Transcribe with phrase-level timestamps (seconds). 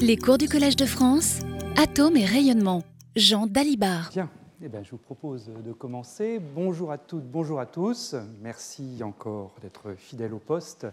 [0.00, 1.40] Les cours du Collège de France,
[1.76, 2.82] Atomes et rayonnement.
[3.14, 4.10] Jean Dalibard.
[4.12, 4.28] Bien,
[4.62, 6.40] eh bien, je vous propose de commencer.
[6.54, 8.16] Bonjour à toutes, bonjour à tous.
[8.40, 10.86] Merci encore d'être fidèles au poste.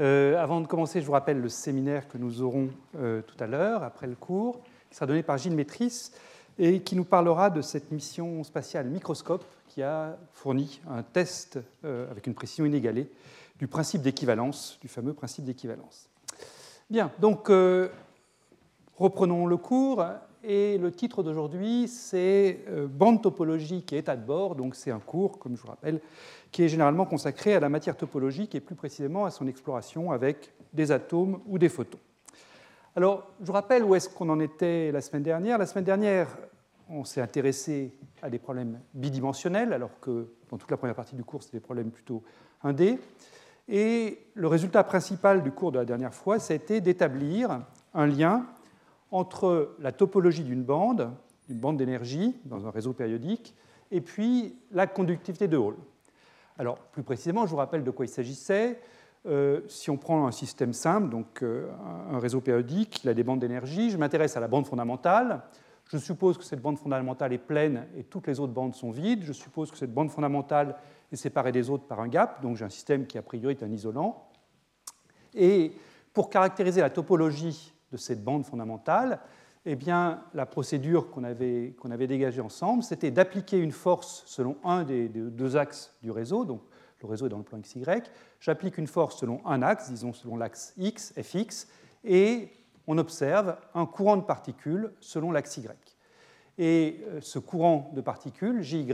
[0.00, 2.68] Euh, avant de commencer, je vous rappelle le séminaire que nous aurons
[2.98, 4.60] euh, tout à l'heure, après le cours,
[4.90, 6.10] qui sera donné par Gilles Métris
[6.58, 12.10] et qui nous parlera de cette mission spatiale Microscope qui a fourni un test euh,
[12.10, 13.10] avec une précision inégalée
[13.58, 16.08] du principe d'équivalence, du fameux principe d'équivalence.
[16.88, 17.50] Bien, donc
[18.96, 20.04] reprenons le cours.
[20.48, 24.54] Et le titre d'aujourd'hui, c'est Bande topologique et état de bord.
[24.54, 26.00] Donc c'est un cours, comme je vous rappelle,
[26.52, 30.52] qui est généralement consacré à la matière topologique et plus précisément à son exploration avec
[30.72, 31.98] des atomes ou des photons.
[32.94, 35.58] Alors, je vous rappelle où est-ce qu'on en était la semaine dernière.
[35.58, 36.28] La semaine dernière,
[36.88, 37.90] on s'est intéressé
[38.22, 41.64] à des problèmes bidimensionnels, alors que dans toute la première partie du cours, c'était des
[41.64, 42.22] problèmes plutôt
[42.62, 42.98] 1D.
[43.68, 47.62] Et le résultat principal du cours de la dernière fois, été d'établir
[47.94, 48.46] un lien
[49.10, 51.10] entre la topologie d'une bande,
[51.48, 53.54] d'une bande d'énergie dans un réseau périodique,
[53.90, 55.76] et puis la conductivité de Hall.
[56.58, 58.80] Alors, plus précisément, je vous rappelle de quoi il s'agissait.
[59.26, 61.68] Euh, si on prend un système simple, donc euh,
[62.10, 65.42] un réseau périodique, il a des bandes d'énergie, je m'intéresse à la bande fondamentale.
[65.88, 69.22] Je suppose que cette bande fondamentale est pleine et toutes les autres bandes sont vides.
[69.22, 70.76] Je suppose que cette bande fondamentale
[71.12, 73.62] est séparée des autres par un gap, donc j'ai un système qui a priori est
[73.62, 74.28] un isolant.
[75.34, 75.72] Et
[76.12, 79.20] pour caractériser la topologie de cette bande fondamentale,
[79.68, 79.76] eh
[80.32, 85.08] la procédure qu'on avait, qu'on avait dégagée ensemble, c'était d'appliquer une force selon un des,
[85.08, 86.62] deux axes du réseau, donc
[87.02, 87.84] le réseau est dans le plan XY,
[88.38, 91.66] j'applique une force selon un axe, disons selon l'axe X, Fx,
[92.04, 92.50] et
[92.86, 95.96] on observe un courant de particules selon l'axe Y.
[96.58, 98.86] Et euh, ce courant de particules, JY,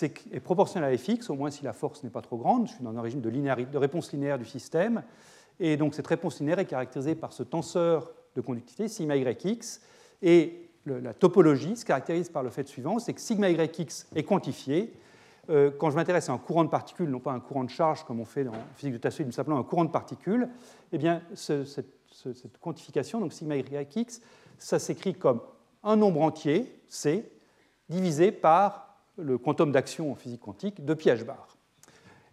[0.00, 2.84] est proportionnel à Fx, au moins si la force n'est pas trop grande, je suis
[2.84, 5.02] dans un régime de, réponse linéaire du système,
[5.60, 9.80] et donc cette réponse linéaire est caractérisée par ce tenseur de conductivité, sigma yx,
[10.22, 14.94] et la topologie se caractérise par le fait suivant, c'est que sigma yx est quantifié.
[15.50, 18.04] Euh, quand je m'intéresse à un courant de particules, non pas un courant de charge
[18.04, 20.48] comme on fait dans physique de Tassoïde, mais simplement un courant de particules,
[20.92, 21.86] eh bien, cette,
[22.60, 24.20] quantification, donc sigma yx,
[24.58, 25.40] ça s'écrit comme
[25.82, 27.30] un nombre entier, c,
[27.88, 31.48] divisé par le quantum d'action en physique quantique de pi h bar.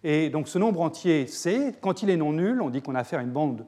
[0.04, 3.00] Et donc ce nombre entier c, quand il est non nul, on dit qu'on a
[3.00, 3.66] affaire à une bande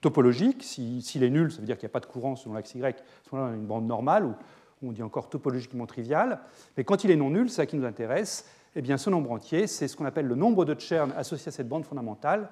[0.00, 0.62] topologique.
[0.62, 3.02] S'il est nul, ça veut dire qu'il n'y a pas de courant selon l'axe Y.
[3.32, 4.34] Moment-là, on a une bande normale, ou
[4.82, 6.40] on dit encore topologiquement triviale.
[6.76, 8.48] Mais quand il est non nul, c'est ça qui nous intéresse.
[8.74, 11.52] Eh bien, ce nombre entier, c'est ce qu'on appelle le nombre de Chern associé à
[11.52, 12.48] cette bande fondamentale.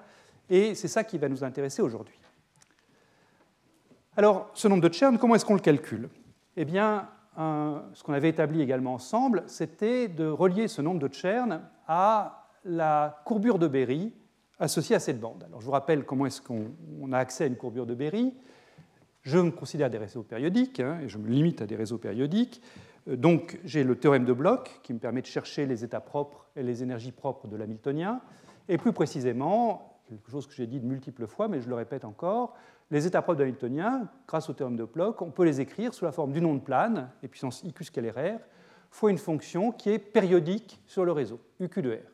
[0.48, 2.18] Et c'est ça qui va nous intéresser aujourd'hui.
[4.16, 6.08] Alors, ce nombre de Chern, comment est-ce qu'on le calcule?
[6.56, 11.62] Eh bien, ce qu'on avait établi également ensemble, c'était de relier ce nombre de Chern
[11.86, 14.12] à la courbure de Berry
[14.60, 15.42] associé à cette bande.
[15.44, 18.34] Alors je vous rappelle comment est-ce qu'on a accès à une courbure de Berry.
[19.22, 22.62] Je me considère des réseaux périodiques, hein, et je me limite à des réseaux périodiques.
[23.08, 26.46] Euh, donc j'ai le théorème de Bloch qui me permet de chercher les états propres
[26.56, 28.20] et les énergies propres de l'hamiltonien.
[28.68, 32.04] Et plus précisément, quelque chose que j'ai dit de multiples fois, mais je le répète
[32.04, 32.54] encore,
[32.90, 36.04] les états propres de l'hamiltonien, grâce au théorème de Bloch, on peut les écrire sous
[36.04, 38.40] la forme d'une onde plane, et puissance IQ scalaire
[38.90, 42.10] fois une fonction qui est périodique sur le réseau, UQ de R.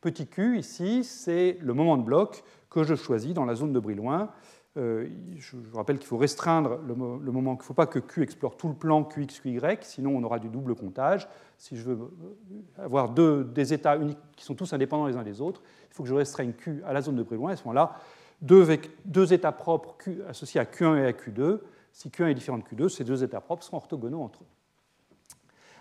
[0.00, 3.80] Petit q, ici, c'est le moment de bloc que je choisis dans la zone de
[3.80, 4.30] Brillouin.
[4.76, 5.08] Euh,
[5.38, 8.56] je vous rappelle qu'il faut restreindre le, moment, qu'il ne faut pas que Q explore
[8.56, 11.28] tout le plan QX, QY, sinon on aura du double comptage.
[11.58, 15.22] Si je veux euh, avoir deux, des états uniques qui sont tous indépendants les uns
[15.22, 17.52] des autres, il faut que je restreigne Q à la zone de Brillouin.
[17.52, 17.96] À ce moment-là,
[18.44, 19.96] deux, états propres
[20.28, 21.60] associés à Q1 et à Q2.
[21.92, 24.46] Si Q1 est différent de Q2, ces deux états propres sont orthogonaux entre eux.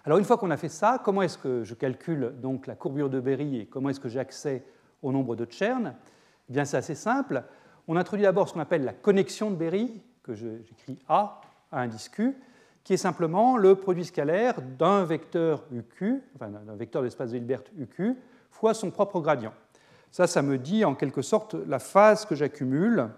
[0.06, 3.10] Alors une fois qu'on a fait ça, comment est-ce que je calcule donc la courbure
[3.10, 4.66] de Berry et comment est-ce que j'ai accès
[5.02, 5.96] au nombre de Chern
[6.50, 7.44] eh bien c'est assez simple.
[7.88, 11.42] On introduit d'abord ce qu'on appelle la connexion de Berry, que j'écris A
[11.72, 12.36] à indice Q,
[12.84, 17.64] qui est simplement le produit scalaire d'un vecteur UQ, enfin d'un vecteur d'espace de Hilbert
[17.78, 18.16] UQ,
[18.50, 19.54] fois son propre gradient.
[20.14, 23.10] Ça, ça me dit en quelque sorte la phase que j'accumule,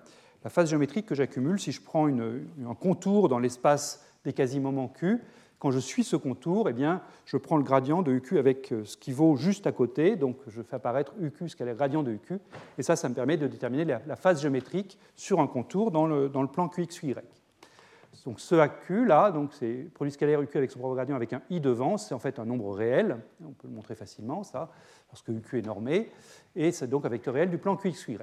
[0.46, 5.22] la phase géométrique que j'accumule si je prends un contour dans l'espace des quasi-moments Q.
[5.60, 8.86] Quand je suis ce contour, eh bien, je prends le gradient de UQ avec euh,
[8.86, 12.02] ce qui vaut juste à côté, donc je fais apparaître UQ, ce qu'est le gradient
[12.02, 12.40] de UQ,
[12.78, 16.30] et ça, ça me permet de déterminer la, phase géométrique sur un contour dans le,
[16.30, 17.16] dans le plan QXY.
[18.24, 21.42] Donc ce AQ là, donc c'est produit scalaire UQ avec son propre gradient avec un
[21.50, 24.70] i devant, c'est en fait un nombre réel, on peut le montrer facilement ça,
[25.10, 26.12] parce que UQ est normé,
[26.56, 28.18] et c'est donc un vecteur réel du plan QXY.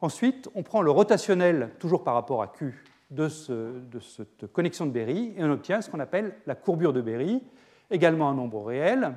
[0.00, 5.34] Ensuite, on prend le rotationnel, toujours par rapport à Q de, cette connexion de Berry
[5.36, 7.42] et on obtient ce qu'on appelle la courbure de Berry,
[7.90, 9.14] également un nombre réel,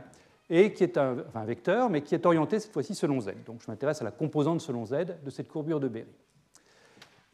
[0.50, 1.16] et qui est un,
[1.46, 3.32] vecteur, mais qui est orienté cette fois-ci selon z.
[3.46, 4.94] Donc je m'intéresse à la composante selon z
[5.24, 6.08] de cette courbure de Berry.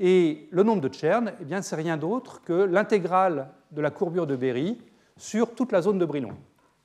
[0.05, 4.27] Et le nombre de Chern, eh bien, c'est rien d'autre que l'intégrale de la courbure
[4.27, 4.77] de Berry
[5.15, 6.35] sur toute la zone de Brillouin,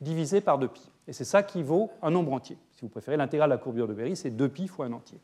[0.01, 0.89] divisée par 2pi.
[1.09, 2.57] Et c'est ça qui vaut un nombre entier.
[2.71, 5.19] Si vous préférez, l'intégrale de la courbure de Berry, c'est 2pi fois un entier.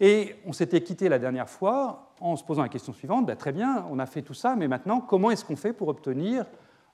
[0.00, 3.52] Et on s'était quitté la dernière fois en se posant la question suivante, ben, très
[3.52, 6.44] bien, on a fait tout ça, mais maintenant, comment est-ce qu'on fait pour obtenir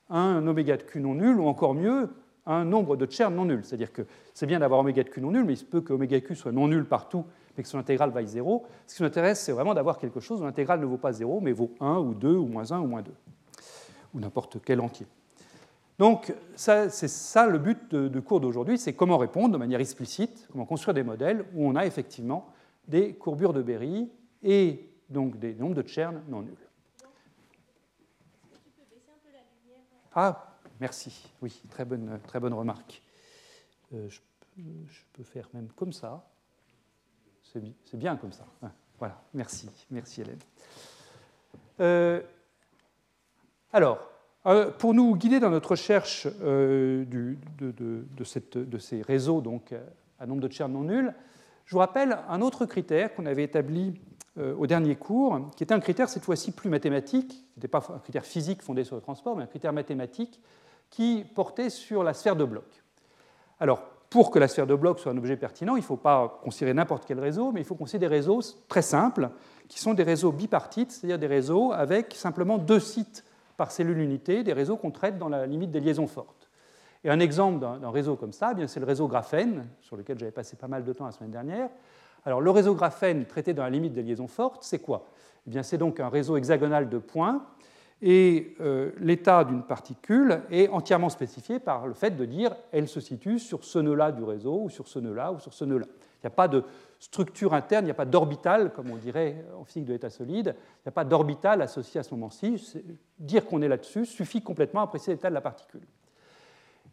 [0.09, 2.09] un oméga de Q non nul, ou encore mieux,
[2.45, 4.03] un nombre de Chern non nul C'est-à-dire que
[4.33, 6.35] c'est bien d'avoir oméga de Q non nul, mais il se peut que oméga Q
[6.35, 7.25] soit non nul partout,
[7.63, 8.65] que son intégrale vaille 0.
[8.87, 11.41] Ce qui nous intéresse, c'est vraiment d'avoir quelque chose où l'intégrale ne vaut pas 0,
[11.41, 13.11] mais vaut 1 ou 2 ou moins 1 ou moins 2,
[14.13, 15.05] ou n'importe quel entier.
[15.97, 20.65] Donc, c'est ça le but du cours d'aujourd'hui, c'est comment répondre de manière explicite, comment
[20.65, 22.47] construire des modèles où on a effectivement
[22.87, 24.09] des courbures de Berry
[24.41, 26.55] et donc des nombres de Chern non nuls.
[30.13, 31.31] Ah, merci.
[31.41, 33.01] Oui, très bonne, très bonne remarque.
[33.93, 34.19] Euh, je,
[35.13, 36.27] peux faire même comme ça.
[37.51, 38.45] C'est bien comme ça.
[38.97, 39.69] voilà, merci.
[39.91, 40.39] Merci Hélène.
[41.79, 42.21] Euh,
[43.73, 43.99] alors,
[44.45, 49.73] euh, pour nous guider dans notre recherche du, de, ces réseaux donc,
[50.19, 51.13] à nombre de Chern non nuls,
[51.65, 53.99] je vous rappelle un autre critère qu'on avait établi
[54.39, 57.85] euh, au dernier cours, qui était un critère cette fois-ci plus mathématique, qui n'était pas
[57.93, 60.41] un critère physique fondé sur le transport, mais un critère mathématique
[60.89, 62.65] qui portait sur la sphère de bloc.
[63.59, 66.39] Alors, pour que la sphère de bloc soit un objet pertinent, il ne faut pas
[66.43, 69.29] considérer n'importe quel réseau, mais il faut considérer des réseaux très simples,
[69.67, 73.23] qui sont des réseaux bipartites, c'est-à-dire des réseaux avec simplement deux sites
[73.55, 76.49] par cellule unité, des réseaux qu'on traite dans la limite des liaisons fortes.
[77.03, 80.31] Et un exemple d'un réseau comme ça, eh c'est le réseau graphène, sur lequel j'avais
[80.31, 81.69] passé pas mal de temps la semaine dernière.
[82.25, 85.05] Alors, le réseau graphène traité dans la limite des liaisons fortes, c'est quoi?
[85.49, 87.45] Eh C'est donc un réseau hexagonal de points,
[88.01, 93.01] et euh, l'état d'une particule est entièrement spécifié par le fait de dire elle se
[93.01, 95.85] situe sur ce nœud-là du réseau, ou sur ce nœud-là, ou sur ce nœud-là.
[95.87, 96.63] Il n'y a pas de
[96.99, 100.55] structure interne, il n'y a pas d'orbital, comme on dirait en physique de l'état solide,
[100.55, 102.73] il n'y a pas d'orbital associé à ce moment-ci.
[103.19, 105.87] Dire qu'on est là-dessus suffit complètement à apprécier l'état de la particule.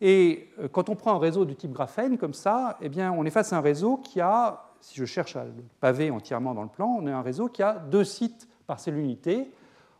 [0.00, 3.24] Et euh, quand on prend un réseau du type graphène comme ça, eh bien, on
[3.24, 6.62] est face à un réseau qui a, si je cherche à le paver entièrement dans
[6.62, 9.50] le plan, on a un réseau qui a deux sites par cellule unité.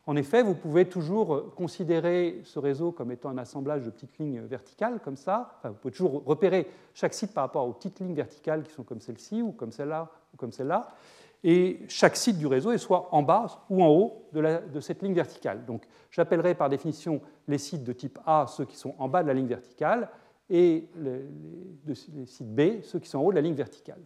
[0.07, 4.41] En effet, vous pouvez toujours considérer ce réseau comme étant un assemblage de petites lignes
[4.41, 5.59] verticales comme ça.
[5.65, 9.01] vous pouvez toujours repérer chaque site par rapport aux petites lignes verticales qui sont comme
[9.01, 10.95] celle-ci ou comme celle-là ou comme celle-là
[11.45, 15.15] et chaque site du réseau est soit en bas ou en haut de, cette ligne
[15.15, 15.65] verticale.
[15.65, 19.29] Donc j'appellerai par définition les sites de type A ceux qui sont en bas de
[19.29, 20.09] la ligne verticale
[20.51, 24.01] et les, sites B ceux qui sont en haut de la ligne verticale.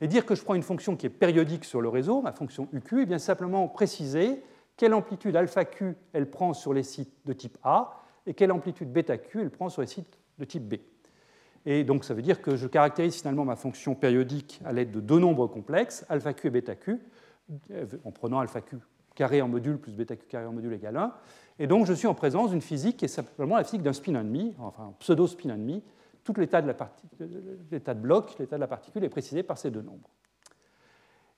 [0.00, 2.68] Et dire que je prends une fonction qui est périodique sur le réseau, ma fonction
[2.72, 4.42] UQ, eh bien simplement préciser
[4.76, 8.92] quelle amplitude alpha Q elle prend sur les sites de type A et quelle amplitude
[8.92, 10.74] bêta Q elle prend sur les sites de type B.
[11.66, 15.00] Et donc ça veut dire que je caractérise finalement ma fonction périodique à l'aide de
[15.00, 17.00] deux nombres complexes, alpha q et bêta q,
[18.04, 18.76] en prenant alpha q
[19.14, 21.14] carré en module plus bêta q carré en module égale 1.
[21.60, 24.14] Et donc je suis en présence d'une physique qui est simplement la physique d'un spin
[24.14, 25.82] ennemi, enfin un pseudo-spin ennemi.
[26.22, 26.72] Tout l'état de,
[27.70, 30.10] l'état de bloc, l'état de la particule est précisé par ces deux nombres.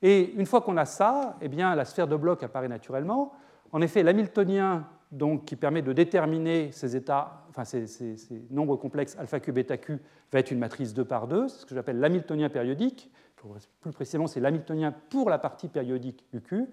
[0.02, 3.32] Et une fois qu'on a ça, eh bien, la sphère de bloc apparaît naturellement.
[3.72, 7.86] En effet, l'hamiltonien donc, qui permet de déterminer ces états, enfin ces,
[8.50, 9.98] nombres complexes alpha q, bêta q,
[10.32, 13.10] va être une matrice 2 par 2, c'est ce que j'appelle l'hamiltonien périodique.
[13.80, 16.66] Plus précisément, c'est l'hamiltonien pour la partie périodique UQ.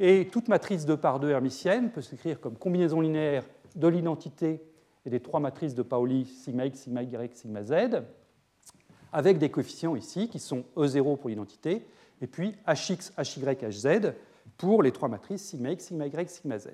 [0.00, 3.44] Et toute matrice 2 par 2 hermitienne peut s'écrire comme combinaison linéaire
[3.76, 4.62] de l'identité
[5.04, 8.02] et des trois matrices de Pauli, sigma x, sigma y, sigma z,
[9.12, 11.86] avec des coefficients ici qui sont E0 pour l'identité,
[12.20, 14.12] et puis hx, hy, hz
[14.56, 16.68] pour les trois matrices sigma x, sigma y, sigma z.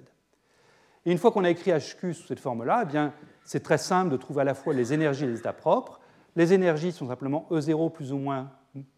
[1.05, 2.99] Et une fois qu'on a écrit HQ sous cette forme-là, eh
[3.45, 6.01] c'est très simple de trouver à la fois les énergies et les états propres.
[6.35, 8.51] Les énergies sont simplement E0 plus ou moins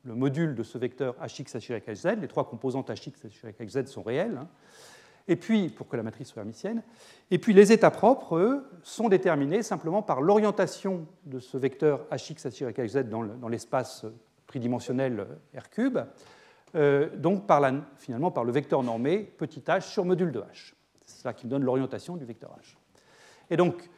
[0.05, 2.17] le module de ce vecteur Hx, Hy, Hz.
[2.19, 3.13] Les trois composantes Hx,
[3.45, 4.39] Hy, Hz sont réelles.
[4.41, 4.49] Hein.
[5.29, 6.83] Et puis, pour que la matrice soit hermitienne.
[7.31, 12.47] Et puis, les états propres, eux, sont déterminés simplement par l'orientation de ce vecteur Hx,
[12.47, 14.07] Hy, Hz dans l'espace
[14.47, 16.07] tridimensionnel R3,
[16.75, 17.45] euh, donc
[17.97, 20.75] finalement par le vecteur normé petit h sur module de h.
[21.05, 22.77] C'est ça qui me donne l'orientation du vecteur h.
[23.51, 23.89] Et donc,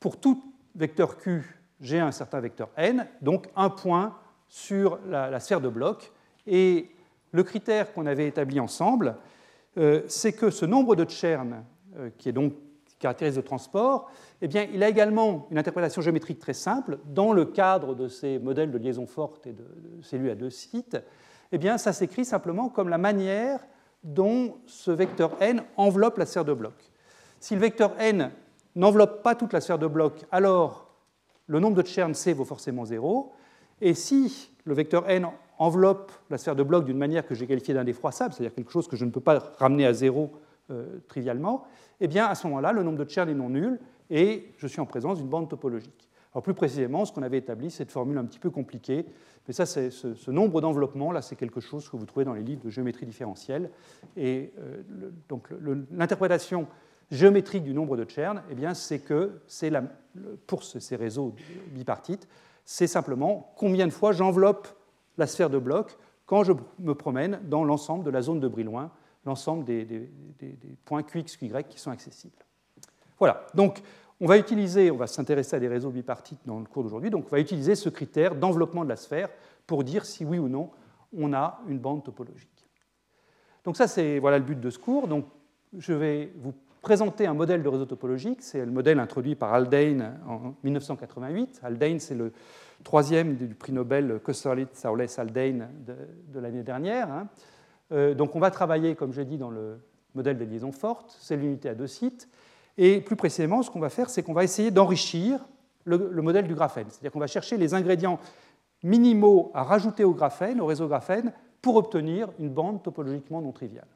[0.00, 4.16] pour tout vecteur q, j'ai un certain vecteur n, donc un point
[4.48, 6.12] sur la, sphère de bloc.
[6.46, 6.90] Et
[7.32, 9.16] le critère qu'on avait établi ensemble,
[9.78, 11.64] euh, c'est que ce nombre de Chern,
[11.96, 12.54] euh, qui est donc
[12.98, 14.10] caractérise le transport,
[14.40, 18.38] eh bien, il a également une interprétation géométrique très simple dans le cadre de ces
[18.38, 19.64] modèles de liaison forte et de
[20.02, 20.96] cellules à deux sites.
[21.52, 23.60] Eh bien, ça s'écrit simplement comme la manière
[24.02, 26.74] dont ce vecteur n enveloppe la sphère de bloc.
[27.40, 28.30] Si le vecteur n
[28.74, 30.86] n'enveloppe pas toute la sphère de bloc, alors
[31.46, 33.32] le nombre de Chern C vaut forcément 0.
[33.80, 35.26] Et si le vecteur n
[35.58, 38.96] enveloppe la sphère de bloc d'une manière que j'ai qualifiée d'indéfroissable, c'est-à-dire quelque chose que
[38.96, 40.32] je ne peux pas ramener à zéro
[40.70, 41.64] euh, trivialement,
[42.00, 44.80] eh bien, à ce moment-là, le nombre de Chern est non nul et je suis
[44.80, 46.05] en présence d'une bande topologique.
[46.42, 49.06] Plus précisément, ce qu'on avait établi, c'est une formule un petit peu compliquée,
[49.46, 52.64] mais ça, ce, nombre d'enveloppements, là, c'est quelque chose que vous trouvez dans les livres
[52.64, 53.70] de géométrie différentielle.
[54.16, 54.82] Et euh,
[55.28, 55.48] donc,
[55.92, 56.66] l'interprétation
[57.10, 59.40] géométrique du nombre de Chern, eh bien, c'est que
[60.46, 61.34] pour ces réseaux
[61.68, 62.28] bipartites,
[62.64, 64.68] c'est simplement combien de fois j'enveloppe
[65.16, 68.90] la sphère de bloc quand je me promène dans l'ensemble de la zone de Brillouin,
[69.24, 70.10] l'ensemble des,
[70.84, 72.34] points QX, QY qui sont accessibles.
[73.18, 73.82] Voilà, donc
[74.20, 77.26] on va utiliser, on va s'intéresser à des réseaux bipartites dans le cours d'aujourd'hui, donc
[77.26, 79.28] on va utiliser ce critère d'enveloppement de la sphère
[79.66, 80.70] pour dire si oui ou non
[81.16, 82.56] on a une bande topologique.
[83.64, 85.08] Donc ça, c'est voilà le but de ce cours.
[85.08, 85.26] Donc
[85.76, 88.42] je vais vous présenter un modèle de réseau topologique.
[88.42, 91.60] C'est le modèle introduit par Haldane en 1988.
[91.64, 92.32] Haldane, c'est le
[92.84, 97.10] troisième du prix Nobel Kosterlitz, Saules, Haldane de, l'année dernière.
[97.10, 97.28] Hein.
[97.90, 99.80] Euh, donc on va travailler, comme j'ai dit, dans le
[100.14, 101.16] modèle des liaisons fortes.
[101.18, 102.28] C'est l'unité à deux sites.
[102.78, 105.40] Et plus précisément, ce qu'on va faire, c'est qu'on va essayer d'enrichir
[105.84, 106.86] le, le, modèle du graphène.
[106.90, 108.18] C'est-à-dire qu'on va chercher les ingrédients
[108.82, 113.88] minimaux à rajouter au graphène, au réseau graphène, pour obtenir une bande topologiquement non triviale.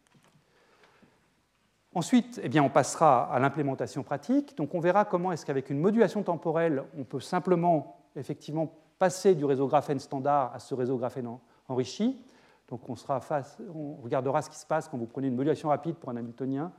[1.93, 4.57] Ensuite, eh bien, on passera à l'implémentation pratique.
[4.57, 9.45] Donc, on verra comment est-ce qu'avec une modulation temporelle, on peut simplement effectivement passer du
[9.45, 11.29] réseau graphène standard à ce réseau graphène
[11.69, 12.21] enrichi.
[12.69, 15.71] Donc, on, sera face, on regardera ce qui se passe quand vous prenez une modulation
[15.71, 16.71] rapide pour un Hamiltonien,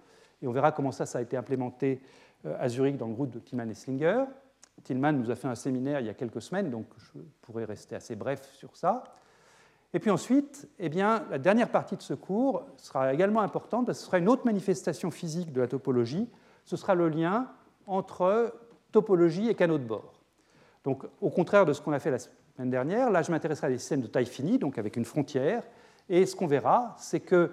[0.41, 2.01] et on verra comment ça, ça a été implémenté
[2.45, 4.25] euh, à Zurich dans le groupe de Tillman et Slinger.
[4.83, 7.95] Tillman nous a fait un séminaire il y a quelques semaines, donc je pourrais rester
[7.95, 9.03] assez bref sur ça.
[9.93, 13.97] Et puis ensuite, eh bien, la dernière partie de ce cours sera également importante parce
[13.97, 16.29] que ce sera une autre manifestation physique de la topologie.
[16.63, 17.47] Ce sera le lien
[17.87, 18.53] entre
[18.91, 20.13] topologie et canaux de bord.
[20.83, 23.69] Donc, au contraire de ce qu'on a fait la semaine dernière, là, je m'intéresserai à
[23.69, 25.63] des systèmes de taille finie, donc avec une frontière.
[26.09, 27.51] Et ce qu'on verra, c'est que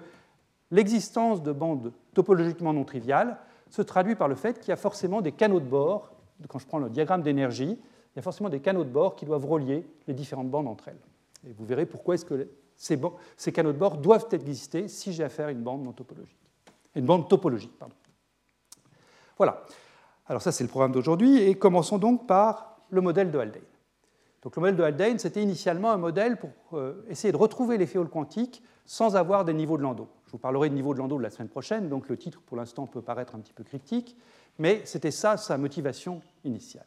[0.71, 3.37] l'existence de bandes topologiquement non triviales
[3.69, 6.11] se traduit par le fait qu'il y a forcément des canaux de bord.
[6.47, 9.25] Quand je prends le diagramme d'énergie, il y a forcément des canaux de bord qui
[9.25, 10.99] doivent relier les différentes bandes entre elles.
[11.47, 15.47] Et vous verrez pourquoi est-ce que ces, canaux de bord doivent exister si j'ai affaire
[15.47, 16.37] à une bande non topologique.
[16.95, 17.71] Une bande topologique.
[19.37, 19.63] Voilà.
[20.27, 21.41] Alors ça, c'est le programme d'aujourd'hui.
[21.41, 23.61] Et commençons donc par le modèle de Haldane.
[24.41, 27.85] Donc le modèle de Haldane, c'était initialement un modèle pour euh, essayer de retrouver les
[27.85, 30.07] féoles quantiques sans avoir des niveaux de Landau.
[30.29, 32.85] Je vous parlerai de niveau de Landau la semaine prochaine, donc le titre pour l'instant
[32.85, 34.15] peut paraître un petit peu cryptique,
[34.59, 36.85] mais c'était ça sa motivation initiale.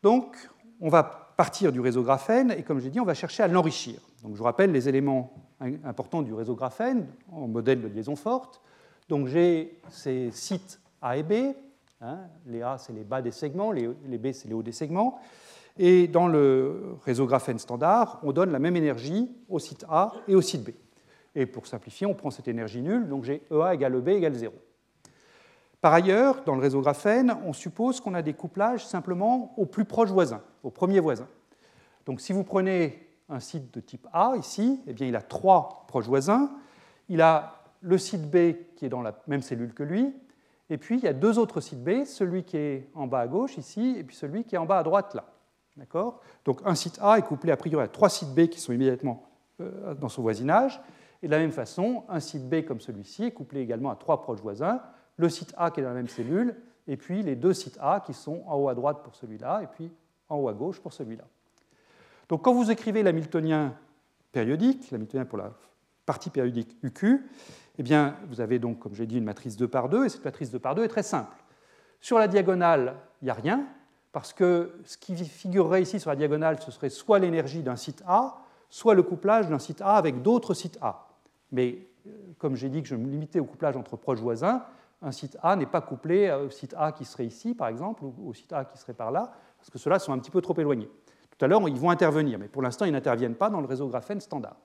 [0.00, 0.36] Donc
[0.80, 1.02] on va
[1.36, 3.98] partir du réseau graphène et, comme j'ai dit, on va chercher à l'enrichir.
[4.22, 5.32] Donc, je vous rappelle les éléments
[5.84, 8.60] importants du réseau graphène en modèle de liaison forte.
[9.08, 11.56] Donc, j'ai ces sites A et B.
[12.00, 12.18] Hein.
[12.46, 15.18] les A, c'est les bas des segments, les, B, c'est les hauts des segments.
[15.76, 20.36] Et dans le réseau graphène standard, on donne la même énergie au site A et
[20.36, 20.70] au site B.
[21.34, 24.54] Et pour simplifier, on prend cette énergie nulle, donc j'ai EA égale EB égale 0.
[25.80, 29.84] Par ailleurs, dans le réseau graphène, on suppose qu'on a des couplages simplement aux plus
[29.84, 31.28] proches voisins, aux premiers voisins.
[32.06, 35.84] Donc si vous prenez un site de type A ici, eh bien, il a trois
[35.88, 36.50] proches voisins.
[37.08, 40.14] Il a le site B qui est dans la même cellule que lui,
[40.70, 43.26] et puis il y a deux autres sites B, celui qui est en bas à
[43.26, 45.26] gauche ici, et puis celui qui est en bas à droite là.
[45.76, 46.20] D'accord?
[46.44, 49.28] Donc un site A est couplé a priori à trois sites B qui sont immédiatement
[49.60, 50.80] euh, dans son voisinage,
[51.24, 54.20] et de la même façon, un site B comme celui-ci est couplé également à trois
[54.20, 54.82] proches voisins,
[55.16, 56.54] le site A qui est dans la même cellule,
[56.86, 59.66] et puis les deux sites A qui sont en haut à droite pour celui-là, et
[59.66, 59.90] puis
[60.28, 61.24] en haut à gauche pour celui-là.
[62.28, 63.74] Donc quand vous écrivez l'hamiltonien
[64.32, 65.50] périodique, l'hamiltonien pour la
[66.04, 67.26] partie périodique UQ,
[67.78, 70.26] eh bien, vous avez donc, comme j'ai dit, une matrice 2 par 2, et cette
[70.26, 71.34] matrice 2 par 2 est très simple.
[72.02, 73.64] Sur la diagonale, il n'y a rien,
[74.12, 78.02] parce que ce qui figurerait ici sur la diagonale, ce serait soit l'énergie d'un site
[78.06, 81.08] A, soit le couplage d'un site A avec d'autres sites A.
[81.52, 84.64] Mais euh, comme j'ai dit que je me limitais au couplage entre proches voisins,
[85.02, 88.14] un site A n'est pas couplé au site A qui serait ici, par exemple, ou
[88.26, 90.58] au site A qui serait par là, parce que ceux-là sont un petit peu trop
[90.58, 90.88] éloignés.
[91.36, 93.88] Tout à l'heure, ils vont intervenir, mais pour l'instant, ils n'interviennent pas dans le réseau
[93.88, 94.56] graphène standard.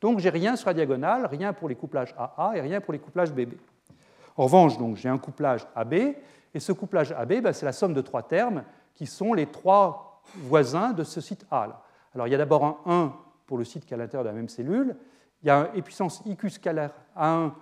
[0.00, 2.98] Donc, j'ai rien sur la diagonale, rien pour les couplages AA et rien pour les
[2.98, 3.54] couplages BB.
[4.36, 8.00] En revanche, j'ai un couplage AB, et ce couplage AB, ben, c'est la somme de
[8.00, 11.82] trois termes qui sont les trois voisins de ce site A.
[12.14, 13.12] Alors, il y a d'abord un 1
[13.46, 14.96] pour le site qui est à l'intérieur de la même cellule,
[15.42, 17.52] il y a un puissance IQ scalaire A1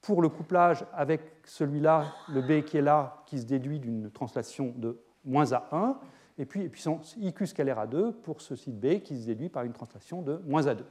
[0.00, 4.72] pour le couplage avec celui-là, le B qui est là, qui se déduit d'une translation
[4.76, 5.96] de moins A1,
[6.38, 9.72] et puis puissance IQ scalaire A2 pour ce site B qui se déduit par une
[9.72, 10.78] translation de moins A2.
[10.78, 10.84] De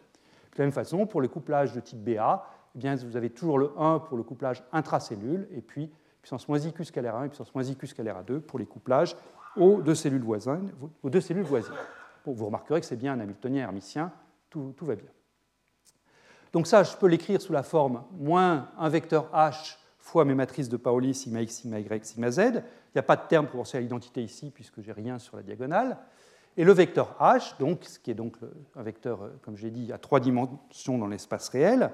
[0.58, 3.72] la même façon, pour le couplage de type BA, eh bien, vous avez toujours le
[3.78, 5.92] 1 pour le couplage intracellule, et puis
[6.22, 9.16] puissance moins IQ scalaire 1 et puissance moins IQ scalaire A2 pour les couplages
[9.56, 10.72] aux deux cellules voisines.
[11.02, 11.74] Aux deux cellules voisines.
[12.26, 14.12] vous remarquerez que c'est bien un Hamiltonien hermitien
[14.50, 15.10] tout, va bien.
[16.54, 20.70] Donc ça, je peux l'écrire sous la forme moins un vecteur h fois mes matrices
[20.70, 22.40] de Pauli, sigma x, sigma y, sigma z.
[22.40, 22.62] Il
[22.96, 25.98] n'y a pas de terme proportionnel à l'identité ici, puisque j'ai rien sur la diagonale.
[26.58, 28.38] Et le vecteur h, donc, ce qui est donc
[28.76, 31.92] un vecteur, euh, comme j'ai dit, à trois dimensions dans l'espace réel.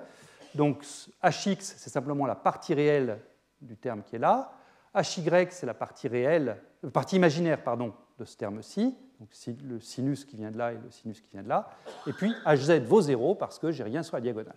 [0.56, 0.84] Donc
[1.24, 3.20] hx, c'est simplement la partie réelle
[3.62, 4.54] du terme qui est là.
[4.96, 9.30] hy, c'est la partie réelle, la partie imaginaire pardon, de ce terme-ci donc
[9.64, 11.70] le sinus qui vient de là et le sinus qui vient de là.
[12.08, 14.56] Et puis Hz vaut 0 parce que j'ai rien sur la diagonale.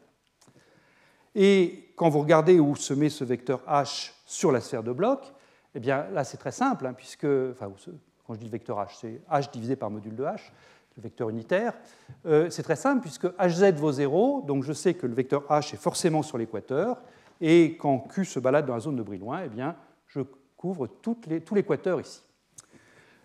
[1.34, 5.32] Et quand vous regardez où se met ce vecteur H sur la sphère de bloc,
[5.74, 7.70] eh bien là c'est très simple, hein, puisque, enfin,
[8.26, 10.50] quand je dis vecteur H, c'est H divisé par module de H,
[10.96, 11.74] le vecteur unitaire.
[12.26, 15.74] Euh, c'est très simple puisque Hz vaut 0, donc je sais que le vecteur H
[15.74, 17.02] est forcément sur l'équateur,
[17.40, 19.76] et quand Q se balade dans la zone de Brillouin, eh bien,
[20.08, 20.20] je
[20.56, 21.16] couvre tout
[21.52, 22.22] l'équateur ici.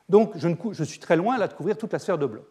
[0.09, 2.47] Donc je, suis très loin là de couvrir toute la sphère de bloc.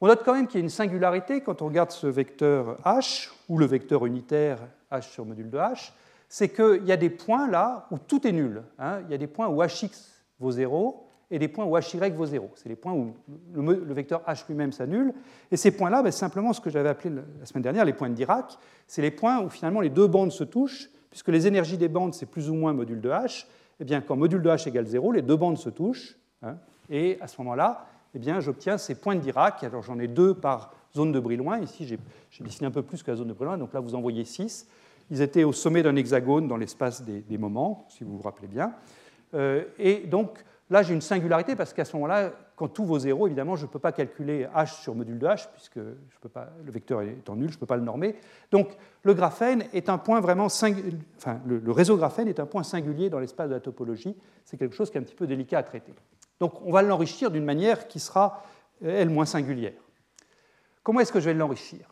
[0.00, 3.30] On note quand même qu'il y a une singularité quand on regarde ce vecteur h,
[3.48, 4.58] ou le vecteur unitaire
[4.90, 5.92] h sur module de h,
[6.28, 8.62] c'est qu'il y a des points là où tout est nul.
[8.78, 9.00] Hein.
[9.06, 9.88] Il y a des points où hx
[10.38, 12.50] vaut 0 et des points où hy vaut 0.
[12.54, 13.14] C'est les points où
[13.54, 15.12] le, vecteur h lui-même s'annule.
[15.50, 18.14] Et ces points-là, ben, simplement ce que j'avais appelé la semaine dernière les points de
[18.14, 18.58] Dirac.
[18.86, 22.14] C'est les points où finalement les deux bandes se touchent, puisque les énergies des bandes,
[22.14, 23.46] c'est plus ou moins module de h.
[23.80, 26.16] Eh bien, quand module de h égale 0, les deux bandes se touchent.
[26.90, 29.62] Et à ce moment-là, eh bien, j'obtiens ces points de Dirac.
[29.64, 31.58] Alors j'en ai deux par zone de Brillouin.
[31.58, 33.58] Ici, j'ai dessiné un peu plus que la zone de Brillouin.
[33.58, 34.66] Donc là, vous en voyez six.
[35.10, 38.72] Ils étaient au sommet d'un hexagone dans l'espace des, moments, si vous vous rappelez bien.
[39.34, 43.26] Euh, et donc là, j'ai une singularité parce qu'à ce moment-là, quand tout vaut zéro,
[43.26, 47.36] évidemment, je ne peux pas calculer h sur module de h, puisque le vecteur étant
[47.36, 48.16] nul, je ne peux pas le normer.
[48.50, 53.10] Donc le graphène est un point vraiment enfin, le réseau graphène est un point singulier
[53.10, 54.16] dans l'espace de la topologie.
[54.44, 55.92] C'est quelque chose qui est un petit peu délicat à traiter.
[56.40, 58.44] Donc on va l'enrichir d'une manière qui sera,
[58.82, 59.80] elle, moins singulière.
[60.82, 61.88] Comment est-ce que je vais l'enrichir?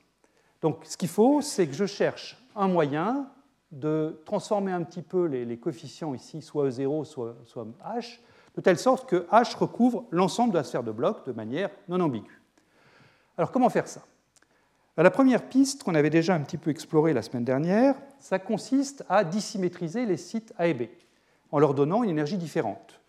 [0.61, 3.31] Donc ce qu'il faut, c'est que je cherche un moyen
[3.73, 8.21] de transformer un petit peu les, coefficients ici, soit E0, soit, soit, H,
[8.55, 12.01] de telle sorte que H recouvre l'ensemble de la sphère de bloc de manière non
[12.01, 12.41] ambiguë.
[13.37, 14.03] Alors comment faire ça?
[14.97, 19.05] La première piste qu'on avait déjà un petit peu explorée la semaine dernière, ça consiste
[19.09, 20.85] à dissymétriser les sites A et B
[21.51, 23.01] en leur donnant une énergie différente.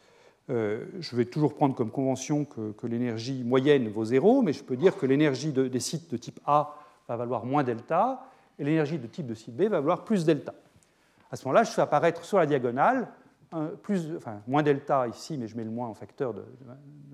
[0.52, 4.78] Euh, je vais toujours prendre comme convention que, l'énergie moyenne vaut zéro, mais je peux
[4.78, 6.76] dire que l'énergie des sites de type A
[7.08, 8.28] va valoir moins delta,
[8.60, 10.54] et l'énergie de type de site B va valoir plus delta.
[11.32, 13.08] À ce moment-là, je fais apparaître sur la diagonale
[14.48, 16.44] moins delta ici, mais je mets le moins en facteur de,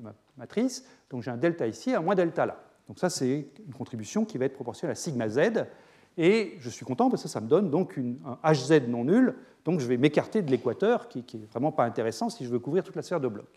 [0.02, 2.58] ma matrice, donc j'ai un delta ici et un moins delta là.
[2.88, 5.66] Donc ça, c'est une contribution qui va être proportionnelle à sigma z,
[6.18, 8.00] et je suis content parce que ça me donne donc
[8.44, 9.36] un hz non nul.
[9.64, 12.84] Donc je vais m'écarter de l'équateur, qui n'est vraiment pas intéressant si je veux couvrir
[12.84, 13.48] toute la sphère de bloc.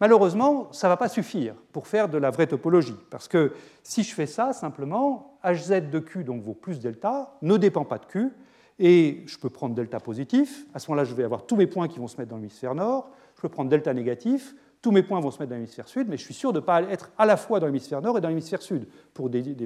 [0.00, 4.02] Malheureusement, ça ne va pas suffire pour faire de la vraie topologie, parce que si
[4.02, 8.06] je fais ça, simplement, hz de q donc vaut plus delta, ne dépend pas de
[8.06, 8.32] q,
[8.80, 11.86] et je peux prendre delta positif, à ce moment-là, je vais avoir tous mes points
[11.86, 15.18] qui vont se mettre dans l'hémisphère nord, je peux prendre delta négatif, tous mes points
[15.18, 17.24] vont se mettre dans l'hémisphère sud, mais je suis sûr de ne pas être à
[17.24, 19.56] la fois dans l'hémisphère nord et dans l'hémisphère sud, pour des,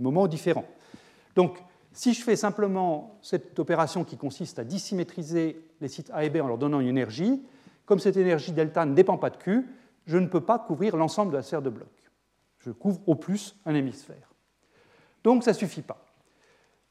[0.00, 0.64] moments différents.
[1.34, 6.30] Donc, si je fais simplement cette opération qui consiste à dissymétriser les sites A et
[6.30, 7.42] B en leur donnant une énergie,
[7.84, 9.66] comme cette énergie delta ne dépend pas de Q,
[10.06, 11.92] je ne peux pas couvrir l'ensemble de la sphère de bloc.
[12.60, 14.32] Je couvre au plus un hémisphère.
[15.24, 16.02] Donc ça ne suffit pas.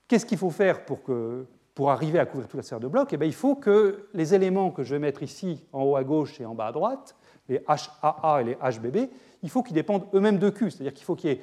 [0.07, 3.09] Qu'est-ce qu'il faut faire pour, que, pour, arriver à couvrir toute la sphère de bloc
[3.11, 6.03] eh bien, Il faut que les éléments que je vais mettre ici en haut à
[6.03, 7.15] gauche et en bas à droite,
[7.49, 9.09] les HAA et les HBB,
[9.43, 10.71] il faut qu'ils dépendent eux-mêmes de Q.
[10.71, 11.41] C'est-à-dire qu'il faut qu'il y ait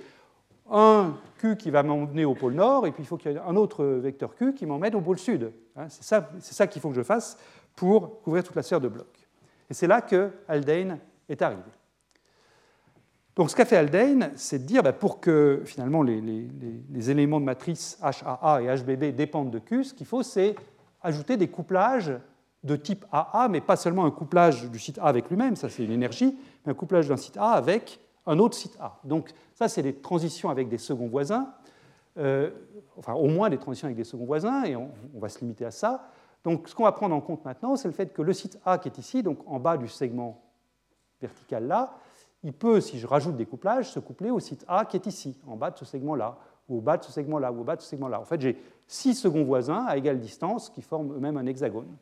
[0.70, 3.38] un Q qui va m'emmener au pôle nord, et puis il faut qu'il y ait
[3.38, 5.52] un autre vecteur Q qui m'emmène au pôle sud.
[5.76, 7.38] Hein, c'est ça, ça qu'il faut que je fasse
[7.76, 9.06] pour couvrir toute la sphère de bloc.
[9.70, 11.62] Et c'est là que Haldane est arrivé.
[13.34, 17.46] Donc ce qu'a fait Haldane, c'est de dire, bah, pour que finalement les, éléments de
[17.46, 20.54] matrice HAA et HBB dépendent de Q, ce qu'il faut, c'est
[21.02, 22.12] ajouter des couplages
[22.62, 25.84] de type AA, mais pas seulement un couplage du site A avec lui-même, ça c'est
[25.84, 28.98] une énergie, mais un couplage d'un site A avec un autre site A.
[29.02, 31.48] Donc ça, c'est des transitions avec des seconds voisins,
[32.18, 32.50] euh,
[32.96, 35.70] enfin au moins des transitions avec des seconds voisins, et on, va se limiter à
[35.70, 36.08] ça.
[36.44, 38.78] Donc ce qu'on va prendre en compte maintenant, c'est le fait que le site A
[38.78, 40.40] qui est ici, donc en bas du segment
[41.20, 41.94] vertical là,
[42.42, 45.38] il peut, si je rajoute des couplages, se coupler au site A qui est ici,
[45.46, 46.36] en bas de ce segment-là,
[46.68, 48.20] ou au bas de ce segment-là, ou au bas de ce segment-là.
[48.20, 51.96] En fait, j'ai six seconds voisins à égale distance qui forment eux-mêmes un hexagone.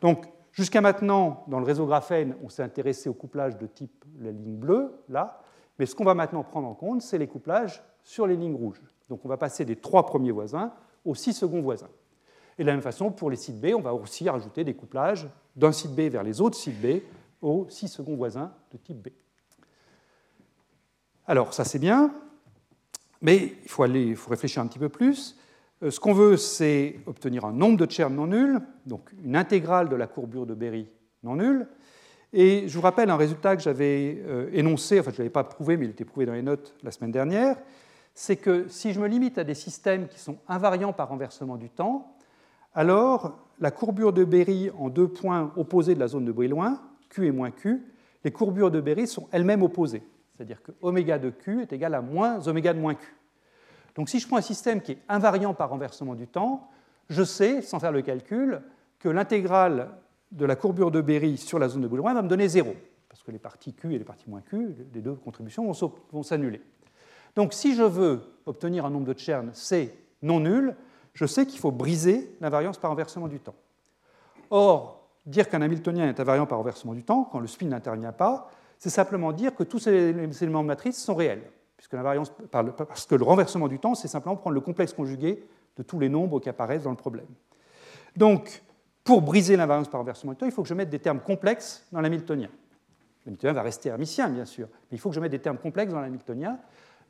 [0.00, 4.30] Donc, jusqu'à maintenant, dans le réseau graphène, on s'est intéressé au couplage de type la
[4.30, 5.42] ligne bleue, là,
[5.78, 8.82] mais ce qu'on va maintenant prendre en compte, c'est les couplages sur les lignes rouges.
[9.08, 10.72] Donc on va passer des trois premiers voisins
[11.04, 11.88] aux six seconds voisins.
[12.58, 15.26] Et de la même façon, pour les sites B, on va aussi rajouter des couplages
[15.56, 17.00] d'un site B vers les autres sites B
[17.40, 19.08] aux six seconds voisins de type B.
[21.30, 22.10] Alors ça c'est bien.
[23.22, 25.38] Mais il faut, aller, il faut réfléchir un petit peu plus.
[25.80, 29.88] Euh, ce qu'on veut, c'est obtenir un nombre de Chern non nul, donc une intégrale
[29.88, 30.88] de la courbure de Berry
[31.22, 31.68] non nulle.
[32.32, 35.44] Et je vous rappelle un résultat que j'avais euh, énoncé, enfin je ne l'avais pas
[35.44, 37.56] prouvé, mais il était prouvé dans les notes la semaine dernière,
[38.12, 41.70] c'est que si je me limite à des systèmes qui sont invariants par renversement du
[41.70, 42.16] temps,
[42.74, 47.28] alors la courbure de Berry en deux points opposés de la zone de Brillouin, Q
[47.28, 47.84] et moins Q,
[48.24, 50.02] les courbures de Berry sont elles-mêmes opposées.
[50.40, 53.14] C'est-à-dire que oméga de Q est égal à moins oméga de moins Q.
[53.94, 56.70] Donc si je prends un système qui est invariant par renversement du temps,
[57.10, 58.62] je sais, sans faire le calcul,
[59.00, 59.90] que l'intégrale
[60.32, 62.74] de la courbure de Berry sur la zone de Brillouin va me donner 0,
[63.10, 65.70] parce que les parties Q et les parties moins Q, les deux contributions
[66.10, 66.62] vont s'annuler.
[67.36, 70.74] Donc si je veux obtenir un nombre de Chern C non nul,
[71.12, 73.56] je sais qu'il faut briser l'invariance par renversement du temps.
[74.48, 78.50] Or, dire qu'un Hamiltonien est invariant par renversement du temps, quand le spin n'intervient pas,
[78.80, 81.42] c'est simplement dire que tous ces éléments de matrice sont réels,
[81.76, 85.98] puisque parce que le renversement du temps, c'est simplement prendre le complexe conjugué de tous
[86.00, 87.26] les nombres qui apparaissent dans le problème.
[88.16, 88.62] Donc,
[89.04, 91.86] pour briser l'invariance par renversement du temps, il faut que je mette des termes complexes
[91.92, 92.48] dans l'hamiltonien.
[93.26, 95.92] L'hamiltonien va rester hermitien, bien sûr, mais il faut que je mette des termes complexes
[95.92, 96.58] dans l'hamiltonien.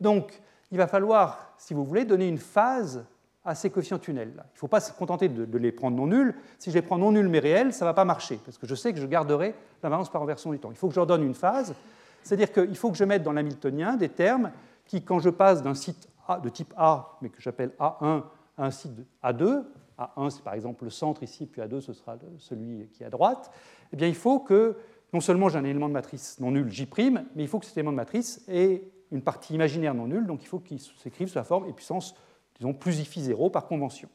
[0.00, 3.04] Donc, il va falloir, si vous voulez, donner une phase
[3.44, 4.32] à ces coefficients tunnels.
[4.34, 6.34] Il ne faut pas se contenter de, les prendre non nuls.
[6.58, 8.66] Si je les prends non nuls mais réels, ça ne va pas marcher, parce que
[8.66, 10.70] je sais que je garderai l'invariance par renversement du temps.
[10.70, 11.74] Il faut que je leur donne une phase,
[12.22, 14.50] c'est-à-dire qu'il faut que je mette dans l'hamiltonien des termes
[14.84, 18.22] qui, quand je passe d'un site A, de type A, mais que j'appelle A1,
[18.58, 18.92] à un site
[19.24, 19.64] A2,
[19.98, 23.10] A1 c'est par exemple le centre ici, puis A2 ce sera celui qui est à
[23.10, 23.50] droite,
[23.92, 24.76] eh bien il faut que
[25.12, 26.86] non seulement j'ai un élément de matrice non nul J',
[27.34, 30.42] mais il faut que cet élément de matrice ait une partie imaginaire non nulle, donc
[30.42, 32.14] il faut qu'il s'écrive sous la forme et puissance
[32.60, 34.08] disons, plus phi 0 par convention.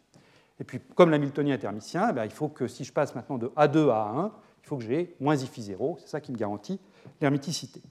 [0.60, 3.48] Et puis, comme l'hamiltonien est hermitien, eh il faut que si je passe maintenant de
[3.48, 4.32] A2 à A1,
[4.64, 6.80] il faut que j'ai moins phi 0 c'est ça qui me garantit
[7.20, 7.82] l'hermiticité.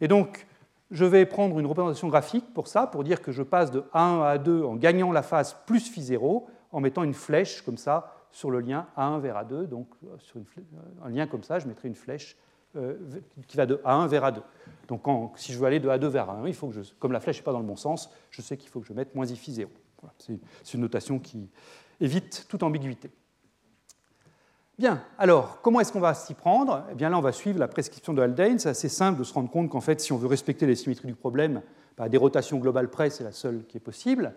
[0.00, 0.46] Et donc,
[0.90, 4.22] je vais prendre une représentation graphique pour ça, pour dire que je passe de A1
[4.22, 8.12] à A2 en gagnant la phase plus phi 0, en mettant une flèche comme ça
[8.30, 9.66] sur le lien A1 vers A2.
[9.66, 10.40] Donc, sur
[11.02, 12.36] un lien comme ça, je mettrai une flèche
[13.46, 14.42] qui va de A1 vers A2.
[14.88, 15.02] Donc
[15.36, 17.44] si je veux aller de A2 vers A1, il faut que comme la flèche n'est
[17.44, 19.70] pas dans le bon sens, je sais qu'il faut que je mette moins phi 0.
[20.18, 21.48] c'est une notation qui
[22.00, 23.10] évite toute ambiguïté.
[24.76, 26.84] Bien, alors, comment est-ce qu'on va s'y prendre?
[26.90, 28.58] Eh bien là, on va suivre la prescription de Haldane.
[28.58, 31.06] C'est assez simple de se rendre compte qu'en fait, si on veut respecter les symétries
[31.06, 31.62] du problème,
[31.96, 34.34] bah, des rotations globales près, c'est la seule qui est possible.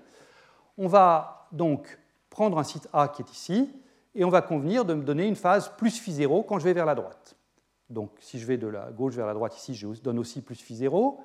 [0.78, 1.98] On va donc
[2.30, 3.74] prendre un site A qui est ici,
[4.14, 6.74] et on va convenir de me donner une phase plus phi 0 quand je vais
[6.74, 7.37] vers la droite.
[7.90, 10.56] Donc si je vais de la gauche vers la droite ici, je donne aussi plus
[10.56, 11.20] phi 0.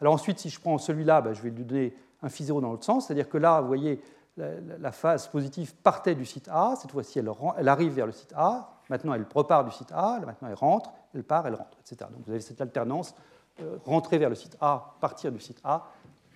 [0.00, 2.70] Alors ensuite, si je prends celui-là, ben, je vais lui donner un phi 0 dans
[2.70, 4.00] l'autre sens, c'est-à-dire que là, vous voyez,
[4.36, 8.32] la, phase positive partait du site A, cette fois-ci elle, elle, arrive vers le site
[8.36, 12.08] A, maintenant elle repart du site A, maintenant elle rentre, elle part, elle rentre, etc.
[12.10, 13.14] Donc vous avez cette alternance,
[13.60, 15.88] euh, rentrer vers le site A, partir du site A,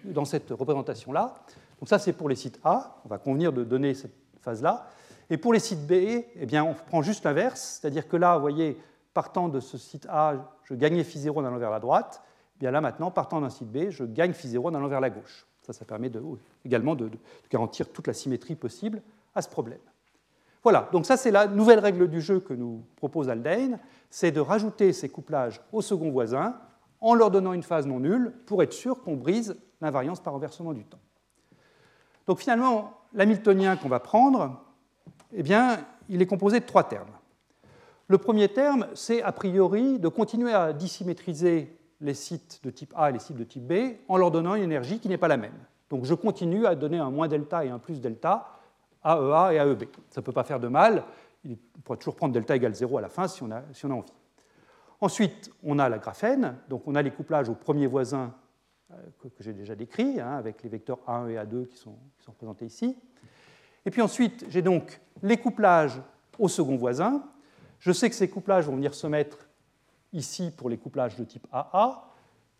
[0.04, 1.34] dans cette représentation-là.
[1.78, 4.86] Donc ça c'est pour les sites A, on va convenir de donner cette phase-là.
[5.30, 8.42] Et pour les sites B, eh bien, on prend juste l'inverse, c'est-à-dire que là, vous
[8.42, 8.76] voyez,
[9.14, 12.22] partant de ce site A, je gagnais phi 0 en allant vers la droite,
[12.56, 15.00] eh bien là maintenant, partant d'un site B, je gagne phi 0 en allant vers
[15.00, 15.46] la gauche.
[15.62, 16.10] Ça, ça permet
[16.64, 17.10] également de,
[17.50, 19.02] garantir toute la symétrie possible
[19.34, 19.78] à ce problème.
[20.62, 23.78] Voilà, donc ça c'est la nouvelle règle du jeu que nous propose Haldane,
[24.10, 26.56] c'est de rajouter ces couplages au second voisin
[27.00, 30.72] en leur donnant une phase non nulle pour être sûr qu'on brise l'invariance par renversement
[30.72, 31.00] du temps.
[32.26, 34.62] Donc finalement, l'hamiltonien qu'on va prendre,
[35.32, 37.10] eh bien, il est composé de trois termes.
[38.12, 43.08] Le premier terme, c'est a priori de continuer à dissymétriser les sites de type A
[43.08, 45.38] et les sites de type B en leur donnant une énergie qui n'est pas la
[45.38, 45.56] même.
[45.88, 48.50] Donc je continue à donner un moins delta et un plus delta
[49.02, 49.84] à EA et à EB.
[50.10, 51.04] Ça ne peut pas faire de mal.
[51.48, 53.90] On pourra toujours prendre delta égale 0 à la fin si on a, si on
[53.90, 54.12] a envie.
[55.00, 56.58] Ensuite, on a la graphène.
[56.68, 58.34] Donc on a les couplages au premier voisin
[58.90, 62.26] euh, que, j'ai déjà décrit, hein, avec les vecteurs A1 et A2 qui sont, qui
[62.26, 62.94] sont représentés ici.
[63.86, 65.98] Et puis ensuite, j'ai donc les couplages
[66.38, 67.22] au second voisin,
[67.81, 69.37] je sais que ces couplages vont venir se mettre
[70.13, 72.03] ici pour les couplages de type AA,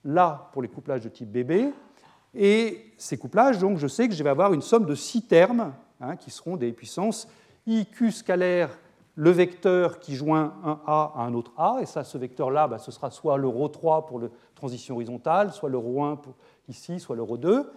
[0.03, 1.73] là pour les couplages de type BB,
[2.33, 5.73] et ces couplages, donc, je sais que je vais avoir une somme de six termes
[5.99, 7.27] hein, qui seront des puissances
[7.65, 8.69] IQ scalaire,
[9.15, 12.77] le vecteur qui joint un A à un autre A, et ça, ce vecteur-là, bah,
[12.77, 16.35] ce sera soit le ρ 3 pour la transition horizontale, soit le ρ 1 pour
[16.69, 17.71] ici, soit le ρ 2.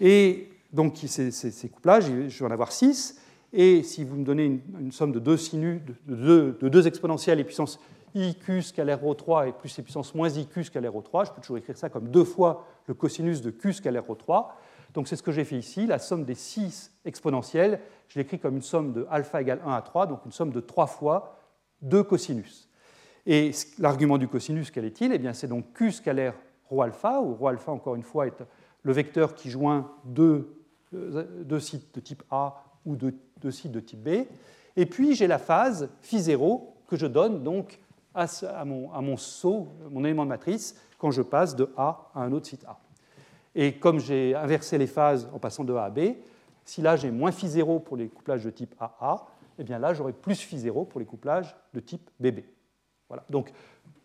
[0.00, 3.18] Et donc, ces, ces couplages, je vais en avoir six.
[3.52, 4.44] Et si vous me donnez
[4.78, 7.80] une, somme de deux sinus, de deux, exponentielles et puissance
[8.14, 11.76] iq scalaire ρ3 et plus les puissances moins iq scalaire ρ3, je peux toujours écrire
[11.76, 14.46] ça comme deux fois le cosinus de q scalaire ρ3.
[14.94, 18.56] Donc c'est ce que j'ai fait ici, la somme des six exponentielles, je l'écris comme
[18.56, 21.38] une somme de alpha égale 1 à 3, donc une somme de trois fois
[21.82, 22.68] deux cosinus.
[23.26, 26.34] Et l'argument du cosinus, quel est-il Eh bien c'est donc q scalaire
[26.70, 28.42] ρ alpha, où ρ alpha encore une fois est
[28.82, 33.79] le vecteur qui joint deux, deux sites de type A ou deux, deux sites de
[33.79, 34.25] type B.
[34.75, 37.79] Et puis j'ai la phase phi0 que je donne donc
[38.13, 38.27] à,
[38.65, 42.31] mon, à mon saut, mon élément de matrice, quand je passe de A à un
[42.31, 42.79] autre site A.
[43.55, 45.99] Et comme j'ai inversé les phases en passant de A à B,
[46.65, 49.25] si là j'ai moins phi0 pour les couplages de type AA,
[49.59, 52.41] eh bien là j'aurai plus phi0 pour les couplages de type BB.
[53.09, 53.25] Voilà.
[53.29, 53.51] Donc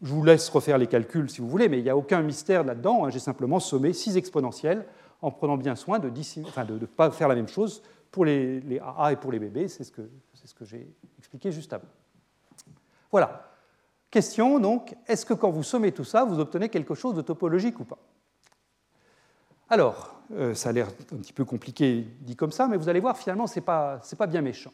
[0.02, 2.64] je vous laisse refaire les calculs si vous voulez, mais il n'y a aucun mystère
[2.64, 3.04] là-dedans.
[3.04, 3.10] Hein.
[3.10, 4.84] J'ai simplement sommé 6 exponentielles
[5.22, 9.16] en prenant bien soin de ne pas faire la même chose pour les, AA et
[9.16, 9.68] pour les BB.
[9.68, 10.02] C'est ce que,
[10.34, 11.88] ce que j'ai expliqué juste avant.
[13.10, 13.44] Voilà.
[14.10, 17.78] Question donc, est-ce que quand vous sommez tout ça, vous obtenez quelque chose de topologique
[17.80, 17.98] ou pas?
[19.68, 23.00] Alors, euh, ça a l'air un petit peu compliqué dit comme ça, mais vous allez
[23.00, 24.72] voir, finalement, ce n'est pas, pas bien méchant.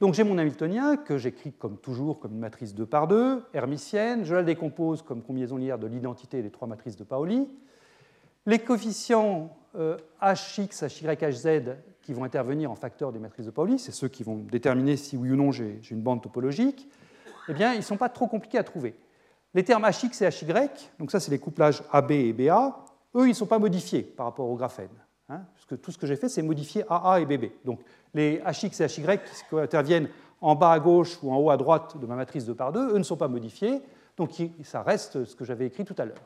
[0.00, 4.24] Donc j'ai mon Hamiltonien que j'écris comme toujours comme une matrice 2 par 2, hermitienne.
[4.24, 7.48] Je la décompose comme combinaison linéaire de l'identité des trois matrices de Pauli.
[8.44, 13.78] Les coefficients euh, hx, hy, hz qui vont intervenir en facteur des matrices de Pauli,
[13.78, 16.88] c'est ceux qui vont déterminer si oui ou non j'ai une bande topologique,
[17.48, 18.94] eh bien, ils ne sont pas trop compliqués à trouver.
[19.54, 22.84] Les termes hx et hy, donc ça c'est les couplages AB et BA,
[23.16, 24.88] eux, ils ne sont pas modifiés par rapport au graphène.
[25.30, 27.46] Hein, puisque tout ce que j'ai fait, c'est modifier AA et BB.
[27.64, 27.80] Donc
[28.12, 30.08] les HX et HY qui interviennent
[30.42, 32.94] en bas à gauche ou en haut à droite de ma matrice 2 par 2,
[32.94, 33.80] eux ne sont pas modifiés,
[34.18, 34.30] donc
[34.62, 36.20] ça reste ce que j'avais écrit tout à l'heure.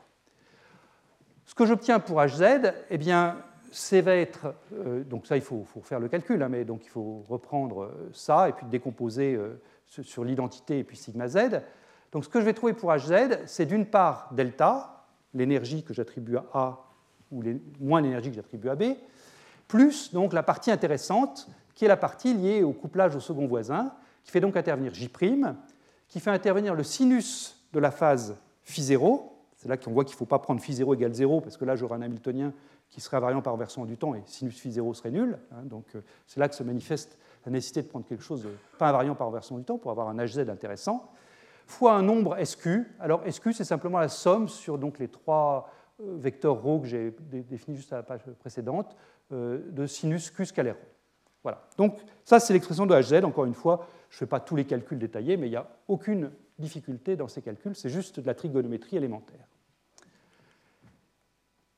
[1.45, 3.37] Ce que j'obtiens pour HZ, eh bien,
[3.71, 6.89] c'est va être, euh, donc ça il faut, faire le calcul, hein, mais donc il
[6.89, 11.61] faut reprendre euh, ça et puis décomposer euh, sur l'identité et puis sigma z.
[12.11, 16.37] Donc ce que je vais trouver pour HZ, c'est d'une part delta, l'énergie que j'attribue
[16.37, 16.85] à A
[17.31, 17.43] ou
[17.79, 18.95] moins l'énergie que j'attribue à B,
[19.67, 23.93] plus donc la partie intéressante, qui est la partie liée au couplage au second voisin,
[24.23, 25.09] qui fait donc intervenir J',
[26.07, 28.35] qui fait intervenir le sinus de la phase
[28.67, 29.21] phi0.
[29.57, 31.75] C'est là qu'on voit qu'il ne faut pas prendre phi0 égale 0, parce que là
[31.75, 32.51] j'aurai un Hamiltonien
[32.89, 35.37] qui serait invariant par versant du temps, et sinus phi0 serait nul.
[35.51, 35.63] Hein.
[35.63, 38.89] donc euh, c'est là que se manifeste la nécessité de prendre quelque chose de pas
[38.89, 41.11] invariant par versant du temps pour avoir un hz intéressant,
[41.65, 42.67] fois un nombre SQ.
[42.99, 45.71] Alors SQ, c'est simplement la somme sur donc, les trois
[46.01, 48.95] euh, vecteurs ρ que j'ai définis juste à la page précédente,
[49.31, 50.77] euh, de sinus q scalaire.
[51.43, 51.67] Voilà.
[51.77, 53.23] Donc ça, c'est l'expression de hz.
[53.23, 55.67] Encore une fois, je ne fais pas tous les calculs détaillés, mais il n'y a
[55.87, 57.75] aucune difficulté dans ces calculs.
[57.75, 59.47] C'est juste de la trigonométrie élémentaire.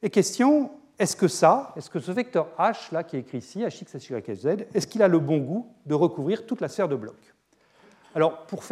[0.02, 3.64] Et question, est-ce que ça, est-ce que ce vecteur h, là, qui est écrit ici,
[3.64, 6.96] hx, hy, z, est-ce qu'il a le bon goût de recouvrir toute la sphère de
[6.96, 7.34] blocs
[8.14, 8.64] Alors, pour,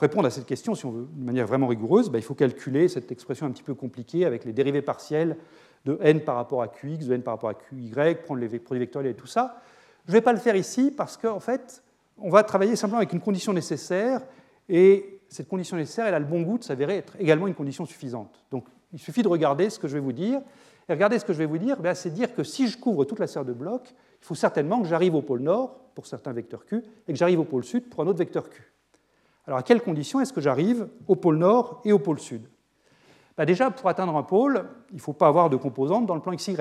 [0.00, 2.88] répondre à cette question, si on veut, de manière vraiment rigoureuse, bah, il faut calculer
[2.88, 5.36] cette expression un petit peu compliquée avec les dérivées partielles
[5.84, 7.90] de n par rapport à qx, de n par rapport à qy,
[8.24, 9.56] prendre les produits vectoriels et tout ça.
[10.06, 11.82] Je ne vais pas le faire ici parce qu'en fait,
[12.18, 14.20] on va travailler simplement avec une condition nécessaire
[14.68, 17.86] et cette condition nécessaire, elle a le bon goût de s'avérer être également une condition
[17.86, 18.44] suffisante.
[18.50, 20.40] Donc il suffit de regarder ce que je vais vous dire.
[20.88, 23.04] Et regardez ce que je vais vous dire, ben, c'est dire que si je couvre
[23.04, 26.32] toute la sphère de blocs, il faut certainement que j'arrive au pôle nord pour certains
[26.32, 28.72] vecteurs q et que j'arrive au pôle sud pour un autre vecteur q.
[29.46, 32.48] Alors à quelles conditions est-ce que j'arrive au pôle nord et au pôle sud?
[33.36, 36.20] Bah, déjà, pour atteindre un pôle, il ne faut pas avoir de composantes dans le
[36.20, 36.56] plan XY.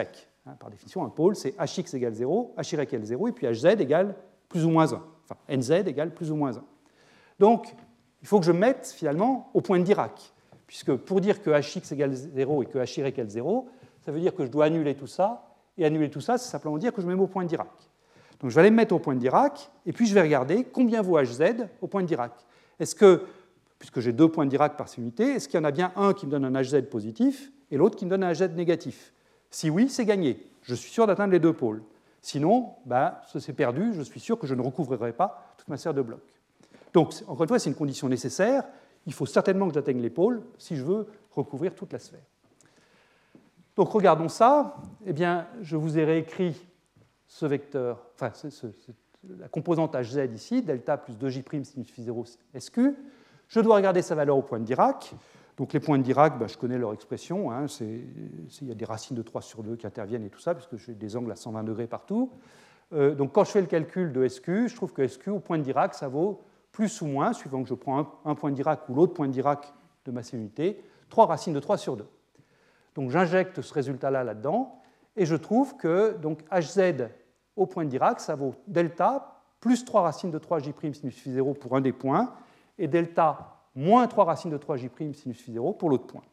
[0.46, 3.66] Hein, par définition, un pôle, c'est hx égale 0, hy égale 0, et puis hz
[3.80, 4.16] égale
[4.50, 5.04] plus ou moins 1.
[5.26, 6.64] Enfin, nz égale plus ou moins 1.
[7.40, 7.76] Donc,
[8.22, 10.34] il faut que je mette finalement au point de Dirac.
[10.66, 13.70] Puisque pour dire que hx égale 0 et que hy égale 0,
[14.02, 15.48] ça veut dire que je dois annuler tout ça.
[15.78, 17.70] Et annuler tout ça, c'est simplement dire que je me mets au point de Dirac.
[18.40, 20.66] Donc je vais aller me mettre au point de Dirac, et puis je vais regarder
[20.66, 22.34] combien vaut hz au point de Dirac.
[22.80, 23.24] Est-ce que
[23.82, 26.14] puisque j'ai deux points de Dirac par unité, est-ce qu'il y en a bien un
[26.14, 29.12] qui me donne un HZ positif et l'autre qui me donne un HZ négatif?
[29.50, 30.46] Si oui, c'est gagné.
[30.62, 31.82] Je suis sûr d'atteindre les deux pôles.
[32.22, 33.92] Sinon, bah, c'est perdu.
[33.96, 36.20] Je suis sûr que je ne recouvrirai pas toute ma serre de blocs.
[36.94, 38.64] Donc, encore une fois, c'est une condition nécessaire.
[39.08, 42.22] Il faut certainement que j'atteigne les pôles si je veux recouvrir toute la sphère.
[43.76, 44.78] Donc, regardons ça.
[45.06, 46.68] Eh bien, je vous ai réécrit
[47.28, 48.32] ce vecteur, enfin,
[49.38, 52.26] la composante HZ ici, delta plus 2J' sinus phi 0
[52.58, 52.80] SQ.
[53.48, 55.14] Je dois regarder sa valeur au point de Dirac.
[55.58, 57.52] Donc les points de Dirac, bah, je connais leur expression.
[57.52, 60.56] Hein, il y a des racines de 3 sur 2 qui interviennent et tout ça,
[60.56, 62.32] puisque j'ai des angles à 120 degrés partout.
[62.94, 65.58] Euh, donc quand je fais le calcul de SQ, je trouve que SQ au point
[65.58, 68.88] de Dirac, ça vaut plus ou moins, suivant que je prends un, point de Dirac
[68.90, 69.74] ou l'autre point de Dirac
[70.06, 72.06] de ma unité, 3 racines de 3 sur 2.
[72.96, 74.82] Donc j'injecte ce résultat-là là-dedans,
[75.16, 77.10] et je trouve que donc, HZ
[77.56, 81.54] au point de Dirac, ça vaut delta plus 3 racines de 3J' sinus phi 0
[81.54, 82.34] pour un des points,
[82.78, 86.24] et delta moins 3 racines de 3j' sinus phi 0 pour l'autre point.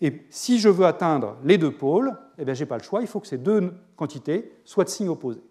[0.00, 3.02] Et si je veux atteindre les deux pôles, eh bien, je n'ai pas le choix,
[3.02, 5.42] il faut que ces deux quantités soient de signe opposé.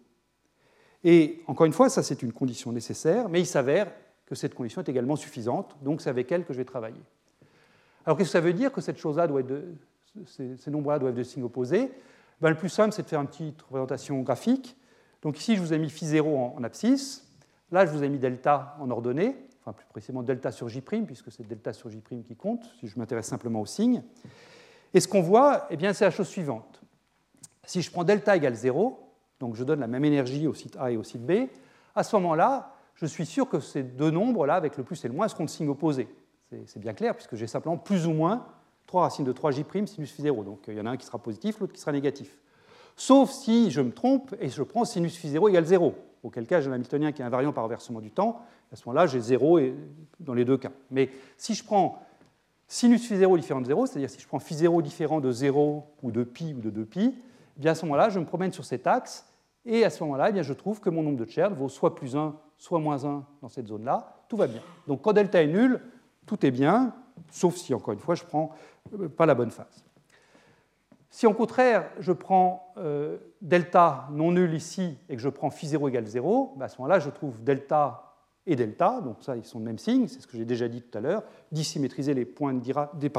[1.04, 3.92] Et encore une fois, ça c'est une condition nécessaire, mais il s'avère
[4.26, 7.02] que cette condition est également suffisante, donc c'est avec elle que je vais travailler.
[8.06, 9.76] Alors qu'est-ce que ça veut dire que cette chose-là doit être de
[10.26, 11.92] ces, nombres-là doivent être de signes opposés,
[12.42, 14.78] ben, le plus simple, c'est de faire une petite représentation graphique.
[15.22, 17.28] Donc ici, je vous ai mis phi 0 en, en abscisse.
[17.72, 21.32] Là, je vous ai mis delta en ordonnée, enfin plus précisément delta sur J', puisque
[21.32, 24.04] c'est delta sur J' qui compte, si je m'intéresse simplement au signe.
[24.94, 26.82] Et ce qu'on voit, eh c'est la chose suivante.
[27.64, 29.00] Si je prends delta égale 0,
[29.40, 31.48] donc je donne la même énergie au site A et au site B,
[31.96, 35.14] à ce moment-là, je suis sûr que ces deux nombres-là, avec le plus et le
[35.14, 36.08] moins, seront de signe opposé.
[36.66, 38.48] C'est bien clair, puisque j'ai simplement plus ou moins
[38.90, 40.44] 3 racines de 3j' sinus phi 0.
[40.44, 42.40] Donc il y en a un qui sera positif, l'autre qui sera négatif.
[42.96, 46.60] Sauf si je me trompe et je prends sinus phi 0 égale 0, auquel cas
[46.60, 48.42] j'ai un Hamiltonien qui est invariant par renversement du temps.
[48.74, 49.60] À ce moment-là, j'ai 0
[50.20, 50.72] dans les deux cas.
[50.90, 52.02] Mais si je prends
[52.68, 55.86] sinus phi 0 différent de 0, c'est-à-dire si je prends phi 0 différent de 0
[56.02, 57.14] ou de pi ou de 2pi,
[57.62, 59.28] eh à ce moment-là, je me promène sur cet axe
[59.66, 62.16] et à ce moment-là, eh je trouve que mon nombre de Chern vaut soit plus
[62.16, 64.24] 1, soit moins 1 dans cette zone-là.
[64.28, 64.62] Tout va bien.
[64.88, 65.80] Donc quand delta est nul,
[66.26, 66.96] tout est bien,
[67.32, 68.52] sauf si, encore une fois, je ne prends
[69.00, 69.84] euh, pas la bonne phase.
[71.10, 75.68] Si au contraire, je prends euh, delta non nul ici et que je prends phi
[75.68, 78.10] 0 égale 0, bah, à ce moment-là, je trouve delta
[78.46, 80.82] et delta, donc ça, ils sont le même signe, c'est ce que j'ai déjà dit
[80.82, 83.10] tout à l'heure, dissymétriser les points, les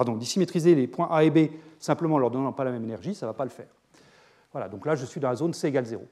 [0.87, 3.35] points A et B simplement en leur donnant pas la même énergie, ça ne va
[3.35, 3.69] pas le faire.
[4.53, 6.03] Voilà, donc là, je suis dans la zone C égale 0.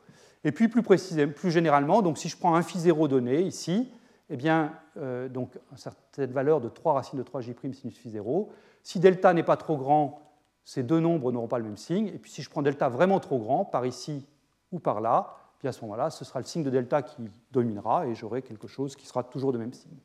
[0.44, 3.90] Et puis, plus précisément, plus généralement, donc si je prends un phi 0 donné ici,
[4.30, 8.50] eh bien, euh, donc, cette valeur de 3 racines de 3j' sinus phi 0,
[8.82, 10.22] si delta n'est pas trop grand,
[10.64, 12.08] ces deux nombres n'auront pas le même signe.
[12.08, 14.26] Et puis si je prends delta vraiment trop grand, par ici
[14.70, 17.16] ou par là, puis à ce moment-là, ce sera le signe de delta qui
[17.50, 19.96] dominera et j'aurai quelque chose qui sera toujours de même signe.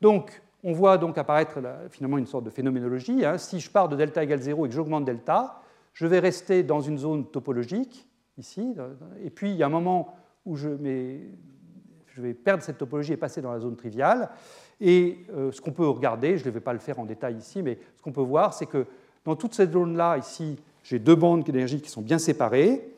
[0.00, 1.58] Donc, on voit donc apparaître
[1.90, 3.24] finalement une sorte de phénoménologie.
[3.24, 3.38] Hein.
[3.38, 5.60] Si je pars de delta égale 0 et que j'augmente delta,
[5.92, 8.74] je vais rester dans une zone topologique, ici,
[9.20, 10.14] et puis il y a un moment
[10.46, 10.68] où je,
[12.14, 14.30] je vais perdre cette topologie et passer dans la zone triviale.
[14.80, 17.62] Et euh, ce qu'on peut regarder, je ne vais pas le faire en détail ici,
[17.62, 18.86] mais ce qu'on peut voir, c'est que
[19.24, 22.94] dans toute cette zone-là, ici, j'ai deux bandes d'énergie qui sont bien séparées.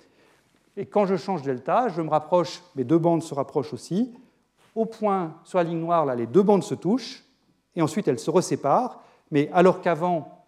[0.77, 4.12] Et quand je change delta, je me rapproche, mes deux bandes se rapprochent aussi.
[4.74, 7.22] Au point, sur la ligne noire, là, les deux bandes se touchent,
[7.77, 9.00] et ensuite elles se reséparent.
[9.31, 10.44] Mais alors qu'avant,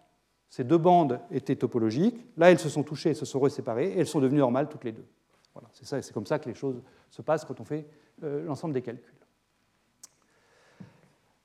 [0.48, 2.24] ces deux bandes étaient topologiques.
[2.36, 4.84] Là, elles se sont touchées, elles se sont reséparées, et elles sont devenues normales toutes
[4.84, 5.04] les deux.
[5.56, 7.86] Voilà, c'est comme ça que les choses se passent quand on fait
[8.22, 9.14] euh, l'ensemble des calculs.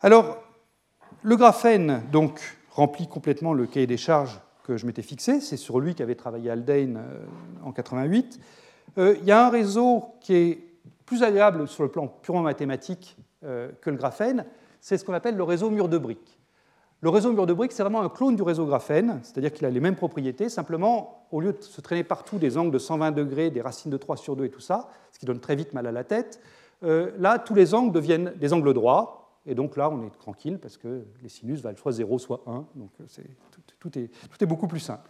[0.02, 0.43] Alors,
[1.24, 5.39] le graphène donc remplit complètement le cahier des charges que je m'étais fixé.
[5.39, 7.26] C'est sur lui qu'avait travaillé Haldane euh,
[7.63, 8.38] en 88.
[8.97, 10.63] Euh, il y a un réseau qui est
[11.06, 14.45] plus agréable sur le plan purement mathématique que le graphène.
[14.82, 16.39] C'est ce qu'on appelle le réseau mur de briques.
[17.04, 19.72] Le réseau mur de briques, c'est vraiment un clone du réseau graphène, c'est-à-dire qu'il a
[19.72, 23.50] les mêmes propriétés, simplement, au lieu de se traîner partout des angles de 120 degrés,
[23.50, 25.88] des racines de 3 sur 2 et tout ça, ce qui donne très vite mal
[25.88, 26.40] à la tête,
[26.84, 30.60] euh, là, tous les angles deviennent des angles droits, et donc là, on est tranquille
[30.60, 33.24] parce que les sinus valent soit 0, soit 1, donc euh,
[33.80, 35.10] tout, est, beaucoup plus simple.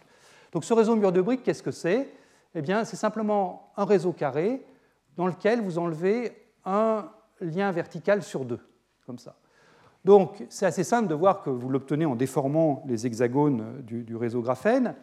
[0.52, 2.08] Donc ce réseau mur de briques, qu'est-ce que c'est?
[2.54, 4.64] Eh bien, c'est simplement un réseau carré
[5.16, 6.32] dans lequel vous enlevez
[6.64, 7.10] un
[7.42, 8.60] lien vertical sur deux,
[9.04, 9.36] comme ça.
[10.04, 14.42] Donc c'est assez simple de voir que vous l'obtenez en déformant les hexagones du, réseau
[14.42, 14.94] graphène.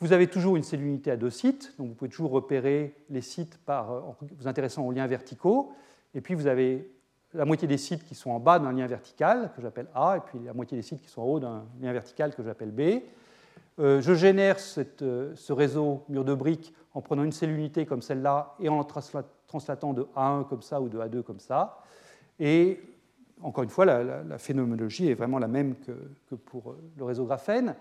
[0.00, 3.20] Vous avez toujours une cellule unité à deux sites, donc vous pouvez toujours repérer les
[3.20, 5.72] sites par, en vous intéressant aux liens verticaux.
[6.14, 6.90] Et puis vous avez
[7.34, 10.20] la moitié des sites qui sont en bas d'un lien vertical, que j'appelle A, et
[10.20, 13.02] puis la moitié des sites qui sont en haut d'un lien vertical que j'appelle B.
[13.78, 14.58] Euh, je génère
[15.02, 18.76] euh, ce réseau mur de briques en prenant une cellule unité comme celle-là et en
[18.78, 21.78] la translatant de A1 comme ça ou de A2 comme ça.
[22.38, 22.80] Et
[23.42, 27.74] encore une fois, la, phénoménologie est vraiment la même que, pour euh, le réseau graphène.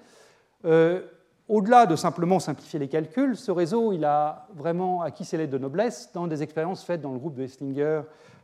[0.65, 1.02] Euh,
[1.47, 5.58] au-delà de simplement simplifier les calculs, ce réseau il a vraiment acquis ses lettres de
[5.58, 8.02] noblesse dans des expériences faites dans le groupe de Esslinger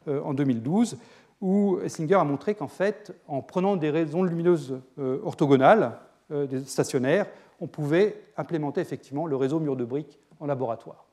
[0.08, 0.98] euh, en 2012,
[1.40, 4.80] où Esslinger a montré qu'en fait, en prenant des raisons lumineuses
[5.24, 6.00] orthogonales,
[6.32, 7.28] des stationnaires,
[7.62, 11.06] on pouvait implémenter effectivement le réseau mur de briques en laboratoire.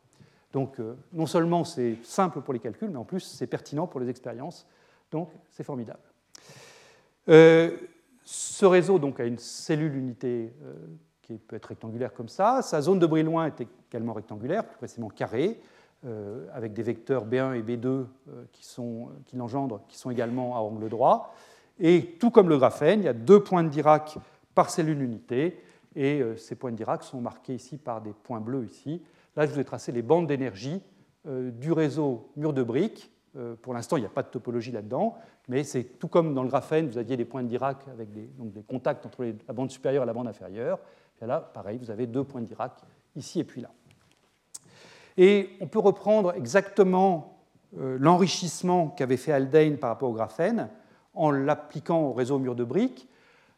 [0.54, 0.78] Donc
[1.12, 4.66] non seulement c'est simple pour les calculs, mais en plus c'est pertinent pour les expériences
[5.14, 6.00] donc, c'est formidable.
[7.28, 7.70] Euh,
[8.24, 10.74] ce réseau donc, a une cellule unité euh,
[11.22, 12.62] qui peut être rectangulaire comme ça.
[12.62, 15.60] Sa zone de Brillouin est également rectangulaire, plus précisément carrée,
[16.04, 18.06] euh, avec des vecteurs B1 et B2
[18.50, 21.32] qui, l'engendrent, qui sont également à angle droit.
[21.78, 24.18] Et tout comme le graphène, il y a deux points de Dirac
[24.56, 25.60] par cellule unité,
[25.94, 29.00] et ces points de Dirac sont marqués ici par des points bleus ici.
[29.36, 30.82] Là, je vous ai tracé les bandes d'énergie
[31.24, 33.13] du réseau mur de briques
[33.62, 35.16] pour l'instant, il n'y a pas de topologie là-dedans,
[35.48, 38.26] mais c'est tout comme dans le graphène, vous aviez des points de Dirac avec des,
[38.38, 40.78] donc des contacts entre la bande supérieure et la bande inférieure.
[41.20, 42.72] Là, pareil, vous avez deux points de Dirac,
[43.16, 43.70] ici et puis là.
[45.16, 47.38] Et on peut reprendre exactement
[47.78, 50.68] euh, l'enrichissement qu'avait fait Haldane par rapport au graphène
[51.14, 53.08] en l'appliquant au réseau mur de briques.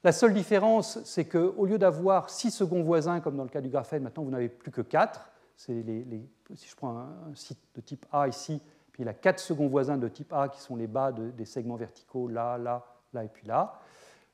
[0.05, 3.69] La seule différence, c'est qu'au lieu d'avoir 6 seconds voisins, comme dans le cas du
[3.69, 5.33] graphène, maintenant vous n'avez plus que 4.
[5.69, 8.61] Les, si je prends un, site de type A ici,
[8.97, 11.77] puis il a 4 seconds voisins de type A qui sont les bas des segments
[11.77, 12.83] verticaux, là, là,
[13.13, 13.79] là et puis là.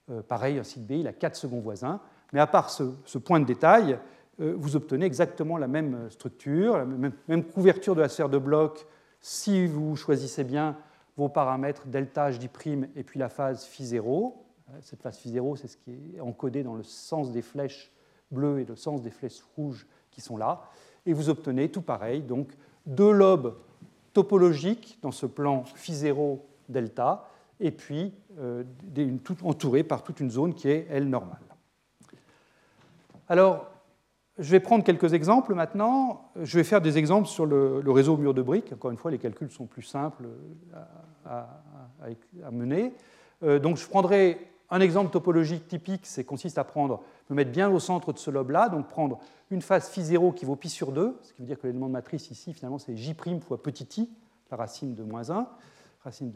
[0.09, 1.99] Euh, pareil, un site B, il a 4 seconds voisins.
[2.33, 3.99] Mais à part ce, point de détail,
[4.41, 8.87] euh, vous obtenez exactement la même structure, la même, couverture de la sphère de bloc
[9.21, 10.77] si vous choisissez bien
[11.17, 12.49] vos paramètres delta, j'
[12.95, 14.47] et puis la phase phi 0.
[14.69, 17.91] Euh, cette phase phi 0, c'est ce qui est encodé dans le sens des flèches
[18.31, 20.63] bleues et le sens des flèches rouges qui sont là.
[21.05, 22.57] Et vous obtenez tout pareil, donc
[22.87, 23.57] deux lobes
[24.13, 27.29] topologiques dans ce plan phi 0 delta,
[27.61, 28.65] et puis euh,
[29.43, 31.39] entouré par toute une zone qui est L normale.
[33.29, 33.69] Alors,
[34.39, 36.31] je vais prendre quelques exemples maintenant.
[36.43, 38.73] Je vais faire des exemples sur le, réseau mur de briques.
[38.73, 40.25] Encore une fois, les calculs sont plus simples
[41.25, 41.49] à,
[42.51, 42.95] mener.
[43.43, 47.71] Euh, donc, je prendrai un exemple topologique typique, c'est consiste à prendre, me mettre bien
[47.71, 49.21] au centre de ce lobe-là, donc prendre
[49.51, 51.89] une phase phi 0 qui vaut pi sur 2, ce qui veut dire que l'élément
[51.89, 53.15] de matrice ici, finalement, c'est j'
[53.47, 54.11] fois petit i,
[54.51, 55.47] la racine de moins 1,
[56.03, 56.33] racine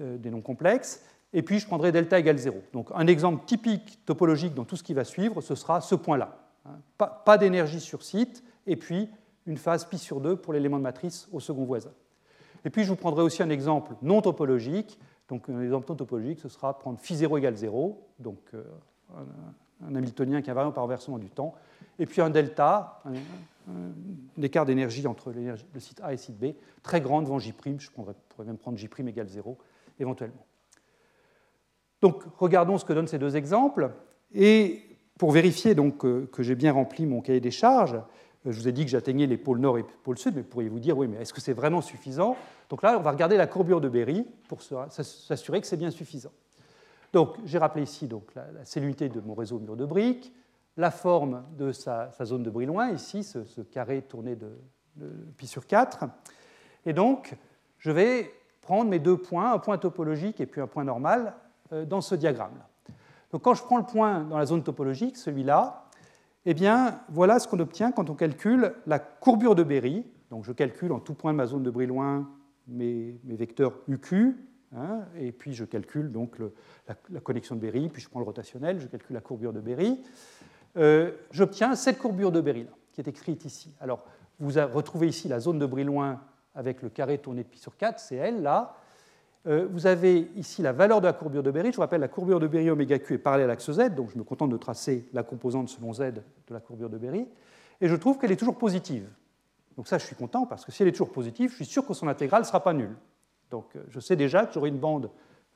[0.00, 1.04] euh, des nombres complexes,
[1.34, 2.56] et puis je prendrai delta égale 0.
[2.72, 6.38] Donc un exemple typique topologique dans tout ce qui va suivre, ce sera ce point-là.
[6.64, 6.78] Hein.
[6.96, 9.10] Pas, d'énergie sur site, et puis
[9.44, 11.92] une phase pi sur 2 pour l'élément de matrice au second voisin.
[12.64, 14.98] Et puis je vous prendrai aussi un exemple non topologique.
[15.28, 18.62] Donc un exemple non topologique, ce sera prendre phi 0 égale 0, donc euh,
[19.82, 21.54] un, Hamiltonien qui invariant par renversement du temps,
[21.98, 26.54] et puis un delta, un, écart d'énergie entre le site A et le site B,
[26.82, 28.14] très grand devant J', je pourrais
[28.44, 29.58] même prendre J' égale 0
[29.98, 30.46] éventuellement.
[32.00, 33.90] Donc regardons ce que donnent ces deux exemples.
[34.32, 34.82] Et
[35.18, 38.00] pour vérifier donc, que, j'ai bien rempli mon cahier des charges, euh,
[38.46, 40.96] je vous ai dit que j'atteignais les pôles nord et pôles sud, mais pourriez-vous dire,
[40.96, 42.36] oui, mais est-ce que c'est vraiment suffisant?
[42.68, 46.32] Donc là, on va regarder la courbure de Berry pour s'assurer que c'est bien suffisant.
[47.12, 50.32] Donc, j'ai rappelé ici donc, la, cellulité de mon réseau mur de briques,
[50.76, 54.50] la forme de sa, zone de Brillouin, ici, ce, carré tourné de,
[54.96, 56.04] de, pi sur 4.
[56.84, 57.34] Et donc,
[57.78, 61.34] je vais prendre mes deux points, un point topologique et puis un point normal,
[61.72, 62.68] euh, dans ce diagramme-là.
[63.32, 65.85] Donc quand je prends le point dans la zone topologique, celui-là,
[66.46, 70.06] eh bien, voilà ce qu'on obtient quand on calcule la courbure de Berry.
[70.30, 72.30] Donc je calcule en tout point de ma zone de Brillouin
[72.68, 74.36] mes, mes vecteurs UQ,
[74.74, 76.38] hein, et puis je calcule donc
[76.88, 80.00] la, connexion de Berry, puis je prends le rotationnel, je calcule la courbure de Berry.
[80.76, 83.74] Euh, j'obtiens cette courbure de Berry, là, qui est écrite ici.
[83.80, 84.04] Alors,
[84.38, 86.20] vous retrouvez ici la zone de Brillouin
[86.54, 88.76] avec le carré tourné de pi sur 4, c'est elle, là.
[89.46, 91.70] Euh, vous avez ici la valeur de la courbure de Berry.
[91.70, 94.10] Je vous rappelle, la courbure de Berry oméga Q est parallèle à l'axe Z, donc
[94.10, 97.28] je me contente de tracer la composante selon Z de la courbure de Berry.
[97.80, 99.08] Et je trouve qu'elle est toujours positive.
[99.76, 101.86] Donc ça, je suis content, parce que si elle est toujours positive, je suis sûr
[101.86, 102.96] que son intégrale ne sera pas nulle.
[103.50, 105.10] Donc euh, je sais déjà que j'aurai une bande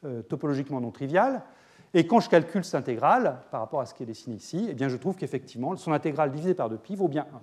[0.04, 1.42] euh, topologiquement non triviale.
[1.92, 4.74] Et quand je calcule cette intégrale par rapport à ce qui est dessiné ici, eh
[4.74, 7.40] bien, je trouve qu'effectivement, son intégrale divisée par 2pi vaut bien 1.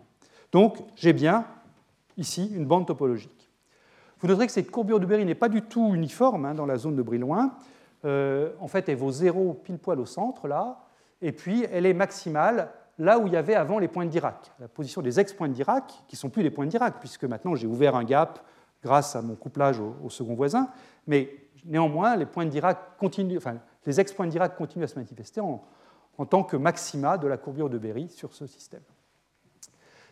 [0.54, 1.46] Donc j'ai bien
[2.16, 3.37] ici une bande topologique.
[4.20, 6.78] Vous noterez que cette courbure de Berry n'est pas du tout uniforme hein, dans la
[6.78, 7.54] zone de Brillouin.
[8.06, 10.80] Euh, en fait, elle vaut 0 pile poil au centre, là,
[11.22, 14.52] et puis elle est maximale là où il y avait avant les points de Dirac,
[14.60, 17.26] la position des ex-points de Dirac, qui ne sont plus les points de Dirac, puisque
[17.26, 18.40] maintenant j'ai ouvert un gap
[18.84, 20.70] grâce à mon couplage au, second voisin,
[21.06, 21.30] mais
[21.66, 25.42] néanmoins, les points de Dirac continuent, enfin, les ex-points de Dirac continuent à se manifester
[25.42, 25.64] en,
[26.18, 28.84] en tant que maxima de la courbure de Berry sur ce système.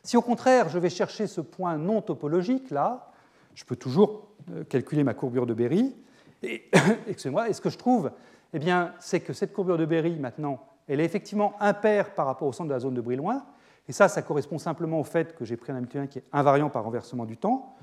[0.03, 3.11] Si au contraire, je vais chercher ce point non topologique, là,
[3.55, 5.95] je peux toujours euh, calculer ma courbure de Berry.
[6.43, 6.69] Et,
[7.07, 8.11] excusez-moi, et ce que je trouve,
[8.53, 12.47] eh bien, c'est que cette courbure de Berry, maintenant, elle est effectivement impaire par rapport
[12.47, 13.43] au centre de la zone de Brillouin.
[13.87, 16.69] Et ça, ça correspond simplement au fait que j'ai pris un Hamiltonien qui est invariant
[16.69, 17.75] par renversement du temps.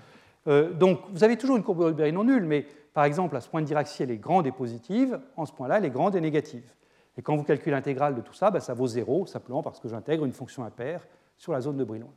[0.47, 3.41] Euh, donc, vous avez toujours une courbure de Berry non nulle, mais par exemple, à
[3.41, 6.15] ce point de Dirac, elle est grande et positive, en ce point-là, elle est grande
[6.15, 6.71] et négative.
[7.17, 9.89] Et quand vous calculez l'intégrale de tout ça, ben, ça vaut zéro, simplement parce que
[9.89, 11.07] j'intègre une fonction impaire
[11.37, 12.13] sur la zone de Brillouin.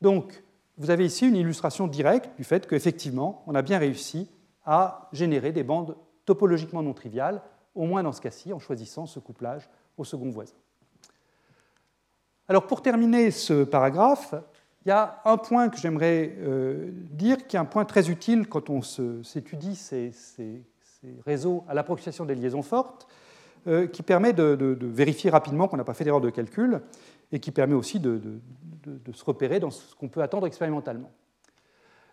[0.00, 0.43] Donc,
[0.76, 4.28] vous avez ici une illustration directe du fait qu'effectivement, on a bien réussi
[4.64, 7.42] à générer des bandes topologiquement non triviales,
[7.74, 10.54] au moins dans ce cas-ci, en choisissant ce couplage au second voisin.
[12.48, 14.34] Alors pour terminer ce paragraphe,
[14.84, 18.48] il y a un point que j'aimerais euh, dire qui est un point très utile
[18.48, 20.12] quand on s'étudie ces,
[21.24, 23.06] réseaux à l'approximation des liaisons fortes,
[23.66, 26.82] euh, qui permet de, vérifier rapidement qu'on n'a pas fait d'erreur de calcul
[27.34, 28.40] et qui permet aussi de,
[29.12, 31.10] se repérer dans ce qu'on peut attendre expérimentalement.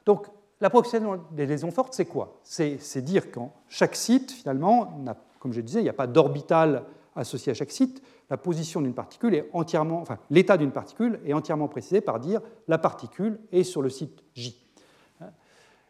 [0.04, 0.26] Donc,
[0.60, 2.40] l'approximation des liaisons fortes, c'est quoi?
[2.44, 5.06] C'est dire qu'en chaque site, finalement,
[5.40, 8.02] comme je disais, il n'y a pas d'orbital associé à chaque site.
[8.32, 12.42] La position d'une particule est entièrement, enfin, l'état d'une particule est entièrement précisé par dire
[12.68, 14.60] la particule est sur le site J.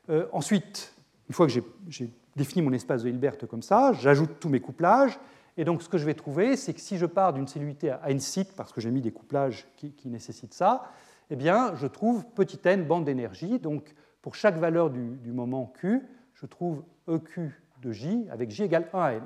[0.10, 0.94] Euh, ensuite,
[1.30, 1.54] une fois que
[1.88, 5.18] j'ai défini mon espace de Hilbert comme ça, j'ajoute tous mes couplages,
[5.58, 8.10] Et donc ce que je vais trouver, c'est que si je pars d'une cellulité à
[8.10, 10.84] n site, parce que j'ai mis des couplages qui, nécessitent ça,
[11.30, 13.60] eh bien, je trouve petit n bande d'énergie.
[13.60, 16.02] Donc pour chaque valeur du, moment q,
[16.34, 19.24] je trouve EQ de J avec J égale 1 à n.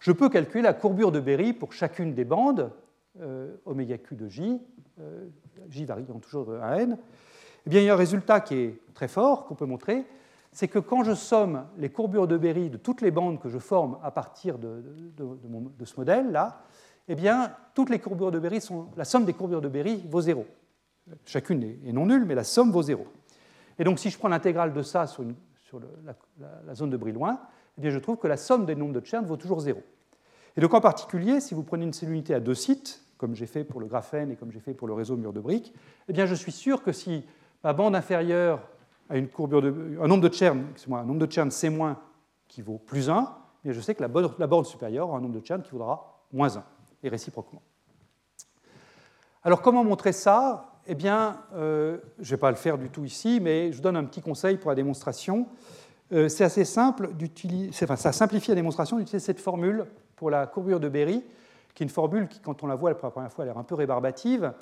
[0.00, 2.72] Je peux calculer la courbure de Berry pour chacune des bandes,
[3.20, 4.60] euh, oméga q de J,
[4.98, 5.26] euh,
[5.68, 6.98] J variant toujours de 1 à n.
[7.66, 10.06] Eh bien, il y a un résultat qui est très fort, qu'on peut montrer,
[10.52, 13.58] c'est que quand je somme les courbures de Berry de toutes les bandes que je
[13.58, 14.82] forme à partir de,
[15.84, 16.62] ce modèle-là,
[17.08, 20.20] eh bien, toutes les courbures de Berry sont, la somme des courbures de Berry vaut
[20.20, 20.46] 0.
[21.24, 23.06] Chacune est non nulle, mais la somme vaut 0.
[23.78, 25.24] Et donc, si je prends l'intégrale de ça sur,
[26.04, 27.40] la, zone de Brillouin,
[27.78, 29.80] eh bien, je trouve que la somme des nombres de Chern vaut toujours 0.
[30.56, 33.64] Et donc, en particulier, si vous prenez une cellulité à deux sites, comme j'ai fait
[33.64, 35.72] pour le graphène et comme j'ai fait pour le réseau mur de briques,
[36.08, 37.24] eh bien, je suis sûr que si
[37.62, 38.60] ma bande inférieure
[39.10, 41.70] a une courbure de, un nombre de Chern, un nombre de Chern C-
[42.48, 43.28] qui vaut plus 1,
[43.64, 46.56] eh je sais que la bande, supérieure a un nombre de Chern qui vaudra moins
[46.56, 46.64] 1,
[47.02, 47.60] et réciproquement.
[49.42, 50.66] Alors, comment montrer ça?
[50.86, 53.82] Eh bien, euh, je ne vais pas le faire du tout ici, mais je vous
[53.82, 55.46] donne un petit conseil pour la démonstration.
[56.12, 59.86] Euh, c'est assez simple d'utiliser, enfin, ça simplifie la démonstration d'utiliser cette formule
[60.16, 61.24] pour la courbure de Berry,
[61.74, 63.58] qui est une formule qui, quand on la voit pour la première fois, a l'air
[63.58, 64.52] un peu rébarbative,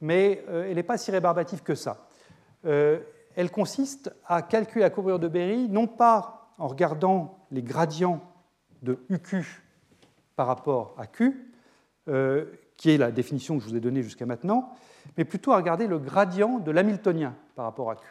[0.00, 2.06] mais euh, elle n'est pas si rébarbative que ça.
[3.36, 8.20] Elle consiste à calculer la courbure de Berry, non pas en regardant les gradients
[8.82, 9.62] de UQ
[10.34, 11.52] par rapport à Q,
[12.76, 14.70] qui est la définition que je vous ai donnée jusqu'à maintenant,
[15.16, 18.06] mais plutôt à regarder le gradient de l'hamiltonien par rapport à Q.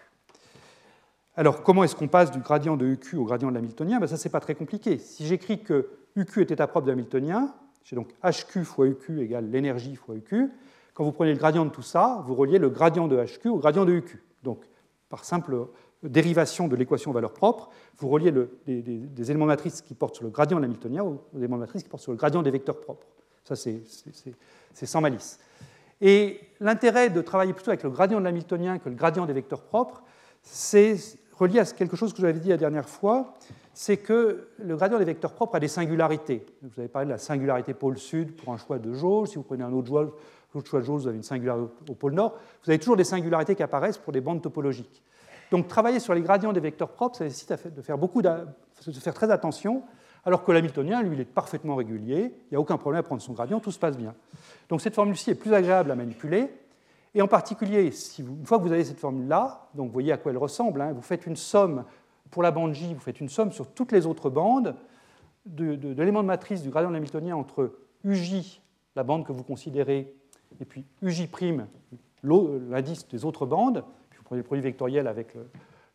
[1.38, 3.99] Alors, comment est-ce qu'on passe du gradient de UQ au gradient de l'hamiltonien?
[3.99, 4.99] Ben, Ça, c'est pas très compliqué.
[4.99, 7.53] Si j'écris que UQ est état propre de l'hamiltonien,
[7.84, 10.49] j'ai donc HQ fois UQ égale l'énergie fois UQ.
[10.93, 13.57] Quand vous prenez le gradient de tout ça, vous reliez le gradient de HQ au
[13.57, 14.23] gradient de UQ.
[14.43, 14.63] Donc,
[15.10, 15.68] par simple
[16.03, 20.58] dérivation de l'équation valeur propre, vous reliez des, éléments matrices qui portent sur le gradient
[20.58, 23.08] de l'hamiltonien aux éléments matrices qui portent sur le gradient des vecteurs propres.
[23.43, 25.39] Ça, c'est sans malice.
[26.01, 29.62] Et l'intérêt de travailler plutôt avec le gradient de l'hamiltonien que le gradient des vecteurs
[29.62, 30.03] propres,
[30.41, 30.97] c'est
[31.38, 33.34] relié à quelque chose que je vous avais dit la dernière fois,
[33.74, 36.45] c'est que le gradient des vecteurs propres a des singularités.
[36.62, 39.30] Vous avez parlé de la singularité pôle sud pour un choix de jauge.
[39.30, 40.14] Si vous prenez un autre,
[40.62, 42.36] de jauge, vous avez une singularité au pôle nord.
[42.64, 45.03] Vous avez toujours des singularités qui apparaissent pour des bandes topologiques.
[45.51, 48.30] Donc travailler sur les gradients des vecteurs propres, ça nécessite de faire, beaucoup de
[48.99, 49.84] faire très attention
[50.26, 53.22] alors que l'hamiltonien, lui, il est parfaitement régulier, il n'y a aucun problème à prendre
[53.22, 54.16] son gradient, tout se passe bien.
[54.70, 56.49] Donc cette formule-ci est plus agréable à manipuler,
[57.14, 60.32] et en particulier, une fois que vous avez cette formule-là, donc vous voyez à quoi
[60.32, 61.86] elle ressemble, hein, vous faites une somme
[62.32, 64.76] pour la bande J, vous faites une somme sur toutes les autres bandes
[65.45, 67.72] de, l'élément de matrice du gradient de l'hamiltonien entre
[68.03, 68.62] UJ,
[68.95, 70.14] la bande que vous considérez,
[70.60, 71.30] et puis UJ',
[72.24, 75.36] l'indice des autres bandes, puis vous prenez le produit vectoriel avec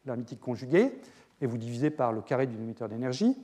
[0.07, 0.93] l'hermétique conjugué,
[1.41, 3.37] et vous divisez par le carré du dénominateur d'énergie.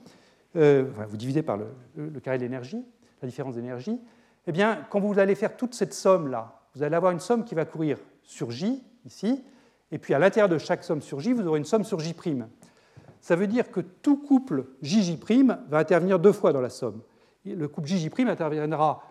[0.55, 2.83] Euh, vous divisez par le, carré de l'énergie,
[3.21, 3.99] la différence d'énergie,
[4.47, 7.53] eh bien, quand vous allez faire toute cette somme-là, vous allez avoir une somme qui
[7.53, 9.43] va courir sur J, ici,
[9.91, 12.15] et puis à l'intérieur de chaque somme sur J, vous aurez une somme sur J'.
[13.19, 15.17] Ça veut dire que tout couple JJ'
[15.69, 17.01] va intervenir deux fois dans la somme.
[17.45, 19.03] Le couple JJ' interviendra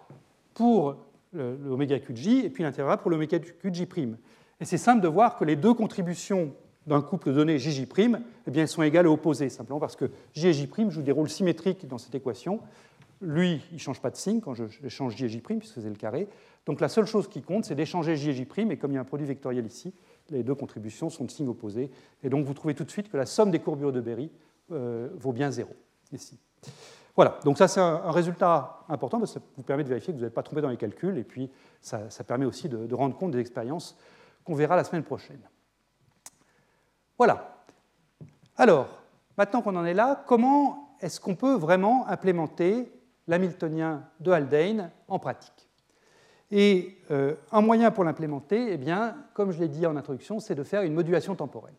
[0.55, 0.97] pour
[1.37, 3.89] l'oméga Q de J, et puis interviendra pour l'oméga Q de J'.
[4.61, 6.53] Et c'est simple de voir que les deux contributions
[6.87, 7.89] d'un couple donné JJ',
[8.47, 11.13] eh bien, elles sont égales et opposées, simplement parce que J et J' jouent des
[11.13, 12.61] rôles symétriques dans cette équation.
[13.21, 15.89] Lui, il ne change pas de signe quand je change J et J', puisque c'est
[15.89, 16.29] le carré.
[16.65, 18.99] Donc la seule chose qui compte, c'est d'échanger J et J', et comme il y
[18.99, 19.93] a un produit vectoriel ici,
[20.31, 21.91] les deux contributions sont de signes opposés.
[22.23, 24.31] Et donc vous trouvez tout de suite que la somme des courbures de Berry
[24.73, 25.75] euh, vaut bien zéro,
[26.13, 26.39] ici.
[27.17, 30.19] Voilà, donc ça c'est un, résultat important, parce que ça vous permet de vérifier que
[30.19, 31.51] vous n'êtes pas trompé dans les calculs, et puis
[31.81, 33.97] ça, permet aussi de rendre compte des expériences
[34.45, 35.41] qu'on verra la semaine prochaine.
[37.19, 37.65] Voilà.
[38.57, 38.89] Alors,
[39.37, 42.93] maintenant qu'on en est là, comment est-ce qu'on peut vraiment implémenter
[43.27, 45.69] l'hamiltonien de Haldane en pratique?
[46.51, 50.55] Et euh, un moyen pour l'implémenter, eh bien, comme je l'ai dit en introduction, c'est
[50.55, 51.75] de faire une modulation temporelle.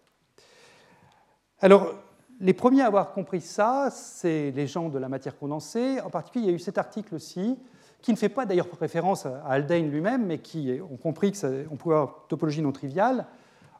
[1.59, 1.93] Alors,
[2.39, 5.99] les premiers à avoir compris ça, c'est les gens de la matière condensée.
[6.01, 7.57] En particulier, il y a eu cet article-ci,
[8.01, 11.95] qui ne fait pas d'ailleurs référence à Haldane lui-même, mais qui ont compris qu'on pouvait
[11.95, 13.25] avoir topologie non triviale,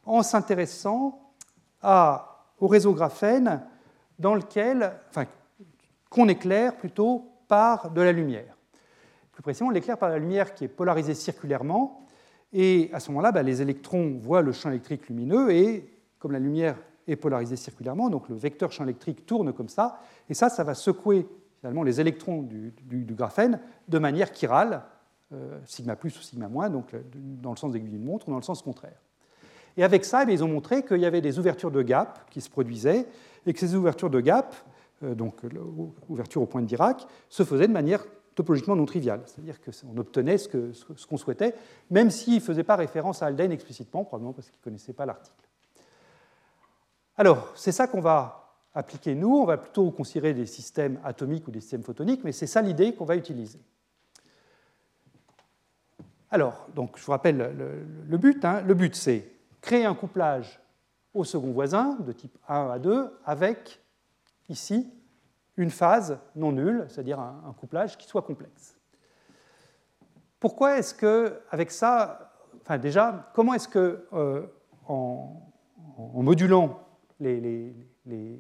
[0.06, 1.20] en s'intéressant
[1.84, 3.62] au réseau graphène
[4.18, 5.26] dans lequel, enfin,
[6.10, 8.58] qu'on éclaire plutôt par de la lumière.
[9.32, 12.08] Plus précisément, on l'éclaire par la lumière qui est polarisée circulairement,
[12.52, 16.40] et à ce moment-là, bah, les électrons voient le champ électrique lumineux, et comme la
[16.40, 16.76] lumière
[17.08, 20.00] est polarisée circulairement, donc le vecteur champ électrique tourne comme ça,
[20.30, 21.28] et ça, ça va secouer
[21.60, 22.74] finalement les électrons du,
[23.14, 24.84] graphène de manière chirale,
[25.34, 28.38] euh, sigma plus ou sigma moins, donc dans le sens d'aiguille d'une montre ou dans
[28.38, 29.02] le sens contraire.
[29.76, 32.42] Et avec ça, eh ils ont montré qu'il y avait des ouvertures de gap qui
[32.42, 33.06] se produisaient
[33.46, 34.56] et que ces ouvertures de gap
[35.02, 35.44] donc
[36.10, 38.04] l'ouverture au point de Dirac, se faisait de manière
[38.36, 41.56] topologiquement non triviale, c'est-à-dire qu'on obtenait ce qu'on souhaitait,
[41.90, 45.06] même s'il ne faisait pas référence à Haldane explicitement, probablement parce qu'il ne connaissait pas
[45.06, 45.47] l'article.
[47.18, 48.38] Alors, c'est ça qu'on va
[48.76, 52.46] appliquer nous, on va plutôt considérer des systèmes atomiques ou des systèmes photoniques, mais c'est
[52.46, 53.60] ça l'idée qu'on va utiliser.
[56.30, 57.38] Alors, donc, je vous rappelle
[58.08, 58.44] le, but.
[58.46, 58.62] Hein.
[58.62, 60.60] Le but, c'est créer un couplage
[61.14, 63.82] au second voisin de type 1 à 2 avec,
[64.50, 64.94] ici,
[65.56, 68.78] une phase non nulle, c'est-à-dire un, couplage qui soit complexe.
[70.40, 74.46] Pourquoi est-ce que, avec ça, enfin déjà, comment est-ce que, euh,
[74.88, 75.42] en,
[76.14, 76.87] modulant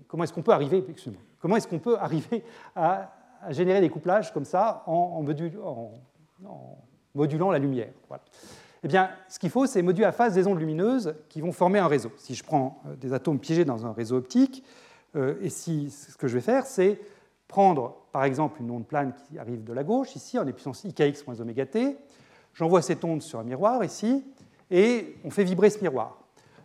[0.07, 0.85] comment est-ce qu'on peut arriver,
[1.39, 2.43] comment est-ce qu'on peut arriver
[2.75, 3.13] à,
[3.49, 5.23] générer des couplages comme ça en,
[7.13, 7.89] modulant la lumière
[8.83, 11.79] Eh bien, ce qu'il faut, c'est moduler à phase des ondes lumineuses qui vont former
[11.79, 12.11] un réseau.
[12.17, 14.63] Si je prends euh, des atomes piégés dans un réseau optique,
[15.15, 16.99] euh, et si ce que je vais faire, c'est
[17.47, 21.25] prendre par exemple une onde plane qui arrive de la gauche, ici, en puissance ikx
[21.25, 21.97] moins oméga t,
[22.53, 24.23] j'envoie cette onde sur un miroir ici,
[24.69, 26.19] et on fait vibrer ce miroir.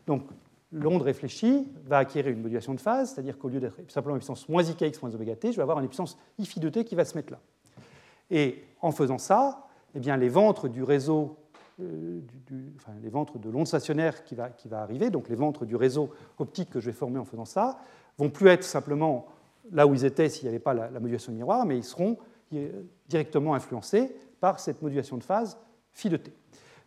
[0.07, 0.25] Donc
[0.73, 4.49] l'onde réfléchie va acquérir une modulation de phase, c'est-à-dire qu'au lieu d'être simplement en puissance
[4.49, 6.95] moins ikx moins oméga t, je vais avoir une puissance i phi de t qui
[6.95, 7.41] va se mettre là.
[8.31, 11.37] Et en faisant ça, eh bien, les ventres du réseau,
[11.81, 12.21] euh,
[12.77, 15.77] enfin, les ventres de l'onde stationnaire qui va, qui va arriver, donc les ventres du
[15.77, 17.79] réseau optique que je vais former en faisant ça,
[18.17, 19.27] vont plus être simplement
[19.71, 22.17] là où ils étaient s'il n'y avait pas la, modulation de miroir, mais ils seront
[23.09, 25.59] directement influencés par cette modulation de phase
[25.93, 26.33] phi de t.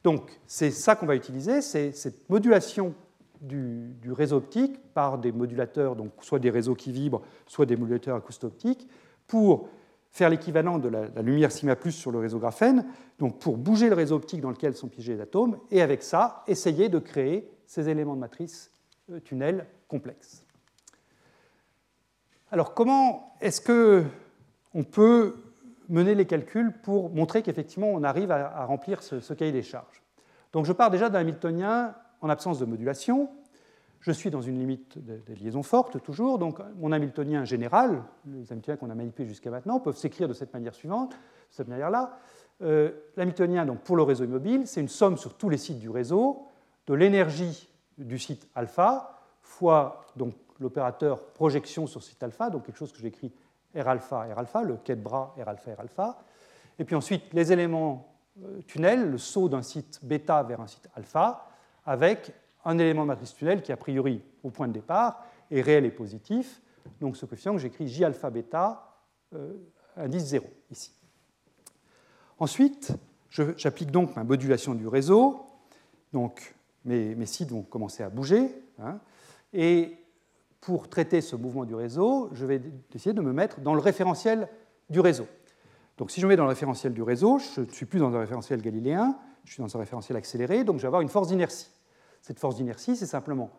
[0.03, 2.93] Donc c'est ça qu'on va utiliser, c'est cette modulation
[3.41, 8.17] du, réseau optique par des modulateurs, donc soit des réseaux qui vibrent, soit des modulateurs
[8.17, 8.88] acousto-optiques,
[9.27, 9.69] pour
[10.11, 12.86] faire l'équivalent de la, lumière sigma plus sur le réseau graphène,
[13.19, 16.43] donc pour bouger le réseau optique dans lequel sont piégés les atomes, et avec ça,
[16.47, 18.71] essayer de créer ces éléments de matrice
[19.11, 20.45] euh, tunnels complexes.
[22.51, 25.36] Alors comment est-ce qu'on peut
[25.89, 30.01] mener les calculs pour montrer qu'effectivement on arrive à, remplir ce, cahier des charges?
[30.53, 31.93] Donc je pars déjà d'un Hamiltonien
[32.26, 33.30] en absence de modulation.
[33.99, 38.78] Je suis dans une limite de, liaison forte toujours, donc mon Hamiltonien général, les Hamiltoniens
[38.78, 41.15] qu'on a manipulés jusqu'à maintenant, peuvent s'écrire de cette manière suivante, de
[41.51, 42.17] cette manière-là.
[42.61, 45.89] Euh, L'Hamiltonien, donc pour le réseau immobile, c'est une somme sur tous les sites du
[45.89, 46.47] réseau
[46.88, 52.91] de l'énergie du site alpha fois donc l'opérateur projection sur site alpha, donc quelque chose
[52.91, 53.32] que j'écris
[53.76, 56.17] R alpha, R alpha, le quai de bras R alpha, R alpha.
[56.80, 60.89] Et puis ensuite, les éléments euh, tunnels, le saut d'un site bêta vers un site
[60.95, 61.47] alpha,
[61.86, 62.33] avec
[62.63, 65.91] un élément de matrice tunnel qui, a priori, au point de départ, est réel et
[65.91, 66.61] positif.
[66.99, 68.99] Donc ce coefficient que j'écris J alpha bêta,
[69.33, 69.53] euh,
[69.95, 70.91] indice 0, ici.
[72.39, 72.93] Ensuite,
[73.29, 75.45] j'applique donc ma modulation du réseau.
[76.13, 76.55] Donc
[76.86, 78.49] mes, sites vont commencer à bouger.
[78.79, 78.99] Hein,
[79.53, 79.97] et
[80.61, 82.61] pour traiter ce mouvement du réseau, je vais
[82.93, 84.49] essayer de me mettre dans le référentiel
[84.89, 85.27] du réseau.
[85.97, 88.13] Donc si je me mets dans le référentiel du réseau, je ne suis plus dans
[88.13, 91.27] un référentiel galiléen, je suis dans un référentiel accéléré, donc je vais avoir une force
[91.27, 91.69] d'inertie.
[92.26, 93.51] Cette force d'inertie, c'est simplement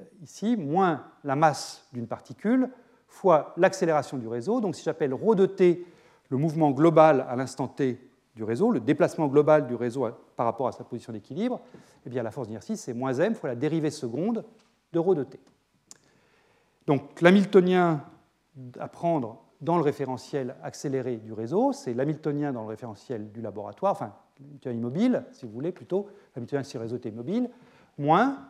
[0.00, 2.68] euh, ici moins la masse d'une particule
[3.06, 4.60] fois l'accélération du réseau.
[4.60, 5.86] Donc si j'appelle ρ de t
[6.28, 8.00] le mouvement global à l'instant t
[8.34, 11.60] du réseau, le déplacement global du réseau par rapport à sa position d'équilibre,
[12.04, 14.44] eh bien la force d'inertie, c'est moins m fois la dérivée seconde
[14.92, 15.38] de ρ de t.
[16.88, 18.04] Donc l'hamiltonien
[18.80, 23.92] à prendre dans le référentiel accéléré du réseau, c'est l'hamiltonien dans le référentiel du laboratoire,
[23.92, 27.48] enfin l'hamiltonien immobile, si vous voulez, plutôt, l'hamiltonien si le réseau est immobile,
[27.98, 28.48] moins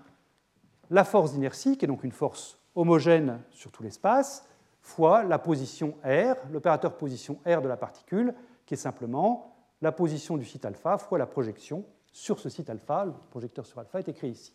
[0.90, 4.46] la force d'inertie, qui est donc une force homogène sur tout l'espace,
[4.80, 8.34] fois la position R, l'opérateur position R de la particule,
[8.66, 13.04] qui est simplement la position du site alpha fois la projection sur ce site alpha.
[13.06, 14.52] Le projecteur sur alpha est écrit ici.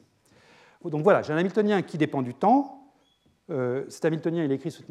[0.83, 2.77] Donc voilà, j'ai un hamiltonien qui dépend du temps,
[3.49, 4.83] euh, cet Hamiltonien, il est écrit sous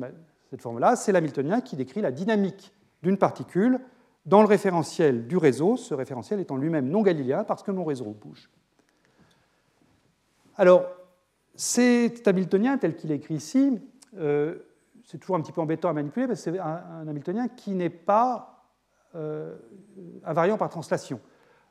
[0.51, 2.72] cette forme-là, c'est l'Hamiltonien qui décrit la dynamique
[3.03, 3.80] d'une particule
[4.24, 8.07] dans le référentiel du réseau, ce référentiel étant lui-même non galiléen parce que mon réseau
[8.07, 8.51] bouge.
[10.59, 10.86] Alors,
[11.54, 13.78] cet Hamiltonien, tel qu'il est écrit ici,
[14.16, 14.57] euh,
[15.04, 18.64] c'est toujours un petit peu embêtant à manipuler parce c'est un, Hamiltonien qui n'est pas
[19.14, 19.57] euh,
[20.24, 21.20] invariant par translation.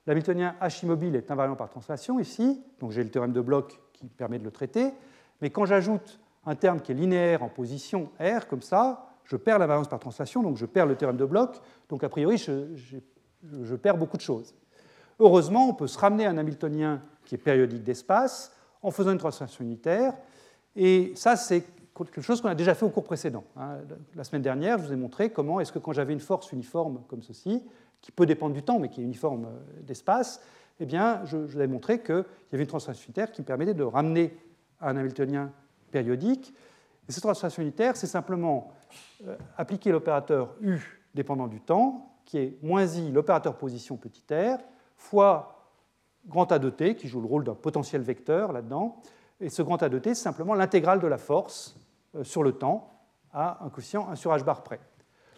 [0.07, 4.07] L'Hamiltonien H immobile est invariant par translation ici, donc j'ai le théorème de Bloch qui
[4.07, 4.93] permet de le traiter,
[5.41, 9.57] mais quand j'ajoute un terme qui est linéaire en position R, comme ça, je perds
[9.57, 11.59] la variance par translation, donc je perds le théorème de Bloch,
[11.89, 14.53] donc a priori, je, perds beaucoup de choses.
[15.19, 18.54] Heureusement, on peut se ramener à un Hamiltonien qui est périodique d'espace
[18.85, 20.13] en faisant une translation unitaire,
[20.75, 21.63] et ça, c'est
[21.95, 23.43] quelque chose qu'on a déjà fait au cours précédent.
[23.55, 23.77] Hein.
[24.15, 27.01] La semaine dernière, je vous ai montré comment est-ce que quand j'avais une force uniforme
[27.07, 27.63] comme ceci,
[28.01, 30.41] qui peut dépendre du temps, mais qui est uniforme euh, d'espace,
[30.79, 32.15] eh bien, je, vous ai montré qu'il
[32.51, 34.37] y avait une translation unitaire qui me permettait de ramener
[34.81, 35.51] un Hamiltonien
[35.89, 36.53] périodique.
[37.07, 38.73] Et cette translation unitaire, c'est simplement
[39.25, 44.59] euh, appliquer l'opérateur U dépendant du temps, qui est moins I, l'opérateur position petit r,
[44.97, 45.54] fois
[46.27, 49.01] grand A de t, qui joue le rôle d'un potentiel vecteur là-dedans.
[49.39, 51.75] Et ce grand A de t, c'est simplement l'intégrale de la force
[52.15, 52.91] euh, sur le temps
[53.33, 54.79] à un coefficient 1 sur h bar près.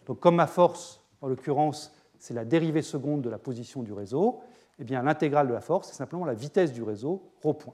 [0.06, 4.40] Donc comme ma force, en l'occurrence, c'est la dérivée seconde de la position du réseau,
[4.80, 7.74] eh bien l'intégrale de la force, c'est simplement la vitesse du réseau, rho point,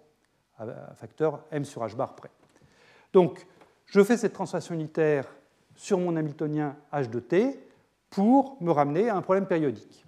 [0.58, 2.32] à facteur m sur h bar près.
[3.12, 3.46] Donc
[3.86, 5.28] je fais cette transformation unitaire
[5.76, 7.60] sur mon Hamiltonien h de t
[8.10, 10.06] pour me ramener à un problème périodique.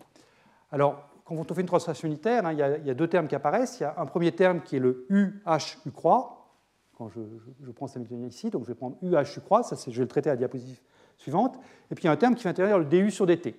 [0.72, 3.80] Alors, quand on fait une transformation unitaire, hein, il, y a, deux termes qui apparaissent.
[3.80, 6.51] Il y a un premier terme qui est le UH U croix.
[6.95, 9.91] Quand je, prends cet Hamiltonien ici, donc je vais prendre UH U croix, ça, je
[9.91, 10.80] vais le traiter à la diapositive
[11.17, 11.57] suivante.
[11.91, 13.55] Et puis il y a un terme qui va intérieur le DU sur dt.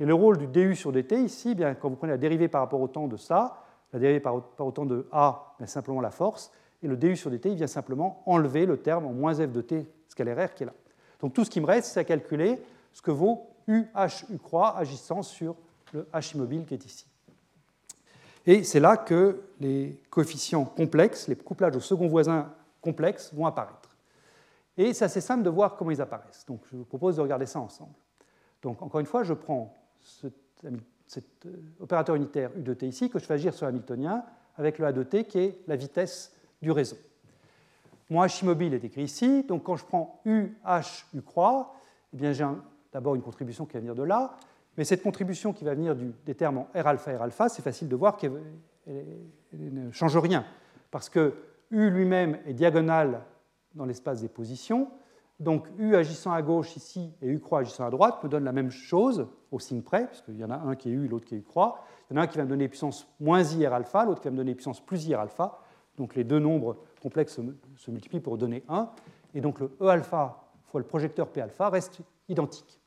[0.00, 2.48] Et le rôle du DU sur dt ici, eh bien, quand vous prenez la dérivée
[2.48, 3.62] par rapport au temps de ça,
[3.92, 6.50] la dérivée par, rapport au temps de A, c'est simplement la force,
[6.82, 9.60] et le DU sur dt, il vient simplement enlever le terme en moins f de
[9.60, 10.74] t scalaire qui est là.
[11.20, 12.60] Donc tout ce qui me reste, c'est à calculer
[12.92, 15.54] ce que vaut UH U croix agissant sur
[15.94, 17.06] le H immobile qui est ici.
[18.46, 23.96] Et c'est là que les coefficients complexes, les couplages au second voisin complexes vont apparaître.
[24.76, 26.44] Et c'est assez simple de voir comment ils apparaissent.
[26.46, 27.94] Donc je vous propose de regarder ça ensemble.
[28.60, 30.34] Donc encore une fois, je prends cet,
[30.64, 30.70] euh,
[31.80, 34.24] opérateur unitaire U de t ici que je fais agir sur l'hamiltonien
[34.56, 36.96] avec le A de t qui est la vitesse du réseau.
[38.10, 41.74] Mon H immobile est écrit ici, donc quand je prends UH U croix,
[42.12, 42.46] eh j'ai
[42.92, 44.36] d'abord une contribution qui va venir de là,
[44.76, 47.88] mais cette contribution qui va venir des termes en R alpha, R alpha, c'est facile
[47.88, 48.42] de voir qu'elle
[49.52, 50.44] ne change rien,
[50.90, 51.34] parce que
[51.70, 53.22] U lui-même est diagonal
[53.74, 54.90] dans l'espace des positions,
[55.40, 58.52] donc U agissant à gauche ici et U croix agissant à droite me donnent la
[58.52, 61.24] même chose au signe près, puisqu'il y en a un qui est U et l'autre
[61.24, 61.80] qui est U croix.
[62.08, 64.20] Il y en a un qui va me donner puissance moins I R alpha, l'autre
[64.20, 65.58] qui va me donner puissance plus I R alpha.
[65.96, 67.40] Donc les deux nombres complexes
[67.76, 68.90] se multiplient pour donner 1.
[69.34, 72.80] Et donc le E alpha fois le projecteur P alpha reste identique.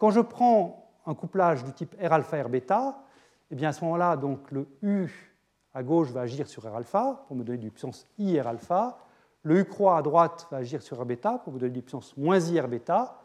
[0.00, 3.04] Quand je prends un couplage du type R alpha R bêta,
[3.50, 5.10] eh bien à ce moment-là, donc le U
[5.74, 8.98] à gauche va agir sur R alpha pour me donner du puissance I R alpha.
[9.42, 12.16] Le U croix à droite va agir sur R bêta pour me donner du puissance
[12.16, 13.20] moins I R bêta.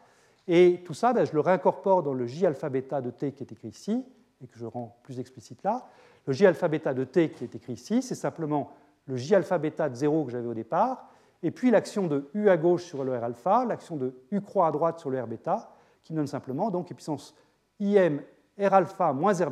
[0.46, 3.42] Et tout ça, ben, je le réincorpore dans le J alpha bêta de T qui
[3.42, 4.04] est écrit ici,
[4.44, 5.86] et que je rends plus explicite là.
[6.26, 8.70] Le J alpha bêta de T qui est écrit ici, c'est simplement
[9.06, 11.08] le J alpha bêta de 0 que j'avais au départ,
[11.42, 14.66] et puis l'action de U à gauche sur le R alpha, l'action de U croix
[14.66, 15.72] à droite sur le R bêta,
[16.06, 17.34] qui donne simplement donc une puissance
[17.80, 18.20] IM
[18.60, 19.50] R alpha moins R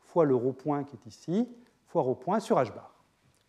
[0.00, 1.48] fois le rho point qui est ici,
[1.86, 2.94] fois rho point sur H bar.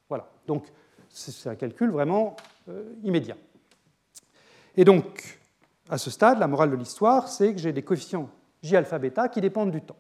[0.07, 0.65] Voilà, donc
[1.09, 2.37] c'est un calcul vraiment
[2.69, 3.35] euh, immédiat.
[4.77, 5.39] Et donc,
[5.89, 8.29] à ce stade, la morale de l'histoire, c'est que j'ai des coefficients
[8.63, 9.97] J alpha bêta qui dépendent du temps.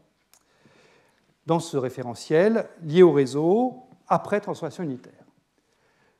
[1.45, 5.25] Dans ce référentiel lié au réseau après transformation unitaire.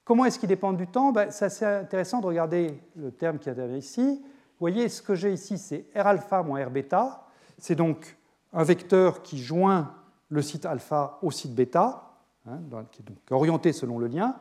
[0.04, 1.14] Comment est-ce qu'ils dépendent du temps?
[1.14, 4.22] Ben, C'est assez intéressant de regarder le terme qui est ici.
[4.58, 7.28] Vous voyez, ce que j'ai ici, c'est R alpha moins R bêta.
[7.58, 8.16] C'est donc
[8.54, 9.92] un vecteur qui joint
[10.30, 12.14] le site alpha au site bêta,
[12.48, 14.36] hein, qui est donc orienté selon le lien.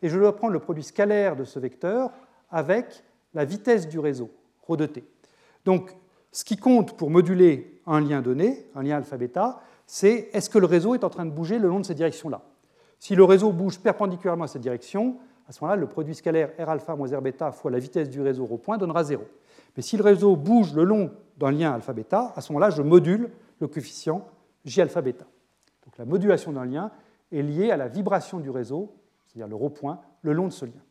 [0.00, 2.12] Et je dois prendre le produit scalaire de ce vecteur
[2.52, 3.02] avec
[3.34, 4.30] la vitesse du réseau,
[4.68, 5.04] ρ de t.
[5.64, 5.90] Donc,
[6.30, 10.66] ce qui compte pour moduler un lien donné, un lien alpha-bêta, c'est est-ce que le
[10.66, 12.42] réseau est en train de bouger le long de cette direction-là.
[13.00, 15.16] Si le réseau bouge perpendiculairement à cette direction,
[15.48, 18.46] à ce moment-là, le produit scalaire R alpha moins R fois la vitesse du réseau
[18.48, 19.24] au point donnera 0.
[19.78, 23.30] Mais si le réseau bouge le long d'un lien alpha-bêta, à ce moment-là, je module
[23.60, 24.26] le coefficient
[24.64, 25.24] J alpha-bêta.
[25.84, 26.90] Donc la modulation d'un lien
[27.30, 28.92] est liée à la vibration du réseau,
[29.24, 30.82] c'est-à-dire le rho point, le long de ce lien.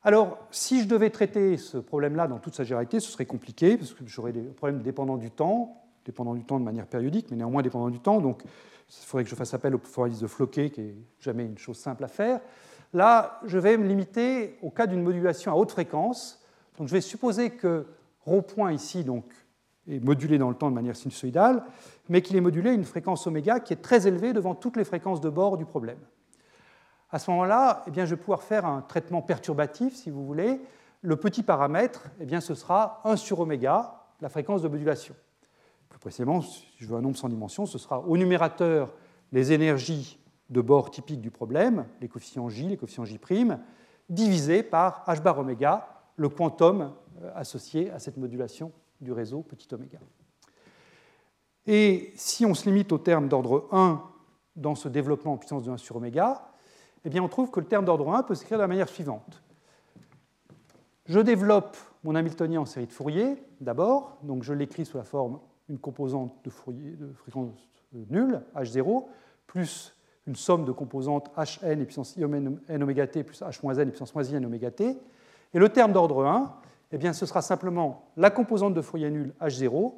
[0.00, 3.92] Alors, si je devais traiter ce problème-là dans toute sa généralité, ce serait compliqué, parce
[3.92, 7.60] que j'aurais des problèmes dépendants du temps, dépendant du temps de manière périodique, mais néanmoins
[7.60, 8.22] dépendant du temps.
[8.22, 11.58] Donc, il faudrait que je fasse appel au formalisme de Floquet, qui n'est jamais une
[11.58, 12.40] chose simple à faire.
[12.94, 16.42] Là, je vais me limiter au cas d'une modulation à haute fréquence,
[16.78, 17.86] donc je vais supposer que
[18.26, 19.24] ρ ici donc,
[19.88, 21.62] est modulé dans le temps de manière sinusoïdale,
[22.08, 24.84] mais qu'il est modulé à une fréquence oméga qui est très élevée devant toutes les
[24.84, 25.98] fréquences de bord du problème.
[27.10, 30.60] À ce moment-là, eh bien, je vais pouvoir faire un traitement perturbatif, si vous voulez.
[31.02, 35.14] Le petit paramètre, eh bien, ce sera 1 sur oméga, la fréquence de modulation.
[35.88, 38.92] Plus précisément, si je veux un nombre sans dimension, ce sera au numérateur
[39.30, 40.18] les énergies
[40.50, 43.18] de bord typiques du problème, les coefficients J, les coefficients J',
[44.08, 46.92] divisé par h bar oméga, le quantum
[47.22, 49.98] euh, associé à cette modulation du réseau petit oméga.
[51.66, 54.02] Et si on se limite au terme d'ordre 1
[54.54, 56.48] dans ce développement en puissance de 1 sur oméga,
[57.04, 59.42] eh bien on trouve que le terme d'ordre 1 peut s'écrire de la manière suivante.
[61.06, 65.40] Je développe mon Hamiltonien en série de Fourier, d'abord, donc je l'écris sous la forme
[65.68, 67.50] une composante de, Fourier, de fréquence
[67.92, 69.04] nulle, H0,
[69.46, 69.94] plus
[70.26, 73.90] une somme de composantes Hn et puissance i n oméga t plus H n et
[73.90, 74.98] puissance moins i n oméga t,
[75.56, 76.54] Et le terme d'ordre 1,
[76.92, 79.94] eh bien, ce sera simplement la composante de Fourier nul H0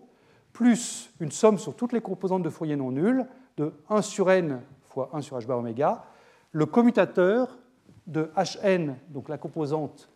[0.53, 4.61] plus une somme sur toutes les composantes de Fourier non nul de 1 sur n
[4.85, 6.05] fois 1 sur h bar oméga,
[6.53, 7.59] le commutateur
[8.07, 10.09] de hn, donc la composante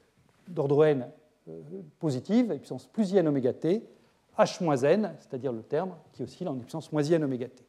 [0.47, 1.09] d'ordre n
[1.49, 1.61] euh,
[1.99, 3.85] positive, à puissance plus n oméga t,
[4.39, 7.65] h moins n, c'est-à-dire le terme qui oscille en puissance moins n oméga t.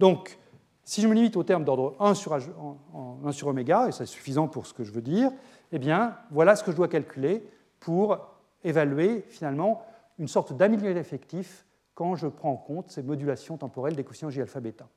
[0.00, 0.40] Donc,
[0.82, 4.06] si je me limite au terme d'ordre 1 sur, en 1 sur oméga, et c'est
[4.06, 5.30] suffisant pour ce que je veux dire,
[5.72, 7.44] eh bien, voilà ce que je dois calculer
[7.78, 8.18] pour
[8.64, 9.82] évaluer finalement
[10.18, 11.64] une sorte d'amélioré effectif
[11.94, 14.88] quand je prends en compte ces modulations temporelles des coefficients J alpha bêta.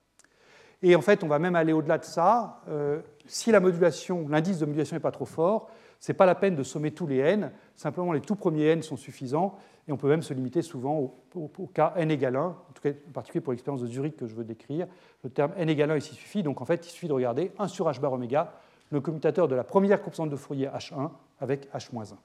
[0.82, 2.62] Et en fait, on va même aller au-delà de ça.
[2.68, 5.70] Euh, si l'indice de modulation n'est pas trop fort,
[6.02, 8.84] ce n'est pas la peine de sommer tous les n, simplement les tout premiers n
[8.84, 9.56] sont suffisants,
[9.88, 12.90] et on peut même se limiter souvent au, cas n égale 1, en, tout cas,
[12.90, 14.88] en particulier pour l'expérience de Zurich que je veux décrire.
[15.24, 17.70] Le terme n égale 1 ici suffit, donc en fait, il suffit de regarder 1
[17.70, 18.54] sur h bar oméga,
[18.94, 22.14] le commutateur de la première composante de Fourier h1 avec h-1.
[22.14, 22.18] En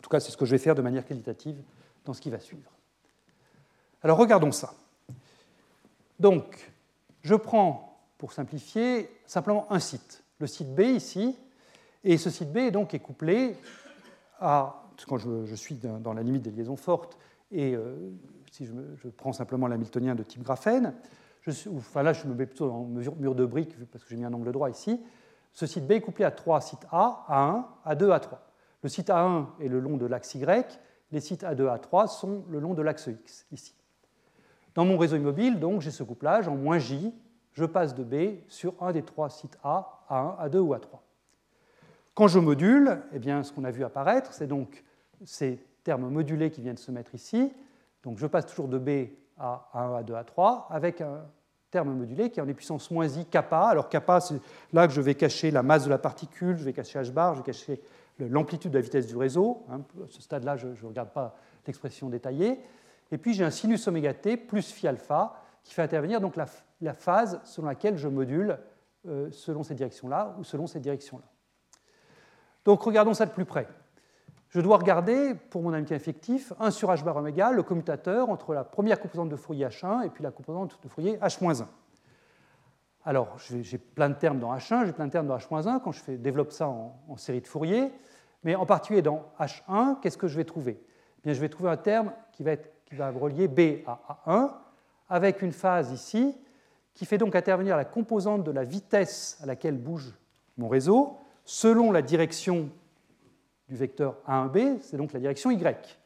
[0.00, 1.62] tout cas, c'est ce que je vais faire de manière qualitative
[2.06, 2.72] dans ce qui va suivre.
[4.02, 4.72] Alors regardons ça.
[6.18, 6.72] Donc,
[7.22, 11.36] je prends, pour simplifier, simplement un site, le site B ici,
[12.04, 13.54] et ce site B est donc est couplé
[14.40, 17.18] à, quand je, suis dans la limite des liaisons fortes,
[17.52, 17.96] et euh,
[18.50, 20.94] si je, prends simplement l'hamiltonien de type graphène,
[21.42, 24.24] je enfin là je me mets plutôt en mur, de briques parce que j'ai mis
[24.24, 25.00] un angle droit ici,
[25.56, 28.36] ce site B est couplé à trois sites A, A1, A2, A3.
[28.82, 30.78] Le site A1 est le long de l'axe Y,
[31.12, 33.74] les sites A2, A3 sont le long de l'axe X, ici.
[34.74, 37.10] Dans mon réseau immobile, donc, j'ai ce couplage en moins J,
[37.54, 40.98] je passe de B sur un des trois sites A, A1, A2 ou A3.
[42.12, 44.84] Quand je module, eh bien, ce qu'on a vu apparaître, c'est donc
[45.24, 47.50] ces termes modulés qui viennent se mettre ici.
[48.02, 51.24] Donc je passe toujours de B à A1, A2, A3 avec un
[51.70, 53.68] terme modulé qui est en puissance moins i kappa.
[53.68, 54.40] Alors kappa, c'est
[54.72, 57.34] là que je vais cacher la masse de la particule, je vais cacher h bar,
[57.34, 57.80] je vais cacher
[58.18, 59.64] l'amplitude de la vitesse du réseau.
[59.70, 61.36] Hein, à ce stade-là, je ne regarde pas
[61.66, 62.60] l'expression détaillée.
[63.10, 66.94] Et puis j'ai un sinus oméga t plus phi alpha qui fait intervenir donc la,
[66.94, 68.58] phase selon laquelle je module
[69.06, 71.24] euh, selon cette direction-là ou selon cette direction-là.
[72.64, 73.68] Donc regardons ça de plus près.
[74.56, 78.54] Je dois regarder, pour mon amitié effectif, 1 sur h bar oméga, le commutateur entre
[78.54, 81.66] la première composante de Fourier h1 et puis la composante de Fourier h-1.
[83.04, 86.00] Alors, j'ai plein de termes dans H1, j'ai plein de termes dans H-1 quand je
[86.00, 87.92] fais, développe ça en, série de Fourier.
[88.44, 90.80] Mais en particulier dans H1, qu'est-ce que je vais trouver?
[91.18, 94.22] Eh bien, Je vais trouver un terme qui va, être, qui va relier B à
[94.26, 94.52] A1
[95.10, 96.34] avec une phase ici
[96.94, 100.14] qui fait donc intervenir la composante de la vitesse à laquelle bouge
[100.56, 102.70] mon réseau selon la direction
[103.68, 105.98] du vecteur A1b, c'est donc la direction Y.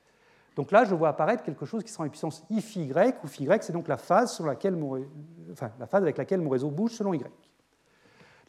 [0.56, 3.26] Donc là, je vois apparaître quelque chose qui sera en puissance i phi y, où
[3.26, 5.04] phi y, c'est donc la phase, sur laquelle mon,
[5.52, 7.18] enfin, la phase avec laquelle mon réseau bouge selon y.
[7.18, 7.24] De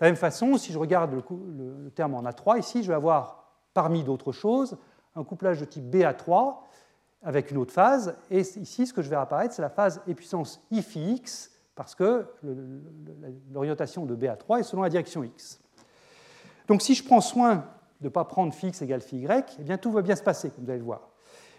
[0.02, 4.04] la même façon, si je regarde le, terme en A3 ici, je vais avoir, parmi
[4.04, 4.78] d'autres choses,
[5.16, 6.56] un couplage de type BA3
[7.24, 8.16] avec une autre phase.
[8.32, 11.52] Et ici, ce que je vais apparaître, c'est la phase e puissance i phi x,
[11.76, 12.26] parce que
[13.54, 15.60] l'orientation de BA3 est selon la direction x.
[16.68, 17.66] Donc si je prends soin
[18.02, 20.50] de ne pas prendre x égale phi y, eh bien, tout va bien se passer,
[20.50, 21.10] comme vous allez le voir.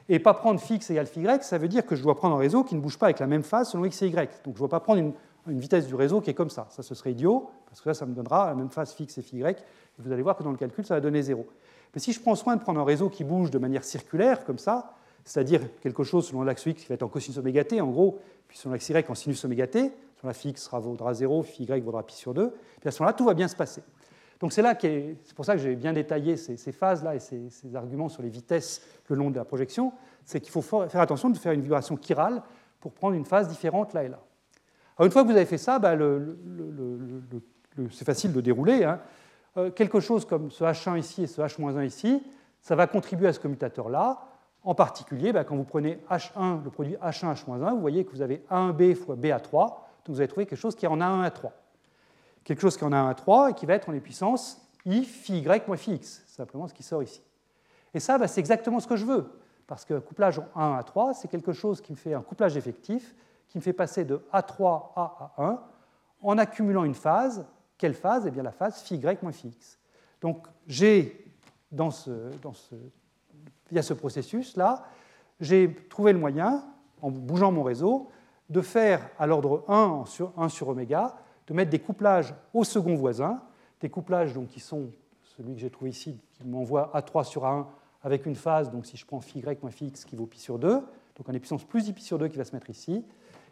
[0.09, 2.39] Et pas prendre x égale phi y, ça veut dire que je dois prendre un
[2.39, 4.15] réseau qui ne bouge pas avec la même phase selon x et y.
[4.15, 5.13] Donc je ne dois pas prendre une,
[5.47, 6.67] vitesse du réseau qui est comme ça.
[6.71, 9.23] Ça, ce serait idiot, parce que là, ça me donnera la même phase x et
[9.23, 9.51] phi y.
[9.51, 9.57] Et
[9.99, 11.47] vous allez voir que dans le calcul, ça va donner 0.
[11.95, 14.59] Mais si je prends soin de prendre un réseau qui bouge de manière circulaire, comme
[14.59, 17.89] ça, c'est-à-dire quelque chose selon l'axe x qui va être en cosinus oméga t, en
[17.89, 18.19] gros,
[18.49, 21.65] puis selon l'axe y en sinus oméga t, sur la phi x vaudra 0, phi
[21.65, 23.83] y vaudra pi sur 2, puis à ce moment-là, tout va bien se passer.
[24.43, 28.09] Donc c'est là c'est pour ça que j'ai bien détaillé ces, phases-là et ces, arguments
[28.09, 29.93] sur les vitesses le long de la projection,
[30.25, 32.43] c'est qu'il faut faire attention de faire une vibration chirale
[32.81, 34.19] pour prendre une phase différente là et là.
[34.99, 35.97] Alors une fois que vous avez fait ça, bah,
[37.93, 38.83] c'est facile de dérouler.
[38.83, 39.01] Hein.
[39.59, 42.21] Euh, quelque chose comme ce H1 ici et ce H-1 ici,
[42.61, 44.25] ça va contribuer à ce commutateur-là.
[44.65, 48.23] En particulier, bah, quand vous prenez H1, le produit H1, H-1, vous voyez que vous
[48.23, 51.23] avez A1B fois B à 3, donc vous allez trouver quelque chose qui en A1
[51.23, 51.62] à 3
[52.45, 54.61] quelque chose qui en a 1 à 3 et qui va être en les puissances
[54.85, 57.23] i phi y moins phi x, c'est simplement ce qui sort ici.
[57.95, 59.31] Et ça, bah, c'est exactement ce que je veux,
[59.67, 62.57] parce que couplage en 1 à 3, c'est quelque chose qui me fait un couplage
[62.57, 63.15] effectif,
[63.49, 65.59] qui me fait passer de A3 à A1
[66.23, 67.47] en accumulant une phase.
[67.77, 68.27] Quelle phase?
[68.27, 69.79] Eh bien la phase phi y moins phi x.
[70.21, 71.27] Donc j'ai,
[71.71, 72.75] dans ce, dans ce,
[73.71, 74.85] via ce processus-là,
[75.41, 76.65] j'ai trouvé le moyen,
[77.03, 78.11] en bougeant mon réseau,
[78.49, 81.17] de faire à l'ordre 1 sur, 1 sur oméga
[81.55, 83.41] mettre des couplages au second voisin,
[83.81, 84.91] des couplages donc, qui sont
[85.37, 87.67] celui que j'ai trouvé ici, qui m'envoie A3 sur A1
[88.03, 90.39] avec une phase, donc si je prends phi y moins phi x qui vaut pi
[90.39, 92.69] sur 2, donc on est puissance plus i pi sur 2 qui va se mettre
[92.71, 93.05] ici.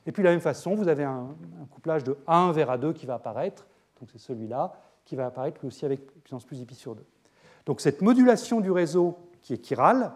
[0.06, 1.28] Et puis de la même façon, vous avez un,
[1.70, 3.66] couplage de A1 vers A2 qui va apparaître,
[4.00, 4.72] donc c'est celui-là,
[5.04, 7.04] qui va apparaître lui aussi avec puissance plus i pi sur 2.
[7.66, 10.12] Donc cette modulation du réseau qui est chirale,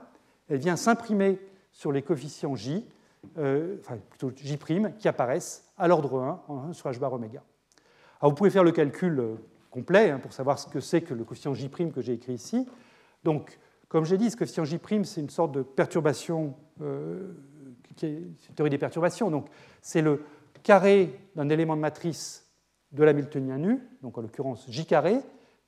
[0.49, 1.39] elle vient s'imprimer
[1.73, 2.87] sur les coefficients J,
[3.39, 4.59] euh, enfin plutôt J'
[4.99, 7.43] qui apparaissent à l'ordre 1, sur h bar oméga.
[8.25, 9.35] Alors vous pouvez faire le calcul euh,
[9.71, 12.67] complet hein, pour savoir ce que c'est que le coefficient J' que j'ai écrit ici.
[13.23, 13.59] Donc,
[13.89, 17.35] comme j'ai dit, ce coefficient J', c'est une sorte de perturbation, euh,
[17.95, 18.17] qui est
[18.49, 19.31] une théorie des perturbations.
[19.31, 19.49] Donc,
[19.83, 20.25] c'est le
[20.63, 22.49] carré d'un élément de matrice
[22.93, 25.19] de l'Hamiltonien nu, donc en l'occurrence J carré,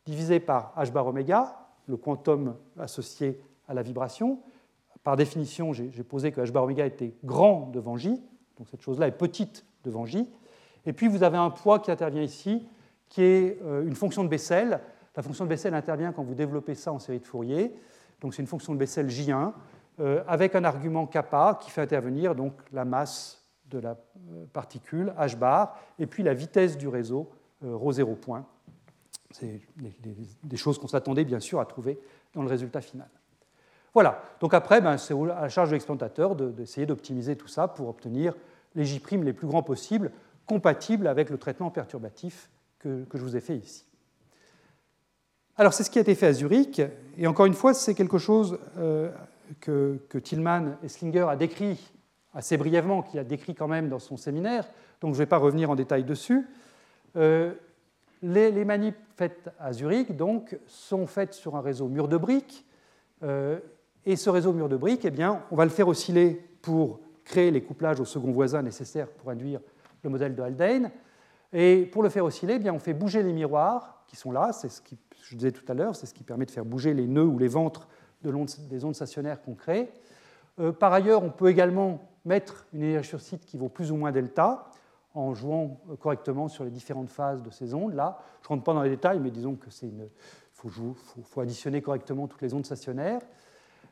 [0.06, 3.38] divisé par h bar oméga, le quantum associé
[3.68, 4.40] à la vibration.
[5.04, 8.18] Par définition, j'ai posé que h bar oméga était grand devant J,
[8.56, 10.26] donc cette chose-là est petite devant J.
[10.86, 12.66] Et puis vous avez un poids qui intervient ici,
[13.08, 14.80] qui est euh, une fonction de Bessel.
[15.16, 17.74] La fonction de Bessel intervient quand vous développez ça en série de Fourier.
[18.20, 19.52] Donc c'est une fonction de Bessel J1
[19.98, 25.12] euh, avec un argument kappa qui fait intervenir donc la masse de la euh, particule
[25.18, 27.28] h bar et puis la vitesse du réseau
[27.62, 28.46] rho 0 point.
[29.30, 29.60] C'est
[30.44, 31.98] des choses qu'on s'attendait bien sûr à trouver
[32.32, 33.08] dans le résultat final.
[33.96, 37.88] Voilà, donc après, ben, c'est à la charge de l'explantateur d'essayer d'optimiser tout ça pour
[37.88, 38.34] obtenir
[38.74, 40.12] les J' les plus grands possibles,
[40.46, 43.84] compatibles avec le traitement perturbatif que, je vous ai fait ici.
[45.56, 46.80] Alors, c'est ce qui a été fait à Zurich,
[47.16, 49.10] et encore une fois, c'est quelque chose euh,
[49.60, 51.92] que, Tillman et Slinger a décrit
[52.34, 54.68] assez brièvement, qu'il a décrit quand même dans son séminaire,
[55.00, 56.46] donc je ne vais pas revenir en détail dessus.
[57.16, 57.54] Euh,
[58.22, 62.66] les, les, manips faites à Zurich donc, sont faites sur un réseau mur de briques,
[63.22, 63.58] euh,
[64.04, 67.50] et ce réseau mur de briques, eh bien, on va le faire osciller pour créer
[67.50, 69.60] les couplages au second voisin nécessaires pour induire
[70.02, 70.90] le modèle de Haldane.
[71.52, 74.52] Et pour le faire osciller, eh bien, on fait bouger les miroirs qui sont là,
[74.52, 76.94] c'est ce que je disais tout à l'heure, c'est ce qui permet de faire bouger
[76.94, 77.88] les nœuds ou les ventres
[78.22, 78.32] de
[78.68, 79.90] des ondes stationnaires qu'on crée.
[80.58, 83.96] Euh, par ailleurs, on peut également mettre une énergie sur site qui vaut plus ou
[83.96, 84.66] moins delta
[85.14, 88.18] en jouant euh, correctement sur les différentes phases de ces ondes-là.
[88.42, 90.08] Je ne rentre pas dans les détails, mais disons que c'est une...
[90.52, 93.20] faut, faut, additionner correctement toutes les ondes stationnaires.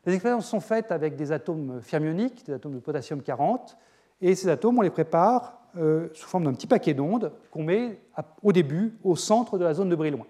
[0.07, 3.77] Les expériences sont faites avec des atomes fermioniques, des atomes de potassium 40,
[4.21, 8.01] et ces atomes, on les prépare euh, sous forme d'un petit paquet d'ondes qu'on met
[8.43, 10.27] au début au centre de la zone de Brillouin,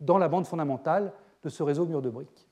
[0.00, 2.48] dans la bande fondamentale de ce réseau mur de briques.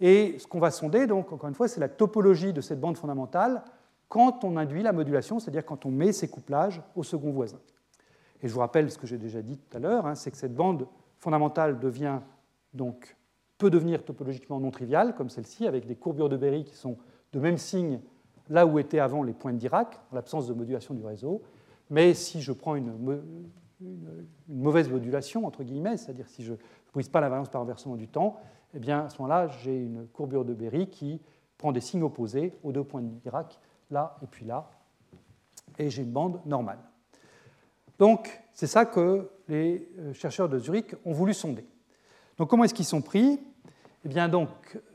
[0.00, 2.98] Et ce qu'on va sonder, donc, encore une fois, c'est la topologie de cette bande
[2.98, 3.62] fondamentale
[4.08, 7.58] quand on induit la modulation, c'est-à-dire quand on met ces couplages au second voisin.
[8.42, 10.36] Et je vous rappelle ce que j'ai déjà dit tout à l'heure, hein, c'est que
[10.36, 10.86] cette bande
[11.18, 12.20] fondamentale devient
[12.74, 13.16] donc
[13.58, 16.98] peut devenir topologiquement non triviale, comme celle-ci, avec des courbures de Berry qui sont
[17.32, 18.00] de même signe
[18.48, 21.42] là où étaient avant les points de Dirac, en l'absence de modulation du réseau.
[21.90, 22.92] Mais si je prends une,
[24.48, 26.58] mauvaise modulation, entre guillemets, c'est-à-dire si je ne
[26.92, 28.40] brise pas l'invariance par renversement du temps,
[28.74, 31.20] eh bien, à ce moment-là, j'ai une courbure de Berry qui
[31.58, 33.58] prend des signes opposés aux deux points de Dirac,
[33.90, 34.70] là et puis là,
[35.78, 36.78] et j'ai une bande normale.
[37.98, 41.64] Donc, c'est ça que les euh, chercheurs de Zurich ont voulu sonder.
[42.36, 43.40] Donc comment est-ce qu'ils sont pris?
[44.06, 44.50] Eh bien donc,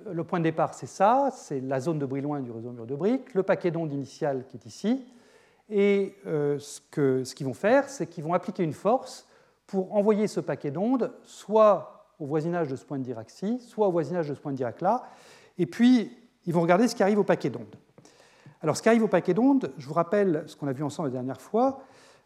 [0.10, 2.96] le point de départ, c'est ça, c'est la zone de Brillouin du réseau mur de
[2.96, 5.06] briques, le paquet d'ondes initial qui est ici,
[5.70, 9.28] et euh, ce qu'ils vont faire, c'est qu'ils vont appliquer une force
[9.68, 13.92] pour envoyer ce paquet d'ondes soit au voisinage de ce point de Dirac-ci, soit au
[13.92, 15.04] voisinage de ce point de Dirac-là,
[15.58, 17.76] et puis ils vont regarder ce qui arrive au paquet d'ondes.
[18.62, 21.10] Alors ce qui arrive au paquet d'ondes, je vous rappelle ce qu'on a vu ensemble
[21.10, 21.82] la dernière fois,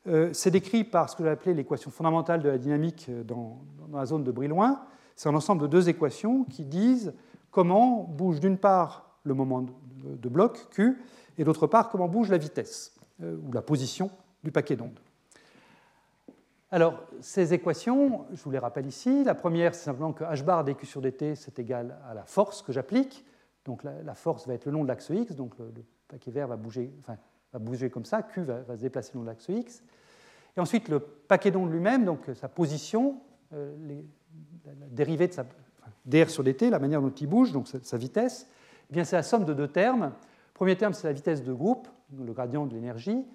[0.06, 3.58] euh, c'est décrit par ce que j'ai appelé l'équation fondamentale de la dynamique dans,
[3.90, 4.82] dans la zone de Brillouin.
[5.16, 7.14] C'est un ensemble de deux équations qui disent
[7.52, 9.66] comment bouge d'une part le moment
[10.04, 10.98] de bloc Q
[11.38, 14.12] et d'autre part comment bouge la vitesse euh, ou la position
[14.44, 15.00] du paquet d'ondes.
[16.72, 19.24] Alors, ces équations, je vous les rappelle ici.
[19.24, 22.62] La première, c'est simplement que h bar dq sur dt, c'est égal à la force
[22.62, 23.24] que j'applique.
[23.64, 25.72] Donc, la, force va être le long de l'axe x, donc le,
[26.08, 29.84] paquet vert va bouger, comme ça, q va, se déplacer le long de l'axe x.
[30.58, 33.22] Et ensuite, le paquet d'ondes lui-même, donc sa position,
[33.54, 33.74] euh,
[34.66, 35.46] la dérivée de sa,
[36.06, 38.48] dr sur dt, la manière dont il bouge, donc sa vitesse,
[38.90, 40.12] eh bien c'est la somme de deux termes.
[40.54, 43.26] Premier terme, c'est la vitesse de groupe, le gradient de l'énergie.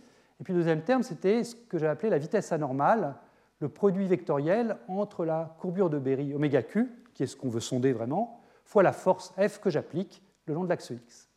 [0.40, 3.16] Et puis le deuxième terme, c'était ce que j'ai appelé la vitesse anormale,
[3.58, 7.60] le produit vectoriel entre la courbure de Berry oméga q, qui est ce qu'on veut
[7.60, 11.28] sonder vraiment, fois la force F que j'applique le long de l'axe X.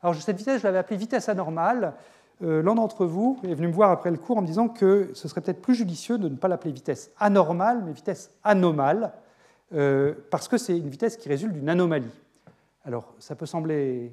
[0.00, 1.94] Alors cette vitesse, je l'avais appelée vitesse anormale.
[2.42, 5.10] Euh, l'un d'entre vous est venu me voir après le cours en me disant que
[5.14, 9.12] ce serait peut-être plus judicieux de ne pas l'appeler vitesse anormale, mais vitesse anomale,
[9.74, 12.10] euh, parce que c'est une vitesse qui résulte d'une anomalie.
[12.84, 14.12] Alors, ça peut sembler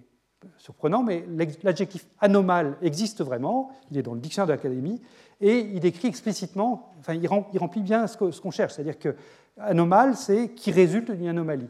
[0.57, 1.25] surprenant, mais
[1.63, 5.01] l'adjectif anomale existe vraiment, il est dans le dictionnaire de l'Académie,
[5.41, 9.15] et il décrit explicitement, enfin, il remplit bien ce qu'on cherche, c'est-à-dire que
[9.57, 11.67] anomale, c'est qui résulte d'une anomalie.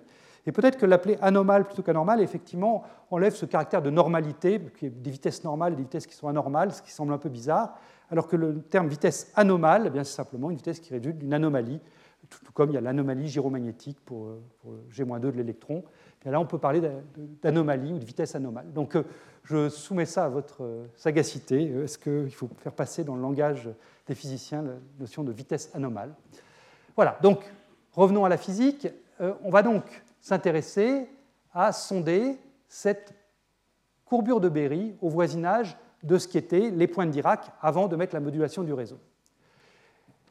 [0.49, 2.81] Et peut-être que l'appeler anomale plutôt qu'anormale, effectivement,
[3.11, 6.81] enlève ce caractère de normalité, des vitesses normales et des vitesses qui sont anormales, ce
[6.81, 7.77] qui semble un peu bizarre,
[8.09, 11.79] alors que le terme vitesse anomale, eh c'est simplement une vitesse qui résulte d'une anomalie
[12.27, 15.83] tout comme il y a l'anomalie gyromagnétique pour, pour G-2 de l'électron.
[16.25, 16.81] Et là, on peut parler
[17.43, 18.73] d'anomalie ou de vitesse anomale.
[18.73, 18.97] Donc,
[19.43, 21.71] je soumets ça à votre sagacité.
[21.83, 23.69] Est-ce qu'il faut faire passer dans le langage
[24.07, 26.15] des physiciens la notion de vitesse anomale?
[26.95, 27.39] Voilà, donc
[27.93, 28.87] revenons à la physique.
[29.43, 29.83] On va donc
[30.21, 31.09] s'intéresser
[31.53, 33.13] à sonder cette
[34.05, 37.95] courbure de Berry au voisinage de ce qui étaient les points de Dirac avant de
[37.95, 38.99] mettre la modulation du réseau.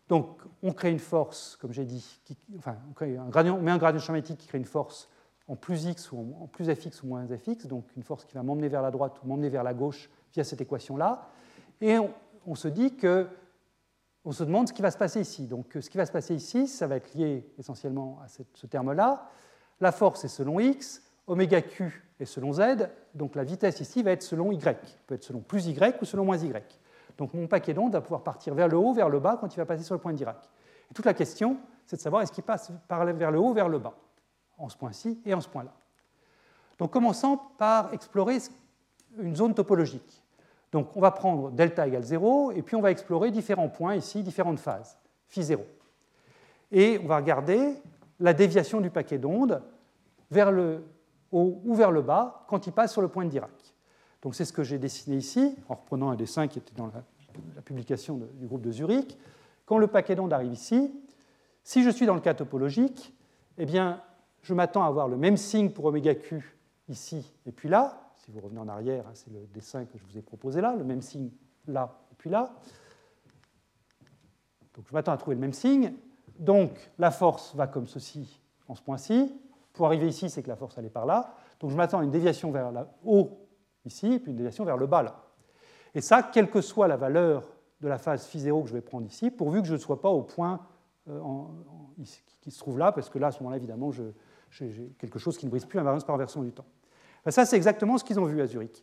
[0.09, 2.21] Donc, on crée une force, comme j'ai dit,
[2.57, 5.09] enfin, on, crée un gradient, met un gradient magnétique qui crée une force
[5.47, 8.43] en plus x ou en, plus fx ou moins fx, donc une force qui va
[8.43, 11.29] m'emmener vers la droite ou m'emmener vers la gauche via cette équation-là.
[11.81, 11.97] Et
[12.47, 13.29] on, se dit que,
[14.25, 15.47] on se demande ce qui va se passer ici.
[15.47, 19.31] Donc, ce qui va se passer ici, ça va être lié essentiellement à ce terme-là.
[19.81, 24.11] La force est selon x, oméga q est selon z, donc la vitesse ici va
[24.11, 26.53] être selon y, peut être selon plus y ou selon moins y.
[27.17, 29.59] Donc mon paquet d'ondes va pouvoir partir vers le haut, vers le bas quand il
[29.59, 30.49] va passer sur le point de Dirac.
[30.91, 33.79] Et toute la question, c'est de savoir est-ce qu'il passe vers le haut, vers le
[33.79, 33.95] bas,
[34.57, 35.73] en ce point-ci et en ce point-là.
[36.79, 38.39] Donc commençons par explorer
[39.19, 40.23] une zone topologique.
[40.71, 44.23] Donc on va prendre delta égale 0, et puis on va explorer différents points ici,
[44.23, 44.99] différentes phases,
[45.29, 45.65] phi 0.
[46.71, 47.75] Et on va regarder
[48.21, 49.63] la déviation du paquet d'ondes
[50.31, 50.85] vers le
[51.33, 53.75] haut ou vers le bas quand il passe sur le point de Dirac.
[54.23, 57.03] Donc c'est ce que j'ai dessiné ici, en reprenant un dessin qui était dans la,
[57.63, 59.17] publication du groupe de Zurich.
[59.65, 60.93] Quand le paquet d'ondes arrive ici,
[61.63, 63.15] si je suis dans le cas topologique,
[63.59, 64.03] eh bien,
[64.43, 66.57] je m'attends à avoir le même signe pour oméga q
[66.89, 68.13] ici et puis là.
[68.17, 70.75] Si vous revenez en arrière, hein, c'est le dessin que je vous ai proposé là,
[70.75, 71.31] le même signe
[71.67, 72.53] là et puis là.
[74.75, 75.93] Donc je m'attends à trouver le même signe.
[76.39, 79.35] Donc la force va comme ceci en ce point-ci.
[79.73, 81.35] Pour arriver ici, c'est que la force allait par là.
[81.61, 83.31] Donc je m'attends à une déviation vers le haut
[83.85, 85.23] ici, et puis une déviation vers le bas là.
[85.95, 87.45] Et ça, quelle que soit la valeur
[87.81, 90.01] de la phase phi 0 que je vais prendre ici, pourvu que je ne sois
[90.01, 90.61] pas au point
[91.09, 91.23] euh,
[92.41, 93.91] qui se trouve là, parce que là, à ce moment-là, évidemment,
[94.51, 96.67] j'ai quelque chose qui ne brise plus l'invariance par inversion du temps.
[97.25, 98.83] Ben, ça, c'est exactement ce qu'ils ont vu à Zurich.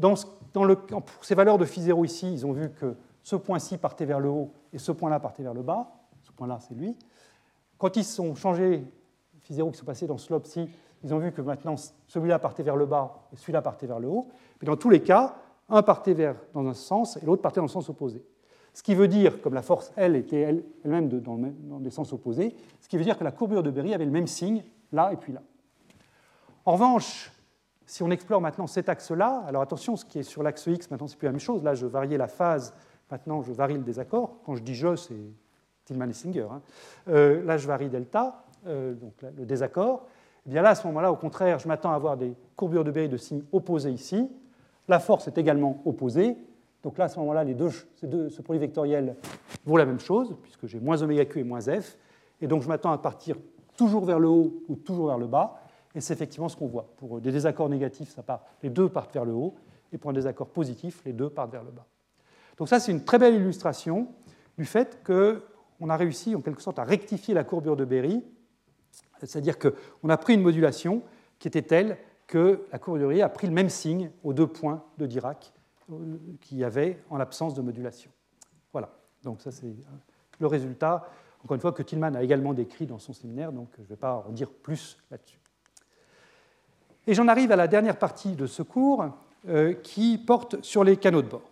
[0.00, 4.20] Pour ces valeurs de phi 0 ici, ils ont vu que ce point-ci partait vers
[4.20, 5.92] le haut et ce point-là partait vers le bas.
[6.40, 6.96] Ce point-là, c'est lui.
[7.76, 8.82] Quand ils sont changés,
[9.42, 10.70] phi 0 qui sont passés dans slope-ci,
[11.04, 11.74] ils ont vu que maintenant
[12.06, 14.28] celui-là partait vers le bas et celui-là partait vers le haut.
[14.58, 15.36] Mais dans tous les cas,
[15.68, 18.24] un partait vers, dans un sens et l'autre partait dans le sens opposé.
[18.72, 22.56] Ce qui veut dire, comme la force L était elle-même dans, dans, des sens opposés,
[22.80, 25.16] ce qui veut dire que la courbure de Berry avait le même signe là et
[25.16, 25.42] puis là.
[26.64, 27.32] En revanche,
[27.84, 31.06] si on explore maintenant cet axe-là, alors attention, ce qui est sur l'axe X, maintenant
[31.06, 31.62] c'est plus la même chose.
[31.62, 32.72] Là, je variais la phase,
[33.10, 34.38] maintenant je varie le désaccord.
[34.46, 35.14] Quand je dis je, c'est
[35.90, 36.46] Et Singer.
[36.50, 36.60] Hein.
[37.08, 40.06] Euh, là, je varie delta, euh, donc le désaccord.
[40.46, 42.90] Eh bien là, à ce moment-là, au contraire, je m'attends à avoir des courbures de
[42.90, 44.30] Berry de signes opposés ici.
[44.88, 46.36] La force est également opposée.
[46.82, 49.16] Donc là, à ce moment-là, les deux, ce produit vectoriel
[49.66, 51.98] vaut la même chose, puisque j'ai moins oméga q et moins f.
[52.40, 53.36] Et donc je m'attends à partir
[53.76, 55.60] toujours vers le haut ou toujours vers le bas.
[55.94, 56.88] Et c'est effectivement ce qu'on voit.
[56.96, 59.54] Pour des désaccords négatifs, ça part, les deux partent vers le haut.
[59.92, 61.86] Et pour un désaccord positif, les deux partent vers le bas.
[62.56, 64.08] Donc ça, c'est une très belle illustration
[64.56, 65.02] du fait
[65.80, 68.22] qu'on a réussi en quelque sorte à rectifier la courbure de Berry
[69.26, 71.02] c'est-à-dire qu'on a pris une modulation
[71.38, 75.06] qui était telle que la Berry a pris le même signe aux deux points de
[75.06, 75.52] Dirac
[75.90, 78.10] euh, qu'il y avait en l'absence de modulation.
[78.72, 78.90] Voilà,
[79.22, 79.96] donc ça c'est euh,
[80.38, 81.08] le résultat,
[81.44, 83.96] encore une fois, que Tillman a également décrit dans son séminaire, donc je ne vais
[83.96, 85.38] pas en dire plus là-dessus.
[87.06, 89.06] Et j'en arrive à la dernière partie de ce cours
[89.48, 91.42] euh, qui porte sur les canaux de bord.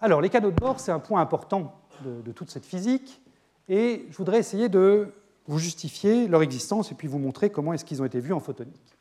[0.00, 3.20] Alors, les canaux de bord, c'est un point important de toute cette physique,
[3.68, 5.12] et je voudrais essayer de
[5.46, 8.40] vous justifier leur existence et puis vous montrer comment est-ce qu'ils ont été vus en
[8.40, 8.96] photonique.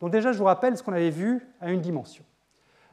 [0.00, 2.24] Donc déjà, je vous rappelle ce qu'on avait vu à une dimension.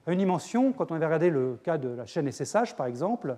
[0.08, 3.38] À une dimension, quand on avait regardé le cas de la chaîne SSH, par exemple,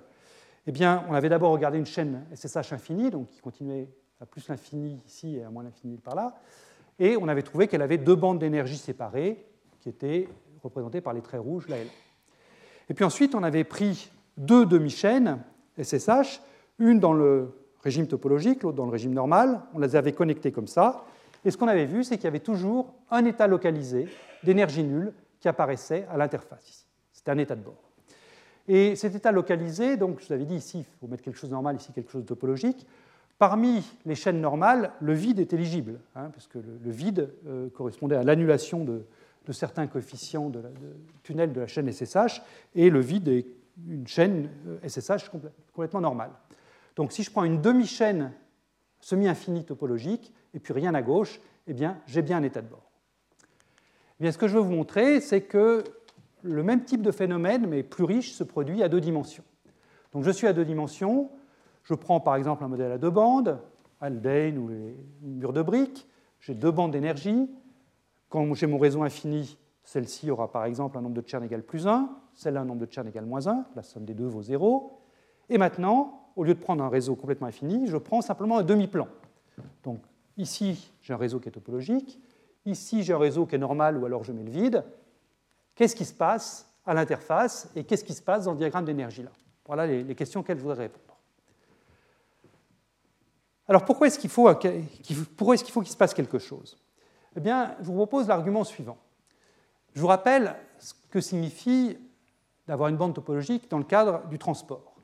[0.65, 3.89] eh bien, on avait d'abord regardé une chaîne SSH infinie, donc qui continuait
[4.19, 6.35] à plus l'infini ici et à moins l'infini par là,
[6.99, 9.45] et on avait trouvé qu'elle avait deux bandes d'énergie séparées,
[9.79, 10.27] qui étaient
[10.63, 11.91] représentées par les traits rouges, là et là.
[12.89, 15.39] Et puis ensuite, on avait pris deux demi-chaînes
[15.81, 16.41] SSH,
[16.79, 17.49] une dans le
[17.83, 19.61] régime topologique, l'autre dans le régime normal.
[19.73, 21.05] On les avait connectés comme ça.
[21.45, 24.07] Et ce qu'on avait vu, c'est qu'il y avait toujours un état localisé
[24.43, 26.85] d'énergie nulle qui apparaissait à l'interface ici.
[27.13, 27.81] C'était un état de bord.
[28.67, 31.49] Et cet état localisé, donc je vous avais dit ici, il faut mettre quelque chose
[31.49, 32.85] de normal, ici quelque chose de topologique.
[33.39, 38.23] Parmi les chaînes normales, le vide est éligible, hein, puisque le, vide euh, correspondait à
[38.23, 39.03] l'annulation de,
[39.51, 40.61] certains coefficients de,
[41.23, 42.41] tunnel de la chaîne SSH,
[42.75, 43.45] et le vide est
[43.85, 44.49] une chaîne
[44.87, 46.31] SSH euh, complètement normale.
[46.95, 48.33] Donc si je prends une demi-chaîne
[48.99, 52.87] semi-infinie topologique et puis rien à gauche, eh bien j'ai bien un état de bord.
[54.19, 55.83] Eh bien, ce que je veux vous montrer, c'est que
[56.41, 59.43] le même type de phénomène, mais plus riche, se produit à deux dimensions.
[60.11, 61.29] Donc je suis à deux dimensions,
[61.83, 63.59] Je prends par exemple un modèle à deux bandes,
[64.01, 66.07] Haldane ou les murs de briques.
[66.39, 67.49] J'ai deux bandes d'énergie.
[68.29, 71.87] Quand j'ai mon réseau infini, celle-ci aura par exemple un nombre de Chern égal plus
[71.87, 75.01] 1, celle-là un nombre de Chern égal moins 1, la somme des deux vaut 0.
[75.49, 79.07] Et maintenant, au lieu de prendre un réseau complètement infini, je prends simplement un demi-plan.
[79.83, 79.99] Donc
[80.37, 82.21] ici, j'ai un réseau qui est topologique,
[82.65, 84.83] ici j'ai un réseau qui est normal ou alors je mets le vide.
[85.73, 89.23] Qu'est-ce qui se passe à l'interface et qu'est-ce qui se passe dans le diagramme d'énergie
[89.23, 89.31] là?
[89.65, 91.17] Voilà les, questions qu'elle voudrait répondre.
[93.67, 96.77] Alors pourquoi est-ce qu'il faut qu'il se passe quelque chose?
[97.35, 98.97] Eh bien, je vous propose l'argument suivant.
[99.93, 101.97] Je vous rappelle ce que signifie
[102.67, 104.95] d'avoir une bande topologique dans le cadre du transport.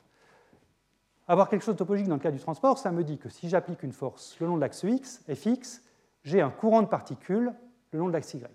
[1.27, 3.47] Avoir quelque chose de topologique dans le cadre du transport, ça me dit que si
[3.47, 5.81] j'applique une force le long de l'axe x, fx,
[6.23, 7.53] j'ai un courant de particules
[7.91, 8.45] le long de l'axe y.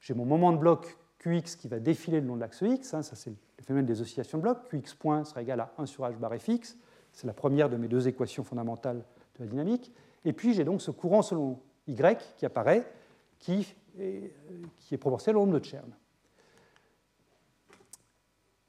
[0.00, 3.02] J'ai mon moment de bloc Qx qui va défiler le long de l'axe X, hein,
[3.02, 6.04] ça c'est le phénomène des oscillations de bloc, Qx point sera égal à 1 sur
[6.04, 6.76] h bar fx,
[7.12, 9.04] c'est la première de mes deux équations fondamentales
[9.38, 9.92] de la dynamique,
[10.24, 11.96] et puis j'ai donc ce courant selon y
[12.36, 12.90] qui apparaît,
[13.38, 14.32] qui est,
[14.90, 15.90] est proportionnel au nombre de Chern.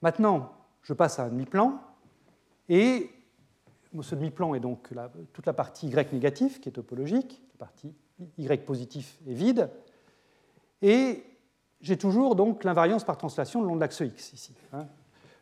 [0.01, 0.51] Maintenant,
[0.81, 1.79] je passe à un demi-plan,
[2.69, 3.11] et
[4.01, 4.89] ce demi-plan est donc
[5.33, 7.93] toute la partie y négatif, qui est topologique, la partie
[8.37, 9.69] y positif est vide,
[10.81, 11.23] et
[11.81, 14.53] j'ai toujours donc l'invariance par translation le long de l'axe x ici.
[14.73, 14.87] Hein.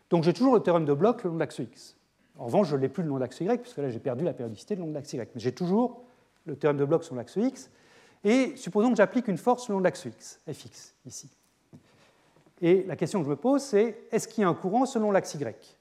[0.09, 1.95] Donc j'ai toujours le théorème de Bloch le long de l'axe x.
[2.37, 4.23] En revanche, je ne l'ai plus le long de l'axe y, puisque là j'ai perdu
[4.23, 5.17] la périodicité le long de l'axe y.
[5.17, 6.03] Mais j'ai toujours
[6.45, 7.69] le théorème de Bloch sur l'axe x.
[8.23, 11.29] Et supposons que j'applique une force le long de l'axe x, fx, ici.
[12.61, 15.11] Et la question que je me pose, c'est est-ce qu'il y a un courant selon
[15.11, 15.77] l'axe y?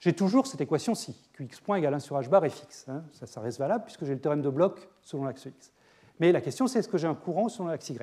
[0.00, 2.88] J'ai toujours cette équation-ci, qx point égale 1 sur h bar fx.
[2.88, 3.04] Hein.
[3.12, 5.72] Ça, ça, reste valable puisque j'ai le théorème de Bloch selon l'axe x.
[6.18, 7.98] Mais la question, c'est est-ce que j'ai un courant selon l'axe y?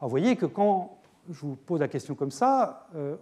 [0.00, 0.98] Vous voyez que quand
[1.30, 3.16] je vous pose la question comme ça, euh,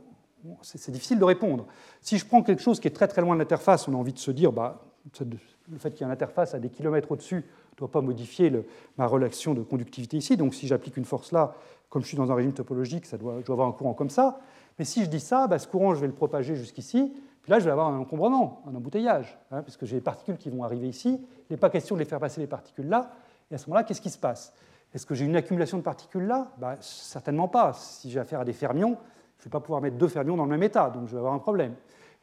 [0.62, 1.66] c'est difficile de répondre.
[2.00, 4.12] Si je prends quelque chose qui est très très loin de l'interface, on a envie
[4.12, 4.82] de se dire, bah,
[5.20, 8.52] le fait qu'il y ait une interface à des kilomètres au-dessus ne doit pas modifier
[8.96, 10.36] ma relation de conductivité ici.
[10.36, 11.54] Donc si j'applique une force là,
[11.90, 14.10] comme je suis dans un régime topologique, ça doit, je dois avoir un courant comme
[14.10, 14.40] ça.
[14.78, 17.12] Mais si je dis ça, bah, ce courant, je vais le propager jusqu'ici.
[17.42, 20.50] Puis là, je vais avoir un encombrement, un embouteillage, hein, puisque j'ai des particules qui
[20.50, 21.20] vont arriver ici.
[21.48, 23.10] Il n'est pas question de les faire passer les particules là.
[23.50, 24.54] Et à ce moment-là, qu'est-ce qui se passe?
[24.94, 26.52] Est-ce que j'ai une accumulation de particules là?
[26.58, 27.72] Bah, Certainement pas.
[27.72, 28.96] Si j'ai affaire à des fermions,
[29.38, 31.18] je ne vais pas pouvoir mettre deux fermions dans le même état, donc je vais
[31.18, 31.74] avoir un problème.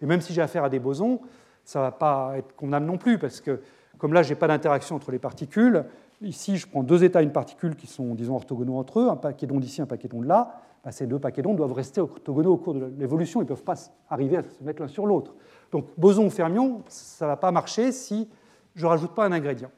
[0.01, 1.19] Et même si j'ai affaire à des bosons,
[1.63, 3.61] ça ne va pas être convenable non plus, parce que
[3.97, 5.83] comme là, je n'ai pas d'interaction entre les particules,
[6.21, 9.47] ici, je prends deux états une particule qui sont, disons, orthogonaux entre eux, un paquet
[9.47, 12.57] d'ondes d'ici, un paquet d'ondes là, bah, ces deux paquets d'ondes doivent rester orthogonaux au
[12.57, 13.75] cours de l'évolution, ils ne peuvent pas
[14.09, 15.35] arriver à se mettre l'un sur l'autre.
[15.71, 18.29] Donc, boson ou fermion, ça ne va pas marcher si
[18.75, 19.71] je ne rajoute pas un ingrédient.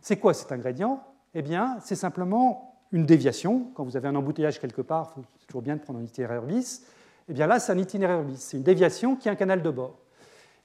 [0.00, 1.02] C'est quoi cet ingrédient?
[1.34, 3.70] Eh bien, c'est simplement une déviation.
[3.74, 6.86] Quand vous avez un embouteillage quelque part, c'est toujours bien de prendre un itinéraire bis.
[7.28, 8.40] Eh bien là, c'est un itinéraire bis.
[8.40, 9.98] C'est une déviation qui est un canal de bord.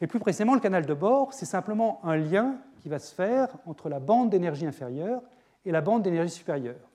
[0.01, 3.47] Et plus précisément, le canal de bord, c'est simplement un lien qui va se faire
[3.65, 5.21] entre la bande d'énergie inférieure
[5.65, 6.89] et la bande d'énergie supérieure.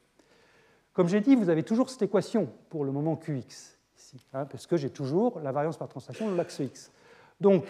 [0.92, 4.66] Comme j'ai dit, vous avez toujours cette équation pour le moment Qx, ici, hein, parce
[4.66, 6.92] que j'ai toujours la variance par translation de l'axe X.
[7.40, 7.64] Donc,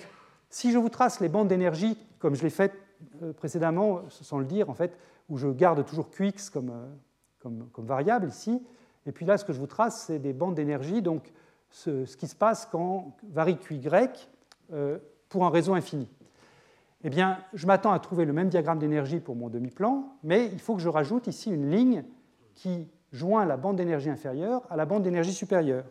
[0.51, 2.73] si je vous trace les bandes d'énergie, comme je l'ai fait
[3.23, 6.87] euh, précédemment, sans le dire, en fait, où je garde toujours Qx comme, euh,
[7.39, 8.61] comme, comme, variable ici.
[9.07, 11.33] Et puis là, ce que je vous trace, c'est des bandes d'énergie, donc
[11.71, 13.81] ce, ce, qui se passe quand varie Qy
[14.73, 16.09] euh, pour un réseau infini.
[17.05, 20.59] Eh bien, je m'attends à trouver le même diagramme d'énergie pour mon demi-plan, mais il
[20.59, 22.05] faut que je rajoute ici une ligne
[22.55, 25.85] qui joint la bande d'énergie inférieure à la bande d'énergie supérieure.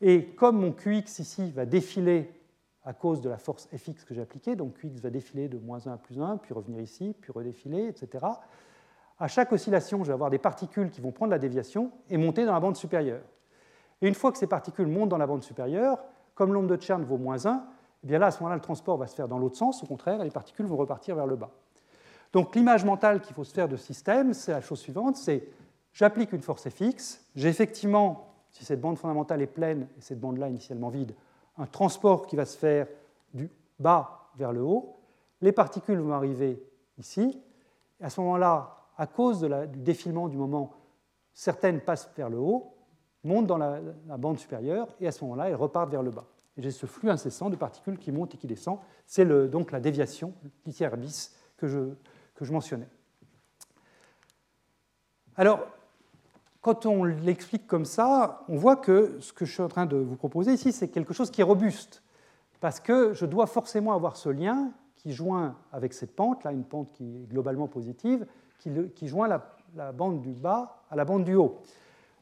[0.00, 2.32] Et comme mon Qx ici va défiler
[2.84, 4.56] à cause de la force fx que j'ai appliquée.
[4.56, 7.86] Donc Qx va défiler de moins 1 à plus 1, puis revenir ici, puis redéfiler,
[7.86, 8.26] etc.
[9.18, 12.44] À chaque oscillation, je vais avoir des particules qui vont prendre la déviation et monter
[12.44, 13.22] dans la bande supérieure.
[14.02, 15.98] Et une fois que ces particules montent dans la bande supérieure,
[16.34, 17.64] comme l'onde de Chern vaut moins 1,
[18.04, 19.86] eh bien là, à ce moment-là, le transport va se faire dans l'autre sens, au
[19.86, 21.50] contraire, et les particules vont repartir vers le bas.
[22.32, 25.48] Donc l'image mentale qu'il faut se faire de ce système, c'est la chose suivante, c'est
[25.92, 30.48] j'applique une force fx, j'ai effectivement, si cette bande fondamentale est pleine et cette bande-là
[30.48, 31.14] initialement vide,
[31.56, 32.86] un transport qui va se faire
[33.32, 34.96] du bas vers le haut.
[35.40, 36.62] Les particules vont arriver
[36.98, 37.40] ici.
[38.00, 40.72] Et à ce moment-là, à cause du défilement du moment,
[41.32, 42.74] certaines passent vers le haut,
[43.22, 43.80] montent dans la,
[44.18, 46.26] bande supérieure, et à ce moment-là, elles repartent vers le bas.
[46.56, 48.78] Et j'ai ce flux incessant de particules qui montent et qui descendent.
[49.06, 50.32] C'est donc la déviation,
[50.66, 51.78] l'itière bis, que je,
[52.34, 52.88] que je mentionnais.
[55.36, 55.66] Alors,
[56.60, 59.96] quand on l'explique comme ça, on voit que ce que je suis en train de
[59.96, 62.02] vous proposer ici, c'est quelque chose qui est robuste,
[62.60, 66.64] parce que je dois forcément avoir ce lien qui joint avec cette pente, là, une
[66.64, 68.26] pente qui est globalement positive,
[68.58, 71.58] qui, joint la, bande du bas à la bande du haut.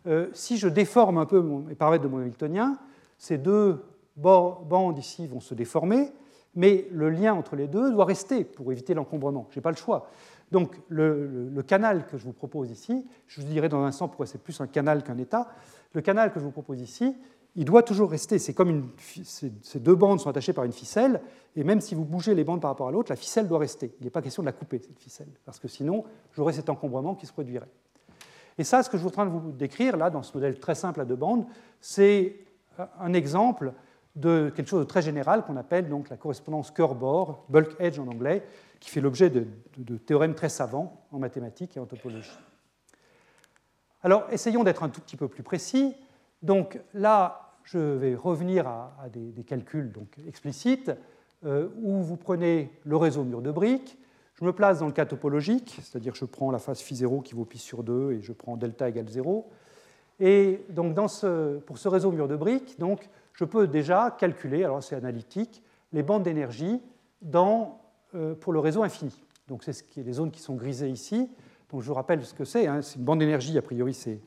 [0.08, 2.76] Euh, si je déforme un peu mes paramètres de mon Hamiltonien,
[3.18, 3.84] ces deux
[4.16, 6.12] bandes ici vont se déformer,
[6.54, 9.46] mais le lien entre les deux doit rester pour éviter l'encombrement.
[9.50, 10.08] Je n'ai pas le choix.
[10.50, 14.26] Donc le, canal que je vous propose ici, je vous dirai dans un instant pourquoi
[14.26, 15.48] c'est plus un canal qu'un état,
[15.94, 17.16] le canal que je vous propose ici,
[17.56, 18.38] il doit toujours rester.
[18.38, 18.90] C'est comme
[19.24, 21.20] ces, deux bandes sont attachées par une ficelle,
[21.56, 23.94] et même si vous bougez les bandes par rapport à l'autre, la ficelle doit rester.
[24.00, 27.14] Il n'est pas question de la couper, cette ficelle, parce que sinon, j'aurais cet encombrement
[27.14, 27.68] qui se produirait.
[28.58, 30.58] Et ça, ce que je suis en train de vous décrire, là, dans ce modèle
[30.58, 31.46] très simple à deux bandes,
[31.80, 32.36] c'est
[32.98, 33.72] un exemple
[34.14, 38.06] de quelque chose de très général qu'on appelle donc la correspondance cœur-bord, bulk edge en
[38.08, 38.44] anglais,
[38.80, 39.46] qui fait l'objet de,
[39.96, 42.36] théorèmes très savants en mathématiques et en topologie.
[44.02, 45.94] Alors, essayons d'être un tout petit peu plus précis.
[46.42, 50.90] Donc là, je vais revenir à, des, calculs donc, explicites,
[51.44, 53.96] euh, où vous prenez le réseau mur de briques,
[54.34, 57.44] je me place dans le cas topologique, c'est-à-dire je prends la phase phi0 qui vaut
[57.44, 59.48] pi sur 2 et je prends delta égale 0.
[60.18, 60.96] Et donc
[61.66, 66.02] pour ce réseau mur de briques, donc, je peux déjà calculer, alors c'est analytique, les
[66.02, 66.80] bandes d'énergie
[67.34, 69.24] euh, pour le réseau infini.
[69.48, 71.30] Donc c'est ce qui est les zones qui sont grisées ici.
[71.70, 72.66] Donc je vous rappelle ce que c'est.
[72.66, 72.82] Hein.
[72.82, 74.20] C'est une bande d'énergie, a priori c'est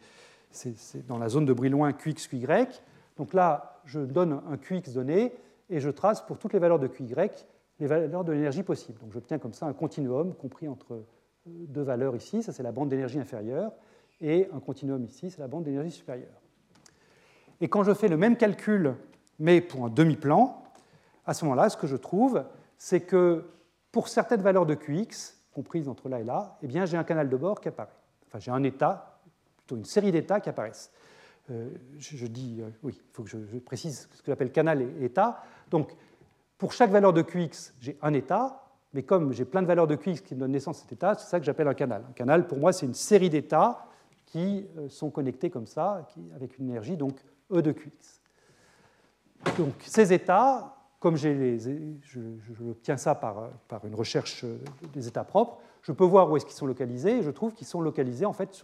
[1.07, 2.48] dans la zone de Brillouin QX, QY.
[3.18, 5.34] Donc là, je donne un QX donné
[5.69, 7.14] et je trace pour toutes les valeurs de QY
[7.80, 8.99] les valeurs de l'énergie possibles.
[8.99, 11.02] Donc j'obtiens comme ça un continuum compris entre euh,
[11.45, 13.72] deux valeurs ici, ça c'est la bande d'énergie inférieure,
[14.22, 16.41] et un continuum ici, c'est la bande d'énergie supérieure.
[17.66, 18.94] Et quand je fais le même calcul,
[19.40, 20.62] mais pour un demi-plan,
[21.26, 22.46] à ce moment-là, ce que je trouve,
[22.78, 23.44] c'est que
[23.92, 27.28] pour certaines valeurs de Qx, comprises entre là et là, eh bien, j'ai un canal
[27.28, 27.90] de bord qui apparaît.
[28.28, 29.20] Enfin, j'ai un état,
[29.58, 30.92] plutôt une série d'états qui apparaissent.
[31.50, 35.06] Euh, je, dis, euh, oui, il faut que je, précise ce que j'appelle canal et
[35.06, 35.42] état.
[35.72, 35.90] Donc,
[36.60, 38.64] pour chaque valeur de Qx, j'ai un état,
[38.94, 41.16] mais comme j'ai plein de valeurs de Qx qui me donnent naissance à cet état,
[41.16, 42.04] c'est ça que j'appelle un canal.
[42.08, 43.88] Un canal, pour moi, c'est une série d'états
[44.28, 47.16] qui euh, sont connectés comme ça, avec une énergie, donc
[47.51, 48.22] E de Qx.
[49.57, 53.51] Donc, ces états, comme les, je, je, ça par,
[53.85, 54.45] une recherche
[54.93, 57.67] des états propres, je peux voir où est-ce qu'ils sont localisés, et je trouve qu'ils
[57.67, 58.59] sont localisés en fait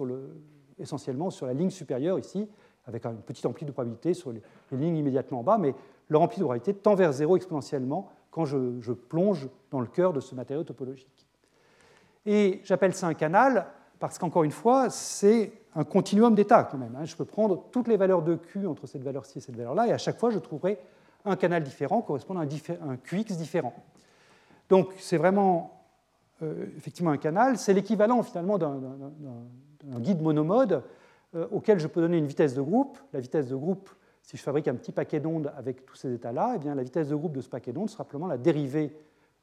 [0.79, 2.49] essentiellement sur la ligne supérieure ici,
[2.87, 4.41] avec une petite amplitude de probabilité sur les,
[4.71, 5.75] lignes immédiatement en bas, mais
[6.09, 10.19] leur amplitude de probabilité tend vers zéro exponentiellement quand je plonge dans le cœur de
[10.19, 11.27] ce matériau topologique.
[12.25, 13.67] Et j'appelle ça un canal
[13.99, 16.95] parce qu'encore une fois, c'est un continuum d'états quand même.
[16.95, 17.05] Hein.
[17.05, 19.93] Je peux prendre toutes les valeurs de Q entre cette valeur-ci et cette valeur-là, et
[19.93, 20.79] à chaque fois, je trouverai
[21.25, 23.73] un canal différent correspondant à un, QX différent.
[24.69, 25.81] Donc c'est vraiment
[26.41, 30.83] euh, effectivement un canal, c'est l'équivalent finalement d'un guide monomode
[31.35, 32.97] euh, auquel je peux donner une vitesse de groupe.
[33.13, 33.89] La vitesse de groupe,
[34.23, 37.09] si je fabrique un petit paquet d'ondes avec tous ces états-là, eh bien la vitesse
[37.09, 38.95] de groupe de ce paquet d'ondes sera simplement la dérivée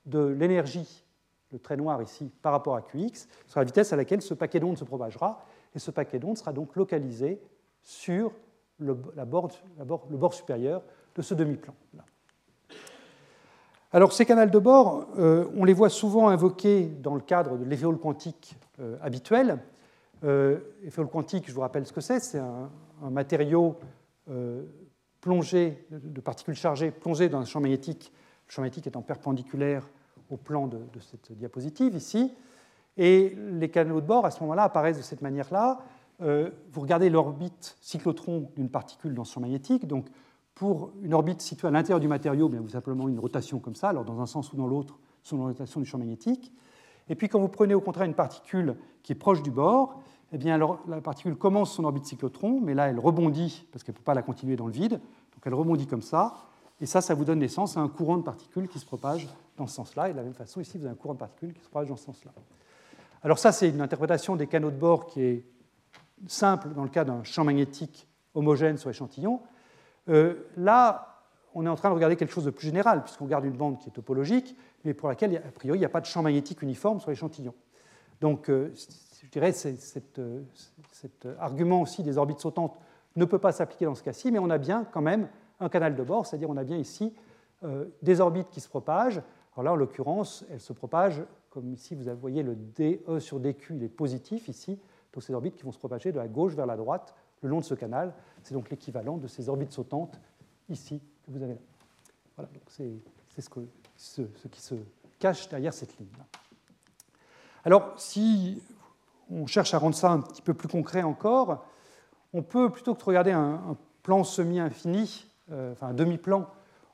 [0.06, 1.04] de l'énergie,
[1.52, 4.60] le trait noir ici, par rapport à Qx, sera la vitesse à laquelle ce paquet
[4.60, 5.46] d'ondes se propagera,
[5.78, 7.40] et ce paquet d'ondes sera donc localisé
[7.84, 8.32] sur
[8.80, 10.82] le, bord, supérieur
[11.14, 11.72] de ce demi-plan.
[13.92, 17.64] Alors ces canaux de bord, euh, on les voit souvent invoqués dans le cadre de
[17.64, 19.60] l'évéole quantique euh, habituel.
[20.24, 20.58] Euh,
[21.12, 22.70] quantique, je vous rappelle ce que c'est, c'est un,
[23.08, 23.76] matériau
[24.28, 24.64] euh,
[25.20, 28.12] plongé, de particules chargées plongées dans un champ magnétique,
[28.48, 29.88] le champ magnétique étant perpendiculaire
[30.28, 32.34] au plan de cette diapositive ici.
[32.98, 35.78] Et les canaux de bord, à ce moment-là, apparaissent de cette manière-là.
[36.20, 40.06] vous regardez l'orbite cyclotron d'une particule dans champ magnétique, donc
[40.56, 43.90] pour une orbite située à l'intérieur du matériau, bien, vous simplement une rotation comme ça,
[43.90, 46.52] alors dans un sens ou dans l'autre, selon la rotation du champ magnétique.
[47.08, 50.00] Et puis quand vous prenez au contraire une particule qui est proche du bord,
[50.32, 53.94] eh bien, alors, la particule commence son orbite cyclotron, mais là elle rebondit parce qu'elle
[53.94, 56.34] ne peut pas la continuer dans le vide, donc elle rebondit comme ça,
[56.80, 59.68] et ça, ça vous donne naissance à un courant de particules qui se propage dans
[59.68, 61.62] ce sens-là, et de la même façon, ici, vous avez un courant de particules qui
[61.62, 62.32] se propage dans ce sens-là.
[63.22, 65.44] Alors ça, c'est une interprétation des canaux de bord qui est
[66.26, 69.40] simple dans le cas d'un champ magnétique homogène sur échantillon,
[70.08, 71.24] euh, là,
[71.54, 73.78] on est en train de regarder quelque chose de plus général, puisqu'on regarde une bande
[73.78, 76.62] qui est topologique, mais pour laquelle, a priori, il n'y a pas de champ magnétique
[76.62, 77.54] uniforme sur l'échantillon.
[78.20, 78.72] Donc, euh,
[79.22, 80.42] je dirais, euh,
[80.92, 82.78] cet argument aussi des orbites sautantes
[83.16, 85.28] ne peut pas s'appliquer dans ce cas-ci, mais on a bien quand même
[85.60, 87.12] un canal de bord, c'est-à-dire on a bien ici
[88.02, 89.20] des orbites qui se propagent.
[89.54, 91.24] Alors là, en l'occurrence, elles se propagent,
[91.58, 94.78] comme ici, vous voyez le DE sur DQ, il est positif ici,
[95.12, 97.58] donc ces orbites qui vont se propager de la gauche vers la droite le long
[97.58, 98.14] de ce canal.
[98.44, 100.20] C'est donc l'équivalent de ces orbites sautantes
[100.68, 101.60] ici que vous avez là.
[102.36, 102.92] Voilà, donc c'est
[103.40, 104.76] ce, ce, qui se
[105.18, 106.26] cache derrière cette ligne-là.
[107.64, 108.62] Alors, si
[109.28, 111.66] on cherche à rendre ça un petit peu plus concret encore,
[112.32, 116.48] on peut, plutôt que de regarder un, plan semi-infini, euh, enfin un demi-plan,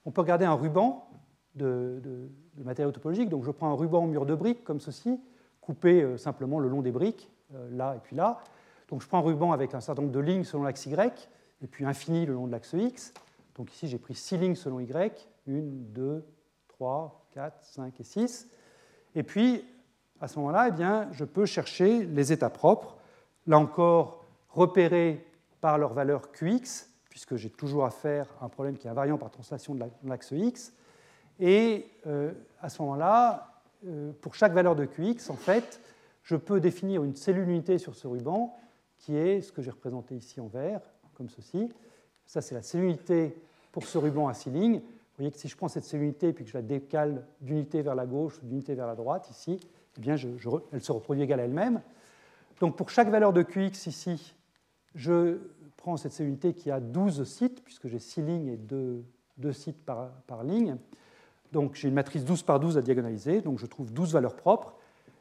[0.07, 1.07] on peut regarder un ruban
[1.55, 2.31] de,
[2.63, 3.29] matériaux topologiques.
[3.29, 5.21] Donc je prends un ruban mur de briques comme ceci,
[5.61, 8.41] coupé euh, simplement le long des briques, euh, là et puis là.
[8.89, 11.29] Donc je prends un ruban avec un certain nombre de lignes selon l'axe Y,
[11.63, 13.13] et puis infini le long de l'axe X.
[13.57, 16.25] Donc ici, j'ai pris 6 lignes selon Y, 1, 2,
[16.69, 18.49] 3, 3, 4, 5 et 6.
[19.15, 19.65] Et puis,
[20.21, 22.97] à ce moment-là, eh je peux chercher les états propres,
[23.47, 25.27] là encore repérés
[25.61, 29.31] par leur valeur Qx, puisque j'ai toujours à faire un problème qui est invariant par
[29.31, 30.73] translation de l'axe X.
[31.41, 35.81] Et euh, à ce moment-là, euh, pour chaque valeur de Qx, en fait,
[36.23, 38.57] je peux définir une cellule unité sur ce ruban
[38.99, 40.81] qui est ce que j'ai représenté ici en vert,
[41.15, 41.71] comme ceci.
[42.25, 43.37] Ça, c'est la cellule unité
[43.73, 44.79] pour ce ruban à 6 lignes.
[44.79, 47.83] Vous voyez que si je prends cette cellule unité et que je la décale d'unité
[47.83, 49.61] vers la gauche ou d'unité vers la droite, ici,
[49.97, 50.17] eh bien,
[50.73, 51.83] elle se reproduit égale à elle-même.
[52.61, 54.35] Donc pour chaque valeur de Qx ici,
[54.95, 55.39] je
[55.77, 59.05] prends cette cellule unité qui a 12 sites, puisque j'ai 6 lignes et 2,
[59.53, 60.79] sites par, par ligne.
[61.55, 64.75] Donc j'ai une matrice 12 par 12 à diagonaliser, donc je trouve 12 valeurs propres,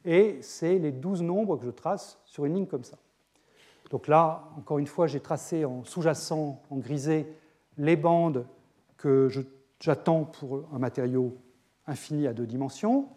[0.03, 2.97] et c'est les 12 nombres que je trace sur une ligne comme ça.
[3.91, 7.31] Donc là, encore une fois, j'ai tracé en sous-jacent, en grisé,
[7.77, 8.47] les bandes
[8.97, 9.29] que
[9.79, 11.37] j'attends pour un matériau
[11.85, 13.09] infini à deux dimensions.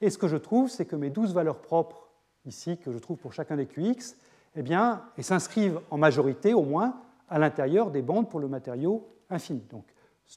[0.00, 2.08] Et ce que je trouve, c'est que mes 12 valeurs propres,
[2.44, 4.16] ici, que je trouve pour chacun des QX,
[4.56, 6.96] eh bien, elles s'inscrivent en majorité, au moins,
[7.28, 9.62] à l'intérieur des bandes pour le matériau infini.
[9.70, 9.84] Donc,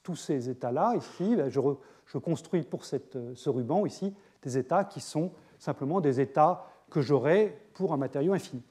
[0.04, 5.00] tous ces états-là, ici, ben, je, construis pour euh, ce ruban ici des états qui
[5.00, 8.64] sont simplement des états que j'aurai pour un matériau infini.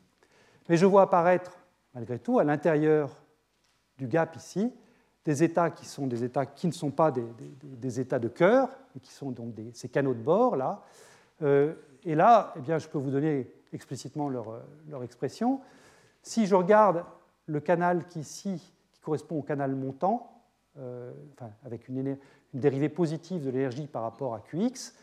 [0.69, 1.53] Mais je vois apparaître,
[1.95, 3.11] malgré tout, à l'intérieur
[3.99, 4.73] du gap ici,
[5.25, 9.01] des états qui sont des états qui ne sont pas des, états de cœur, mais
[9.01, 10.83] qui sont donc ces canaux de bord là.
[11.43, 11.75] Euh,
[12.05, 15.61] et là, eh bien, je peux vous donner explicitement leur, euh, leur, expression.
[16.23, 17.05] Si je regarde
[17.47, 20.40] le canal qui ici, qui correspond au canal montant,
[20.77, 22.17] enfin, avec une,
[22.55, 24.95] dérivée positive de l'énergie par rapport à Qx,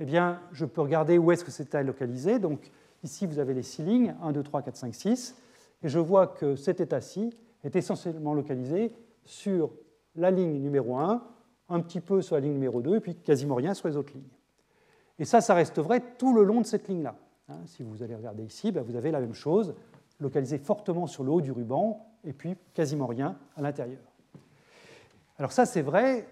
[0.00, 2.38] eh bien, je peux regarder où est-ce que c'est localisé.
[2.38, 2.70] Donc,
[3.02, 5.36] ici, vous avez les six lignes, 1, 2, 3, 4, 5, 6,
[5.82, 7.30] et je vois que cet état-ci
[7.64, 8.92] est essentiellement localisé
[9.24, 9.70] sur
[10.16, 11.22] la ligne numéro 1,
[11.68, 14.12] un petit peu sur la ligne numéro 2, et puis quasiment rien sur les autres
[14.14, 14.22] lignes.
[15.18, 17.14] Et ça, ça reste vrai tout le long de cette ligne-là.
[17.48, 19.74] Hein, si vous allez regarder ici, ben, vous avez la même chose,
[20.18, 24.00] localisé fortement sur le haut du ruban, et puis quasiment rien à l'intérieur.
[25.40, 26.28] Alors ça, c'est vrai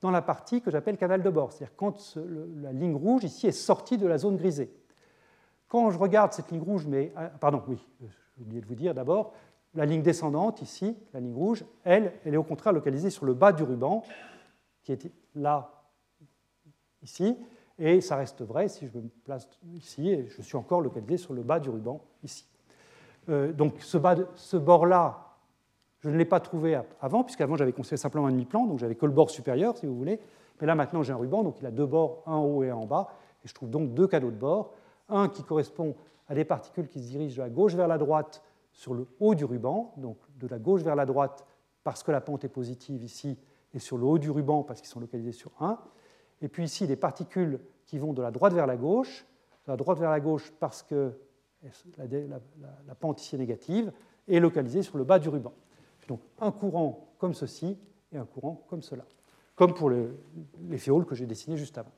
[0.00, 2.16] dans la partie que j'appelle canal de bord, c'est-à-dire quand
[2.56, 4.74] la ligne rouge ici est sortie de la zone grisée.
[5.68, 8.94] Quand je regarde cette ligne rouge, mais ah, pardon, oui, j'ai oublié de vous dire
[8.94, 9.34] d'abord,
[9.74, 13.34] la ligne descendante ici, la ligne rouge, elle, elle est au contraire localisée sur le
[13.34, 14.02] bas du ruban,
[14.84, 15.84] qui est là,
[17.02, 17.36] ici,
[17.78, 21.34] et ça reste vrai si je me place ici, et je suis encore localisé sur
[21.34, 22.46] le bas du ruban ici.
[23.28, 25.25] Euh, donc ce bord-là
[26.00, 29.06] je ne l'ai pas trouvé avant, puisqu'avant j'avais construit simplement un demi-plan, donc j'avais que
[29.06, 30.20] le bord supérieur, si vous voulez.
[30.60, 32.70] Mais là maintenant j'ai un ruban, donc il a deux bords, un en haut et
[32.70, 33.08] un en bas,
[33.44, 34.72] et je trouve donc deux canaux de bord.
[35.08, 35.94] Un qui correspond
[36.28, 38.42] à des particules qui se dirigent de la gauche vers la droite
[38.72, 41.46] sur le haut du ruban, donc de la gauche vers la droite
[41.84, 43.38] parce que la pente est positive ici,
[43.72, 45.78] et sur le haut du ruban parce qu'ils sont localisés sur 1.
[46.42, 49.24] Et puis ici des particules qui vont de la droite vers la gauche,
[49.66, 51.12] de la droite vers la gauche parce que
[51.96, 52.04] la,
[52.86, 53.92] la pente ici est négative,
[54.28, 55.52] et localisée sur le bas du ruban.
[56.08, 57.78] Donc un courant comme ceci
[58.12, 59.04] et un courant comme cela,
[59.54, 61.92] comme pour les féoles que j'ai dessinés juste avant.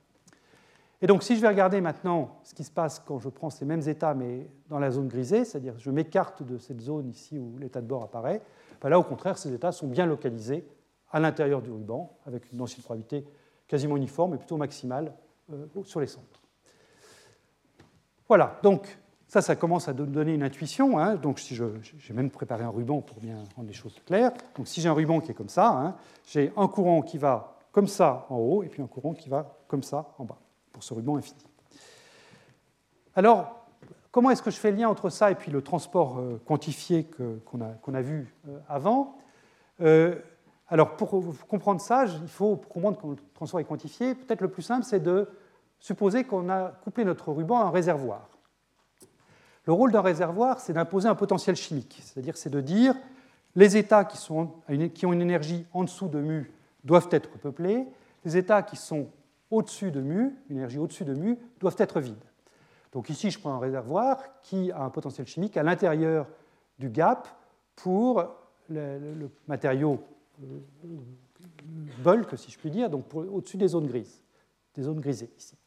[1.01, 3.65] Et donc si je vais regarder maintenant ce qui se passe quand je prends ces
[3.65, 7.57] mêmes états mais dans la zone grisée, c'est-à-dire je m'écarte de cette zone ici où
[7.59, 8.43] l'état de bord apparaît,
[8.81, 10.67] ben là au contraire ces états sont bien localisés
[11.11, 13.25] à l'intérieur du ruban avec une densité de probabilité
[13.69, 15.13] quasiment uniforme et plutôt maximale
[15.53, 16.43] euh, sur les centres.
[18.27, 18.99] Voilà, donc
[19.29, 20.99] ça, ça commence à donner une intuition.
[20.99, 21.17] Hein.
[21.17, 24.33] Donc, si j'ai même préparé un ruban pour bien rendre les choses claires.
[24.57, 25.97] Donc, si j'ai un ruban qui est comme ça, hein,
[26.27, 29.55] j'ai un courant qui va comme ça en haut et puis un courant qui va
[29.69, 30.39] comme ça en bas
[30.73, 31.45] pour ce ruban infini.
[33.15, 33.67] Alors,
[34.11, 37.07] comment est-ce que je fais le lien entre ça et puis le transport euh, quantifié
[37.45, 39.19] qu'on a, vu euh, avant?
[39.83, 40.15] Euh,
[40.69, 41.11] Alors, pour
[41.47, 44.15] comprendre ça, il faut comprendre que le transport est quantifié.
[44.15, 45.29] Peut-être le plus simple, c'est de
[45.79, 48.27] supposer qu'on a couplé notre ruban à un réservoir.
[49.69, 52.95] Le rôle d'un réservoir, c'est d'imposer un potentiel chimique, c'est-à-dire c'est de dire
[53.55, 54.55] les états qui, sont,
[54.95, 56.51] qui ont une énergie en dessous de mu
[56.85, 57.87] doivent être peuplés,
[58.25, 59.09] les états qui sont
[59.51, 62.17] au-dessus de mu, une énergie au-dessus de mu, doivent être vides.
[62.93, 66.27] Donc ici, je prends un réservoir qui a un potentiel chimique à l'intérieur
[66.79, 67.29] du gap
[67.77, 68.25] pour
[68.71, 70.03] le, matériau
[70.43, 70.61] euh,
[72.03, 74.23] bulk, si je puis dire, donc au-dessus des zones grises,
[74.75, 75.59] des zones grisées ici.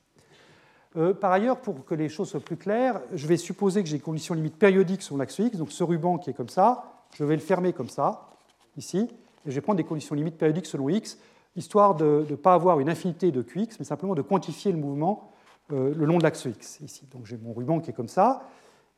[0.97, 3.95] Euh, par ailleurs, pour que les choses soient plus claires, je vais supposer que j'ai
[3.95, 5.57] une condition limite périodique sur l'axe X.
[5.57, 6.84] Donc ce ruban qui est comme ça,
[7.15, 8.30] je vais le fermer comme ça,
[8.77, 9.07] ici,
[9.45, 11.18] et je vais prendre des conditions limites périodiques selon X,
[11.55, 15.31] histoire de ne pas avoir une infinité de Qx, mais simplement de quantifier le mouvement
[15.72, 17.07] euh, le long de l'axe X, ici.
[17.11, 18.47] Donc j'ai mon ruban qui est comme ça,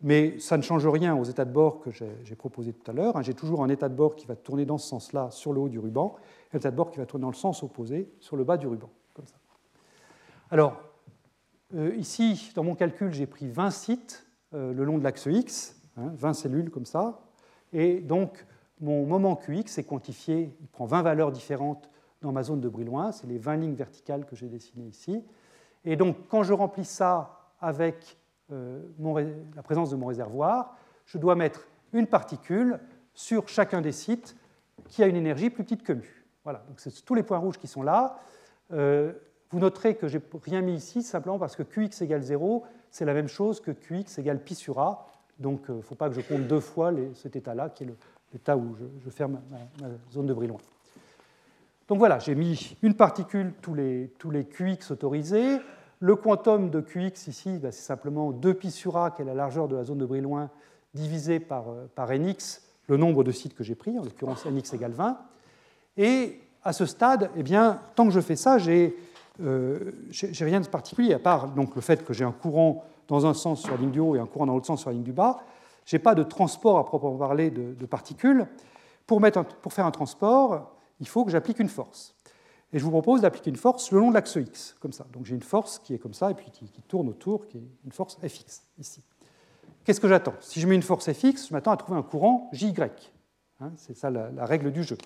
[0.01, 3.15] mais ça ne change rien aux états de bord que j'ai proposés tout à l'heure.
[3.15, 3.21] Hein.
[3.21, 5.69] J'ai toujours un état de bord qui va tourner dans ce sens-là sur le haut
[5.69, 6.15] du ruban,
[6.51, 8.57] et un état de bord qui va tourner dans le sens opposé sur le bas
[8.57, 9.35] du ruban, comme ça.
[10.49, 10.92] Alors,
[11.75, 15.81] euh, ici, dans mon calcul, j'ai pris 20 sites euh, le long de l'axe X,
[15.95, 17.21] 20 hein, cellules comme ça,
[17.71, 18.45] et donc
[18.79, 21.89] mon moment QX est quantifié, il prend 20 valeurs différentes
[22.21, 25.23] dans ma zone de Brillouin, c'est les 20 lignes verticales que j'ai dessinées ici.
[25.83, 28.17] Et donc, quand je remplis ça avec
[28.51, 28.81] euh,
[29.55, 32.79] la présence de mon réservoir, je dois mettre une particule
[33.13, 34.35] sur chacun des sites
[34.87, 36.25] qui a une énergie plus petite que mu.
[36.43, 38.19] Voilà, donc c'est tous les points rouges qui sont là.
[39.53, 43.05] Vous noterez que je n'ai rien mis ici simplement parce que Qx égale 0, c'est
[43.05, 45.07] la même chose que Qx égale pi sur A.
[45.39, 47.87] Donc il euh, ne faut pas que je compte deux fois cet état-là, qui est
[48.33, 48.75] l'état où
[49.05, 50.59] je, ferme ma, zone de Brillouin.
[51.87, 55.59] Donc voilà, j'ai mis une particule tous les, tous les Qx autorisés.
[55.99, 59.67] Le quantum de Qx ici, bah, c'est simplement 2pi sur A, qui est la largeur
[59.67, 60.49] de la zone de Brillouin,
[60.95, 64.73] divisé par, euh, par nx, le nombre de sites que j'ai pris, en l'occurrence nx
[64.73, 65.19] égale 20.
[65.97, 68.95] Et à ce stade, eh bien, tant que je fais ça, j'ai
[69.41, 69.91] euh,
[70.39, 73.61] rien de particulier, à part donc, le fait que j'ai un courant dans un sens
[73.61, 75.13] sur la ligne du haut et un courant dans l'autre sens sur la ligne du
[75.13, 75.41] bas.
[75.85, 78.47] Je n'ai pas de transport à proprement parler de, particules.
[79.05, 82.15] Pour, mettre pour faire un transport, il faut que j'applique une force.
[82.71, 85.05] Et je vous propose d'appliquer une force le long de l'axe x, comme ça.
[85.11, 87.67] Donc j'ai une force qui est comme ça, et puis qui, tourne autour, qui est
[87.85, 89.03] une force fx, ici.
[89.83, 90.33] Qu'est-ce que j'attends?
[90.39, 92.73] Si je mets une force fx, je m'attends à trouver un courant jy.
[93.59, 94.97] Hein, c'est ça la, règle du jeu.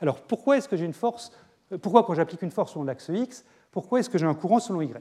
[0.00, 1.30] Alors pourquoi est-ce que j'ai une force?
[1.72, 3.44] Euh, Pourquoi quand j'applique une force selon l'axe x,
[3.74, 4.94] pourquoi est-ce que j'ai un courant selon y?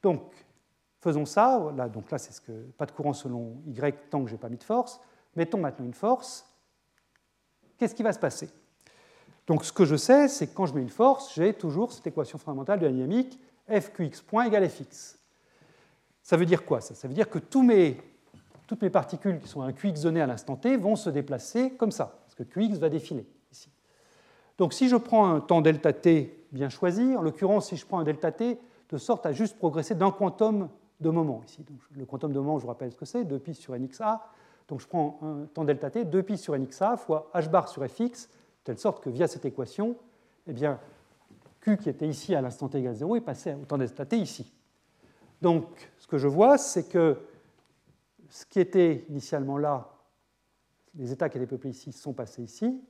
[0.00, 0.32] Donc
[1.00, 1.72] faisons ça.
[1.76, 4.38] Là, donc là, c'est ce que pas de courant selon y tant que je n'ai
[4.38, 5.00] pas mis de force.
[5.34, 6.46] Mettons maintenant une force.
[7.76, 8.48] Qu'est-ce qui va se passer?
[9.48, 12.06] Donc ce que je sais, c'est que quand je mets une force, j'ai toujours cette
[12.06, 15.18] équation fondamentale de la dynamique fqx point égale fx.
[16.22, 16.94] Ça veut dire quoi ça?
[16.94, 20.76] Ça veut dire que toutes mes particules qui sont un qx donné à l'instant t
[20.76, 23.68] vont se déplacer comme ça, parce que qx va défiler ici.
[24.58, 27.98] Donc si je prends un temps delta t bien choisi, en l'occurrence si je prends
[27.98, 28.58] un delta t
[28.90, 30.68] de sorte à juste progresser d'un quantum
[31.00, 31.64] de moment ici.
[31.96, 34.22] le quantum de moment, je vous rappelle ce que c'est, 2pi sur nxa.
[34.68, 38.28] Donc je prends un temps delta t, 2pi sur nxa fois h bar sur fx,
[38.64, 39.96] telle sorte que via cette équation,
[40.46, 40.80] eh bien,
[41.60, 44.16] Q qui était ici à l'instant t égale 0 est passé au temps delta t
[44.16, 44.52] ici.
[45.40, 47.18] Donc, ce que je vois, c'est que
[48.28, 49.88] ce qui était initialement là,
[50.94, 52.82] les états qui étaient peuplés ici sont passés ici,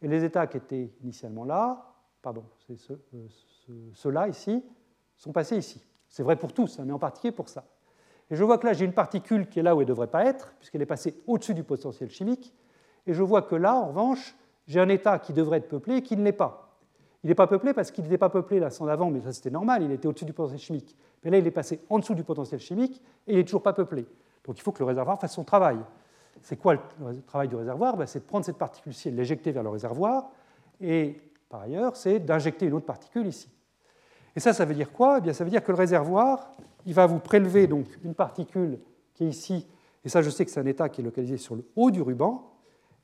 [0.00, 1.91] et les états qui étaient initialement là,
[2.22, 3.26] pardon, c'est euh,
[3.94, 4.64] ceux-là ici,
[5.16, 5.82] sont passés ici.
[6.08, 7.64] C'est vrai pour tous, hein, mais en particulier pour ça.
[8.30, 10.06] Et je vois que là, j'ai une particule qui est là où elle ne devrait
[10.06, 12.54] pas être, puisqu'elle est passée au-dessus du potentiel chimique,
[13.06, 14.36] et je vois que là, en revanche,
[14.66, 16.78] j'ai un état qui devrait être peuplé et qui ne l'est pas.
[17.24, 19.82] Il n'est pas peuplé parce qu'il n'était pas peuplé l'instant d'avant, mais ça c'était normal,
[19.82, 20.96] il était au-dessus du potentiel chimique.
[21.22, 23.72] Mais là, il est passé en dessous du potentiel chimique et il n'est toujours pas
[23.72, 24.06] peuplé.
[24.44, 25.78] Donc il faut que le réservoir fasse son travail.
[26.40, 27.96] C'est quoi le travail du réservoir?
[27.96, 30.30] Ben, C'est de prendre cette particule-ci et de l'éjecter vers le réservoir.
[30.80, 31.20] Et
[31.52, 33.50] par ailleurs, c'est d'injecter une autre particule ici.
[34.34, 35.18] Et ça, ça veut dire quoi?
[35.18, 36.50] Eh bien, Ça veut dire que le réservoir,
[36.86, 38.78] il va vous prélever donc une particule
[39.12, 39.66] qui est ici,
[40.02, 42.00] et ça je sais que c'est un état qui est localisé sur le haut du
[42.00, 42.50] ruban,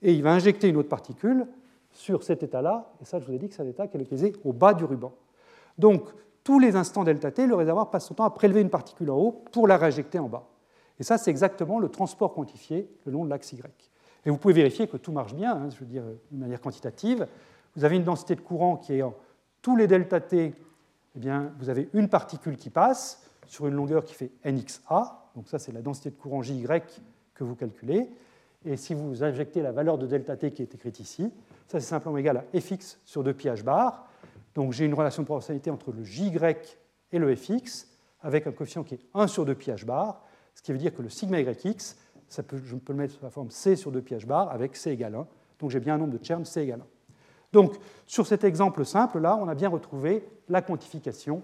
[0.01, 1.47] et il va injecter une autre particule
[1.93, 4.01] sur cet état-là, et ça je vous ai dit que c'est un état qui est
[4.01, 5.13] localisé au bas du ruban.
[5.77, 6.09] Donc
[6.43, 9.19] tous les instants delta t, le réservoir passe son temps à prélever une particule en
[9.19, 10.49] haut pour la réinjecter en bas.
[10.99, 13.91] Et ça c'est exactement le transport quantifié le long de l'axe Y.
[14.25, 17.27] Et vous pouvez vérifier que tout marche bien, hein, je veux dire de manière quantitative.
[17.79, 19.15] Vous avez une densité de courant qui est en
[19.63, 20.53] tous les delta t,
[21.15, 25.47] eh bien, vous avez une particule qui passe sur une longueur qui fait nxa, donc
[25.47, 26.67] ça c'est la densité de courant JY
[27.35, 28.11] que vous calculez.
[28.65, 31.33] Et si vous injectez la valeur de delta t qui est écrite ici,
[31.69, 34.09] ça c'est simplement égal à fx sur 2 pi h bar.
[34.57, 36.33] Donc j'ai une relation de proportionnalité entre le jy
[37.13, 37.87] et le fx,
[38.23, 40.93] avec un coefficient qui est 1 sur 2 pi h bar, ce qui veut dire
[40.93, 41.97] que le sigma yx,
[42.29, 44.51] ça peut, je peux le mettre sous la forme c sur 2 pi h bar
[44.51, 45.29] avec c égale 1.
[45.61, 46.98] Donc j'ai bien un nombre de termes c égale 1.
[47.53, 47.75] Donc
[48.07, 51.43] sur cet exemple simple, là, on a bien retrouvé la quantification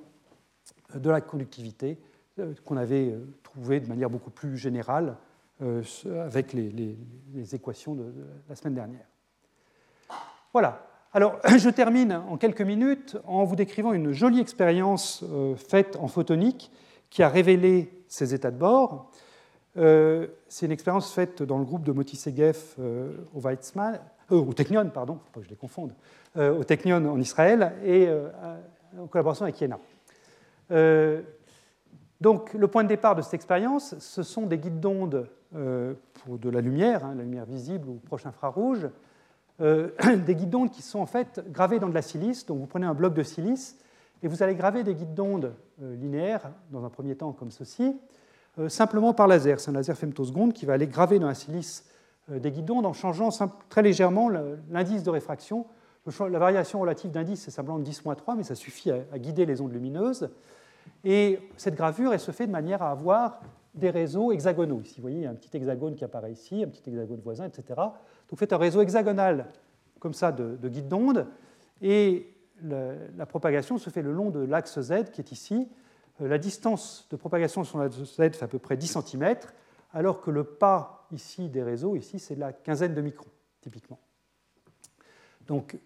[0.94, 1.98] de la conductivité
[2.38, 5.16] euh, qu'on avait euh, trouvée de manière beaucoup plus générale
[5.62, 5.82] euh,
[6.24, 6.96] avec les,
[7.52, 8.12] équations de,
[8.48, 9.06] la semaine dernière.
[10.52, 10.86] Voilà.
[11.12, 15.24] Alors, je termine en quelques minutes en vous décrivant une jolie expérience
[15.56, 16.72] faite en photonique
[17.08, 19.10] qui a révélé ces états de bord.
[19.76, 22.76] C'est une expérience faite dans le groupe de Moti Segev
[23.32, 25.92] au Weizmann, au Technion, pardon, faut pas que je les confonde,
[26.36, 28.08] au Technion en Israël et
[28.98, 29.78] en collaboration avec Iena.
[32.24, 36.38] Donc, le point de départ de cette expérience, ce sont des guides d'ondes euh, pour
[36.38, 38.88] de la lumière, hein, la lumière visible ou proche infrarouge,
[39.60, 39.90] euh,
[40.26, 42.46] des guides d'ondes qui sont en fait gravés dans de la silice.
[42.46, 43.78] Donc, vous prenez un bloc de silice
[44.22, 45.52] et vous allez graver des guides d'ondes
[45.82, 47.94] euh, linéaires, dans un premier temps comme ceci,
[48.68, 49.58] simplement par laser.
[49.58, 51.84] C'est un laser femtoseconde qui va aller graver dans la silice
[52.28, 53.28] des guides d'ondes en changeant
[53.68, 54.28] très légèrement
[54.70, 55.66] l'indice de réfraction.
[56.20, 60.30] La variation relative d'indice, c'est simplement 10-3, mais ça suffit à guider les ondes lumineuses.
[61.04, 63.40] Et cette gravure, elle se fait de manière à avoir
[63.74, 64.80] des réseaux hexagonaux.
[64.82, 67.20] Ici, vous voyez, il y a un petit hexagone qui apparaît ici, un petit hexagone
[67.20, 67.64] voisin, etc.
[67.76, 67.94] Donc
[68.30, 69.46] vous faites un réseau hexagonal
[69.98, 71.26] comme ça de, de guides d'onde,
[71.80, 72.30] et
[72.62, 75.68] la propagation se fait le long de l'axe Z qui est ici.
[76.20, 79.34] Euh, la distance de propagation sur l'axe Z fait à peu près 10 cm,
[79.92, 83.98] alors que le pas ici des réseaux, ici, c'est la quinzaine de microns, typiquement.
[85.46, 85.78] Donc,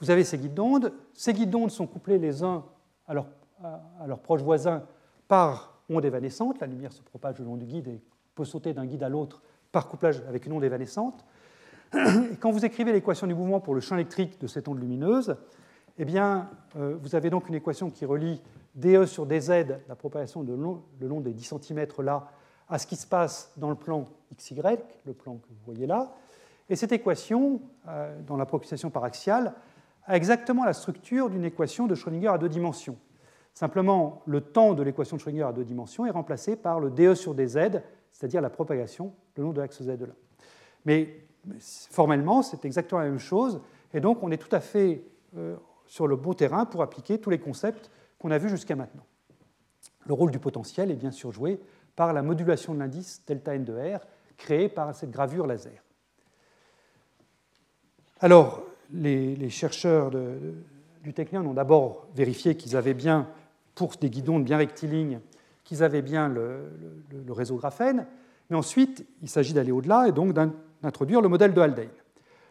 [0.00, 0.92] vous avez ces guides d'onde.
[1.12, 2.64] Ces guides d'onde sont couplés les uns
[3.06, 4.84] à leurs, proches voisins
[5.28, 6.60] par onde évanescente.
[6.60, 8.00] La lumière se propage le long du guide et
[8.34, 11.24] peut sauter d'un guide à l'autre par couplage avec une onde évanescente.
[11.94, 15.36] Et quand vous écrivez l'équation du mouvement pour le champ électrique de cette onde lumineuse,
[15.98, 18.40] eh bien, euh, vous avez donc une équation qui relie
[18.74, 19.50] dE sur dz,
[19.88, 22.28] la propagation de le long des 10 cm là,
[22.68, 26.14] à ce qui se passe dans le plan xy, le plan que vous voyez là.
[26.68, 29.54] Et cette équation, euh, dans la propagation par axiale,
[30.06, 32.96] a exactement la structure d'une équation de Schrödinger à deux dimensions.
[33.54, 37.14] Simplement, le temps de l'équation de Schrödinger à deux dimensions est remplacé par le dE
[37.14, 37.82] sur dz,
[38.12, 40.14] c'est-à-dire la propagation le long de l'axe z de là.
[40.84, 41.26] Mais
[41.90, 43.60] formellement, c'est exactement la même chose,
[43.92, 45.04] et donc on est tout à fait
[45.36, 45.56] euh,
[45.86, 49.04] sur le beau terrain pour appliquer tous les concepts qu'on a vus jusqu'à maintenant.
[50.06, 51.60] Le rôle du potentiel est bien sûr joué
[51.96, 54.00] par la modulation de l'indice delta n de R
[54.36, 55.82] créée par cette gravure laser.
[58.20, 58.62] Alors,
[58.92, 60.10] les, chercheurs
[61.02, 63.28] du Technion ont d'abord vérifié qu'ils avaient bien,
[63.74, 65.20] pour des guidons bien rectilignes,
[65.64, 66.70] qu'ils avaient bien le,
[67.30, 68.06] réseau graphène,
[68.50, 71.88] mais ensuite, il s'agit d'aller au-delà et donc d'introduire le modèle de Haldane.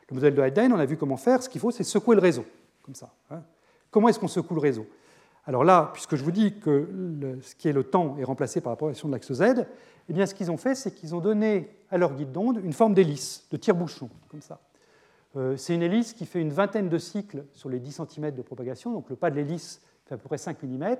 [0.09, 2.21] Le modèle de Haldane, on a vu comment faire, ce qu'il faut, c'est secouer le
[2.21, 2.45] réseau,
[2.83, 3.13] comme ça.
[3.29, 3.41] Hein.
[3.89, 4.87] Comment est-ce qu'on secoue le réseau?
[5.45, 8.71] Alors là, puisque je vous dis que ce qui est le temps est remplacé par
[8.71, 9.65] la progression de l'axe Z,
[10.09, 12.73] eh bien, ce qu'ils ont fait, c'est qu'ils ont donné à leur guide d'onde une
[12.73, 14.59] forme d'hélice, de tire-bouchon, comme ça.
[15.37, 18.41] Euh, c'est une hélice qui fait une vingtaine de cycles sur les 10 cm de
[18.41, 20.95] propagation, donc le pas de l'hélice fait à peu près 5 mm.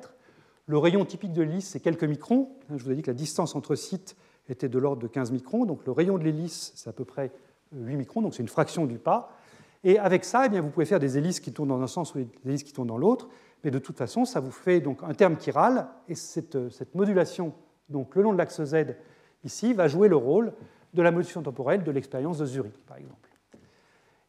[0.68, 2.50] Le rayon typique de l'hélice, c'est quelques microns.
[2.74, 4.16] Je vous ai dit que la distance entre sites
[4.48, 7.32] était de l'ordre de 15 microns, donc le rayon de l'hélice, c'est à peu près
[7.74, 9.38] 8 microns, donc c'est une fraction du pas.
[9.84, 12.14] Et avec ça, eh bien, vous pouvez faire des hélices qui tournent dans un sens
[12.14, 13.28] ou des hélices qui tournent dans l'autre,
[13.64, 16.56] mais de toute façon, ça vous fait donc un terme chiral, et cette,
[16.96, 17.54] modulation
[17.90, 18.96] donc, le long de l'axe Z
[19.44, 20.54] ici va jouer le rôle
[20.94, 23.30] de la modulation temporelle de l'expérience de Zurich, par exemple.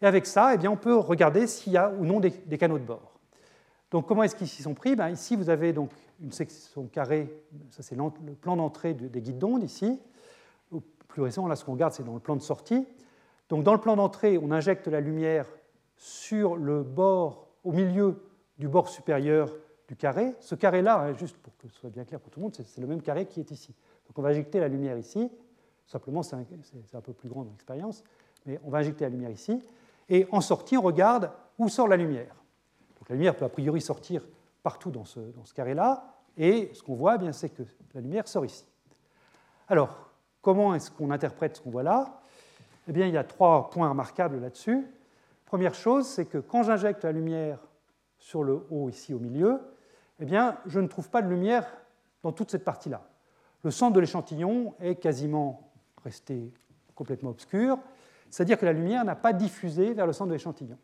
[0.00, 2.78] Et avec ça, eh bien, on peut regarder s'il y a ou non des, canaux
[2.78, 3.20] de bord.
[3.90, 4.96] Donc comment est-ce qu'ils s'y sont pris?
[4.96, 5.90] Ben, Ici, vous avez donc
[6.20, 7.32] une section carrée,
[7.70, 10.00] ça c'est le plan d'entrée des guides d'onde ici.
[10.72, 12.86] Au plus récent, là, ce qu'on regarde, c'est dans le plan de sortie.
[13.48, 15.46] Donc dans le plan d'entrée, on injecte la lumière
[15.96, 18.16] sur le bord, au milieu
[18.58, 19.54] du bord supérieur
[19.88, 20.34] du carré.
[20.40, 22.80] Ce carré-là, hein, juste pour que ce soit bien clair pour tout le monde, c'est
[22.80, 23.74] le même carré qui est ici.
[24.06, 25.30] Donc on va injecter la lumière ici.
[25.86, 28.02] Simplement, c'est un, peu plus grand dans l'expérience,
[28.46, 29.60] mais on va injecter la lumière ici.
[30.08, 32.34] Et en sortie, on regarde où sort la lumière.
[32.98, 34.26] Donc la lumière peut a priori sortir
[34.62, 35.20] partout dans ce,
[35.54, 37.62] carré-là, et ce qu'on voit, eh c'est que
[37.94, 38.64] la lumière sort ici.
[39.68, 40.10] Alors,
[40.40, 42.22] comment est-ce qu'on interprète ce qu'on voit là?
[42.88, 44.86] Eh bien, il y a trois points remarquables là-dessus.
[45.44, 47.58] Première chose, c'est que quand j'injecte la lumière
[48.22, 49.58] sur le haut ici au milieu,
[50.20, 51.66] eh bien, je ne trouve pas de lumière
[52.22, 53.02] dans toute cette partie-là.
[53.64, 55.72] Le centre de l'échantillon est quasiment
[56.04, 56.52] resté
[56.94, 57.78] complètement obscur,
[58.30, 60.78] c'est-à-dire que la lumière n'a pas diffusé vers le centre de l'échantillon.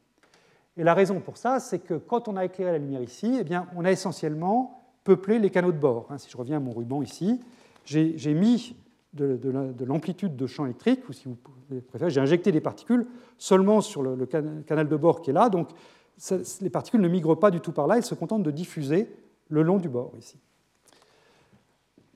[0.77, 3.44] Et la raison pour ça, c'est que quand on a éclairé la lumière ici, eh
[3.44, 6.06] bien, on a essentiellement peuplé les canaux de bord.
[6.10, 7.40] Hein, si je reviens à mon ruban ici,
[7.85, 8.77] j'ai mis
[9.15, 11.36] de, l'amplitude de champ électrique, ou si vous
[11.89, 13.06] préférez, j'ai injecté des particules
[13.39, 15.48] seulement sur le, canal de bord qui est là.
[15.48, 15.69] Donc
[16.60, 19.10] les particules ne migrent pas du tout par là, elles se contentent de diffuser
[19.48, 20.38] le long du bord ici.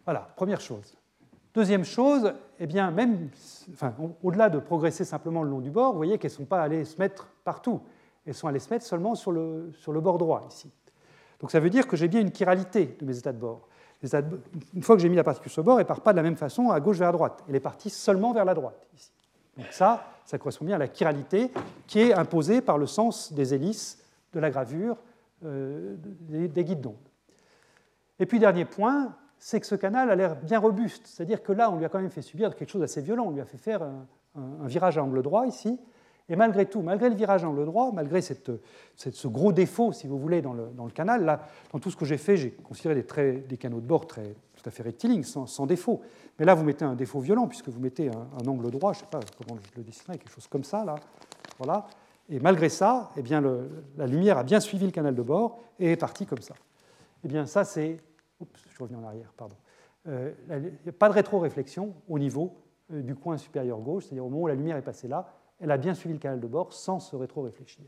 [0.04, 0.96] Voilà, première chose.
[1.54, 3.28] Deuxième chose, eh bien, même,
[3.72, 6.62] enfin, au-delà de progresser simplement le long du bord, vous voyez qu'elles ne sont pas
[6.62, 7.80] allées se mettre partout.
[8.26, 10.70] Elles sont allées se mettre seulement sur le, sur le bord droit ici.
[11.40, 13.68] Donc ça veut dire que j'ai bien une chiralité de mes états de bord.
[14.74, 16.16] Une fois que j'ai mis la particule sur le bord, elle ne part pas de
[16.16, 17.44] la même façon à gauche vers la droite.
[17.48, 19.12] Elle est partie seulement vers la droite ici.
[19.56, 21.50] Donc ça, ça correspond bien à la chiralité
[21.86, 24.02] qui est imposée par le sens des hélices
[24.32, 24.96] de la gravure
[25.44, 26.94] euh, des, des guides d'onde.
[28.18, 29.14] Et puis dernier point,
[29.44, 31.04] c'est que ce canal a l'air bien robuste.
[31.04, 33.24] C'est-à-dire que là, on lui a quand même fait subir quelque chose d'assez violent.
[33.26, 35.80] On lui a fait faire un, virage à angle droit ici.
[36.28, 38.52] Et malgré tout, malgré le virage à angle droit, malgré cette,
[38.94, 41.96] ce gros défaut, si vous voulez, dans le, dans le canal, là, dans tout ce
[41.96, 43.04] que j'ai fait, j'ai considéré
[43.48, 46.02] des, canaux de bord très, tout à fait rectilignes, sans, défaut.
[46.38, 49.04] Mais là, vous mettez un défaut violent, puisque vous mettez un, angle droit, je ne
[49.04, 50.94] sais pas comment je le dessinerai, quelque chose comme ça, là.
[51.58, 51.86] Voilà.
[52.28, 53.42] Et malgré ça, eh bien,
[53.96, 56.54] la lumière a bien suivi le canal de bord et est partie comme ça.
[57.24, 57.98] Eh bien, ça, c'est
[58.40, 59.54] je reviens en arrière, pardon.
[60.06, 60.34] Il
[60.84, 62.56] n'y a pas de rétro-réflexion au niveau
[62.92, 65.70] euh, du coin supérieur gauche, c'est-à-dire au moment où la lumière est passée là, elle
[65.70, 67.84] a bien suivi le canal de bord sans se rétro-réfléchir.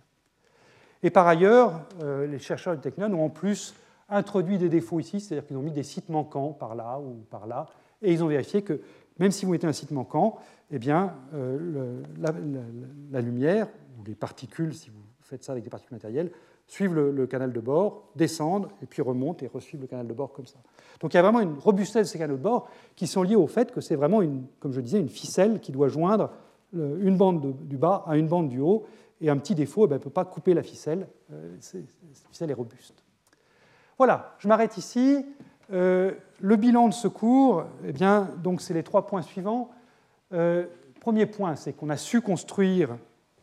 [1.02, 3.74] Et par ailleurs, euh, les chercheurs du Technion ont en plus
[4.08, 7.46] introduit des défauts ici, c'est-à-dire qu'ils ont mis des sites manquants par là ou par
[7.46, 7.66] là,
[8.02, 8.80] et ils ont vérifié que
[9.18, 10.36] même si vous mettez un site manquant,
[10.70, 13.68] eh bien, euh, la, lumière,
[13.98, 16.32] ou les particules, si vous faites ça avec des particules matérielles,
[16.66, 20.32] suivent le, canal de bord, descendent, et puis remontent et resuivent le canal de bord
[20.32, 20.58] comme ça.
[21.00, 23.36] Donc il y a vraiment une robustesse de ces canaux de bord qui sont liés
[23.36, 26.30] au fait que c'est vraiment, une, comme je disais, une ficelle qui doit joindre
[26.72, 28.84] une bande du bas à une bande du haut,
[29.20, 31.06] et un petit défaut, eh ben, elle ne peut pas couper la ficelle.
[31.32, 31.56] Euh,
[32.30, 33.03] ficelle est robuste.
[33.98, 35.24] Voilà, je m'arrête ici.
[35.72, 39.70] Euh, le bilan de ce cours, eh bien, donc c'est les trois points suivants.
[40.32, 40.66] Euh,
[41.00, 42.96] premier point, c'est qu'on a su construire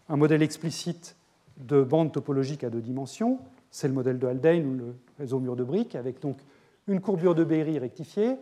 [0.09, 1.15] un modèle explicite
[1.57, 3.39] de bande topologique à deux dimensions.
[3.69, 6.37] C'est le modèle de Haldane ou le réseau mur de briques, avec donc
[6.87, 8.35] une courbure de Berry rectifiée.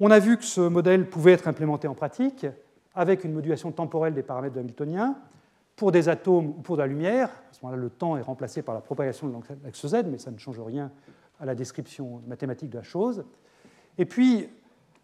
[0.00, 2.46] On a vu que ce modèle pouvait être implémenté en pratique
[2.94, 5.16] avec une modulation temporelle des paramètres de Hamiltonien
[5.76, 7.28] pour des atomes ou pour de la lumière.
[7.28, 10.30] À ce moment-là, le temps est remplacé par la propagation de l'axe Z, mais ça
[10.30, 10.90] ne change rien
[11.38, 13.24] à la description mathématique de la chose.
[13.98, 14.48] Et puis,